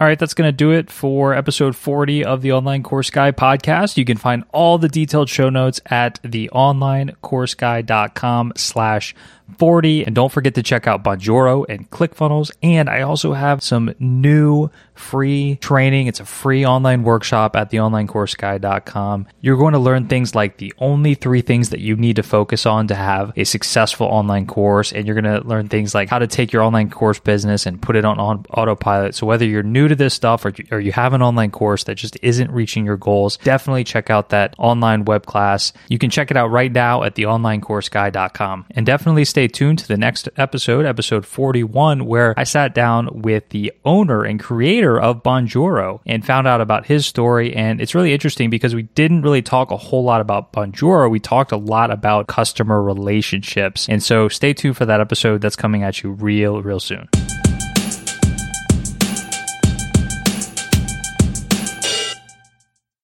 All 0.00 0.08
right, 0.08 0.18
that's 0.18 0.34
going 0.34 0.48
to 0.48 0.52
do 0.52 0.72
it 0.72 0.90
for 0.90 1.34
episode 1.34 1.76
40 1.76 2.24
of 2.24 2.42
the 2.42 2.50
Online 2.50 2.82
Course 2.82 3.10
Guy 3.10 3.30
podcast. 3.30 3.96
You 3.96 4.04
can 4.04 4.16
find 4.16 4.42
all 4.52 4.76
the 4.76 4.88
detailed 4.88 5.28
show 5.28 5.50
notes 5.50 5.80
at 5.86 6.20
theonlinecourseguy.com 6.22 8.54
slash 8.56 9.14
40. 9.58 10.04
And 10.04 10.14
don't 10.14 10.32
forget 10.32 10.54
to 10.54 10.62
check 10.62 10.86
out 10.86 11.04
Bonjoro 11.04 11.64
and 11.68 11.90
ClickFunnels. 11.90 12.50
And 12.62 12.88
I 12.88 13.02
also 13.02 13.32
have 13.32 13.62
some 13.62 13.94
new 13.98 14.70
free 14.94 15.56
training. 15.56 16.06
It's 16.06 16.20
a 16.20 16.24
free 16.24 16.64
online 16.64 17.02
workshop 17.02 17.56
at 17.56 17.70
theonlinecourseguy.com. 17.70 19.26
You're 19.40 19.56
going 19.56 19.72
to 19.72 19.78
learn 19.78 20.06
things 20.06 20.34
like 20.34 20.58
the 20.58 20.72
only 20.78 21.14
three 21.14 21.42
things 21.42 21.70
that 21.70 21.80
you 21.80 21.96
need 21.96 22.16
to 22.16 22.22
focus 22.22 22.64
on 22.64 22.88
to 22.88 22.94
have 22.94 23.32
a 23.36 23.44
successful 23.44 24.06
online 24.06 24.46
course. 24.46 24.92
And 24.92 25.06
you're 25.06 25.20
going 25.20 25.40
to 25.40 25.46
learn 25.46 25.68
things 25.68 25.94
like 25.94 26.08
how 26.08 26.18
to 26.18 26.26
take 26.26 26.52
your 26.52 26.62
online 26.62 26.90
course 26.90 27.18
business 27.18 27.66
and 27.66 27.80
put 27.80 27.96
it 27.96 28.04
on, 28.04 28.18
on 28.18 28.46
autopilot. 28.50 29.14
So 29.14 29.26
whether 29.26 29.44
you're 29.44 29.62
new 29.62 29.88
to 29.88 29.96
this 29.96 30.14
stuff 30.14 30.44
or, 30.44 30.52
or 30.70 30.80
you 30.80 30.92
have 30.92 31.12
an 31.12 31.22
online 31.22 31.50
course 31.50 31.84
that 31.84 31.96
just 31.96 32.16
isn't 32.22 32.50
reaching 32.50 32.84
your 32.84 32.96
goals, 32.96 33.36
definitely 33.38 33.84
check 33.84 34.10
out 34.10 34.30
that 34.30 34.54
online 34.58 35.04
web 35.04 35.26
class. 35.26 35.72
You 35.88 35.98
can 35.98 36.10
check 36.10 36.30
it 36.30 36.36
out 36.36 36.50
right 36.50 36.72
now 36.72 37.02
at 37.02 37.14
theonlinecourseguy.com. 37.16 38.66
And 38.70 38.86
definitely 38.86 39.24
stay 39.34 39.48
tuned 39.48 39.80
to 39.80 39.88
the 39.88 39.96
next 39.96 40.28
episode, 40.36 40.86
episode 40.86 41.26
41, 41.26 42.06
where 42.06 42.34
I 42.36 42.44
sat 42.44 42.72
down 42.72 43.22
with 43.22 43.48
the 43.48 43.72
owner 43.84 44.22
and 44.22 44.38
creator 44.38 44.96
of 44.96 45.24
Bonjoro 45.24 45.98
and 46.06 46.24
found 46.24 46.46
out 46.46 46.60
about 46.60 46.86
his 46.86 47.04
story. 47.04 47.52
And 47.52 47.80
it's 47.80 47.96
really 47.96 48.12
interesting 48.12 48.48
because 48.48 48.76
we 48.76 48.84
didn't 48.84 49.22
really 49.22 49.42
talk 49.42 49.72
a 49.72 49.76
whole 49.76 50.04
lot 50.04 50.20
about 50.20 50.52
Bonjoro. 50.52 51.10
We 51.10 51.18
talked 51.18 51.50
a 51.50 51.56
lot 51.56 51.90
about 51.90 52.28
customer 52.28 52.80
relationships. 52.80 53.88
And 53.88 54.00
so 54.00 54.28
stay 54.28 54.54
tuned 54.54 54.76
for 54.76 54.86
that 54.86 55.00
episode 55.00 55.40
that's 55.40 55.56
coming 55.56 55.82
at 55.82 56.04
you 56.04 56.12
real, 56.12 56.62
real 56.62 56.78
soon. 56.78 57.08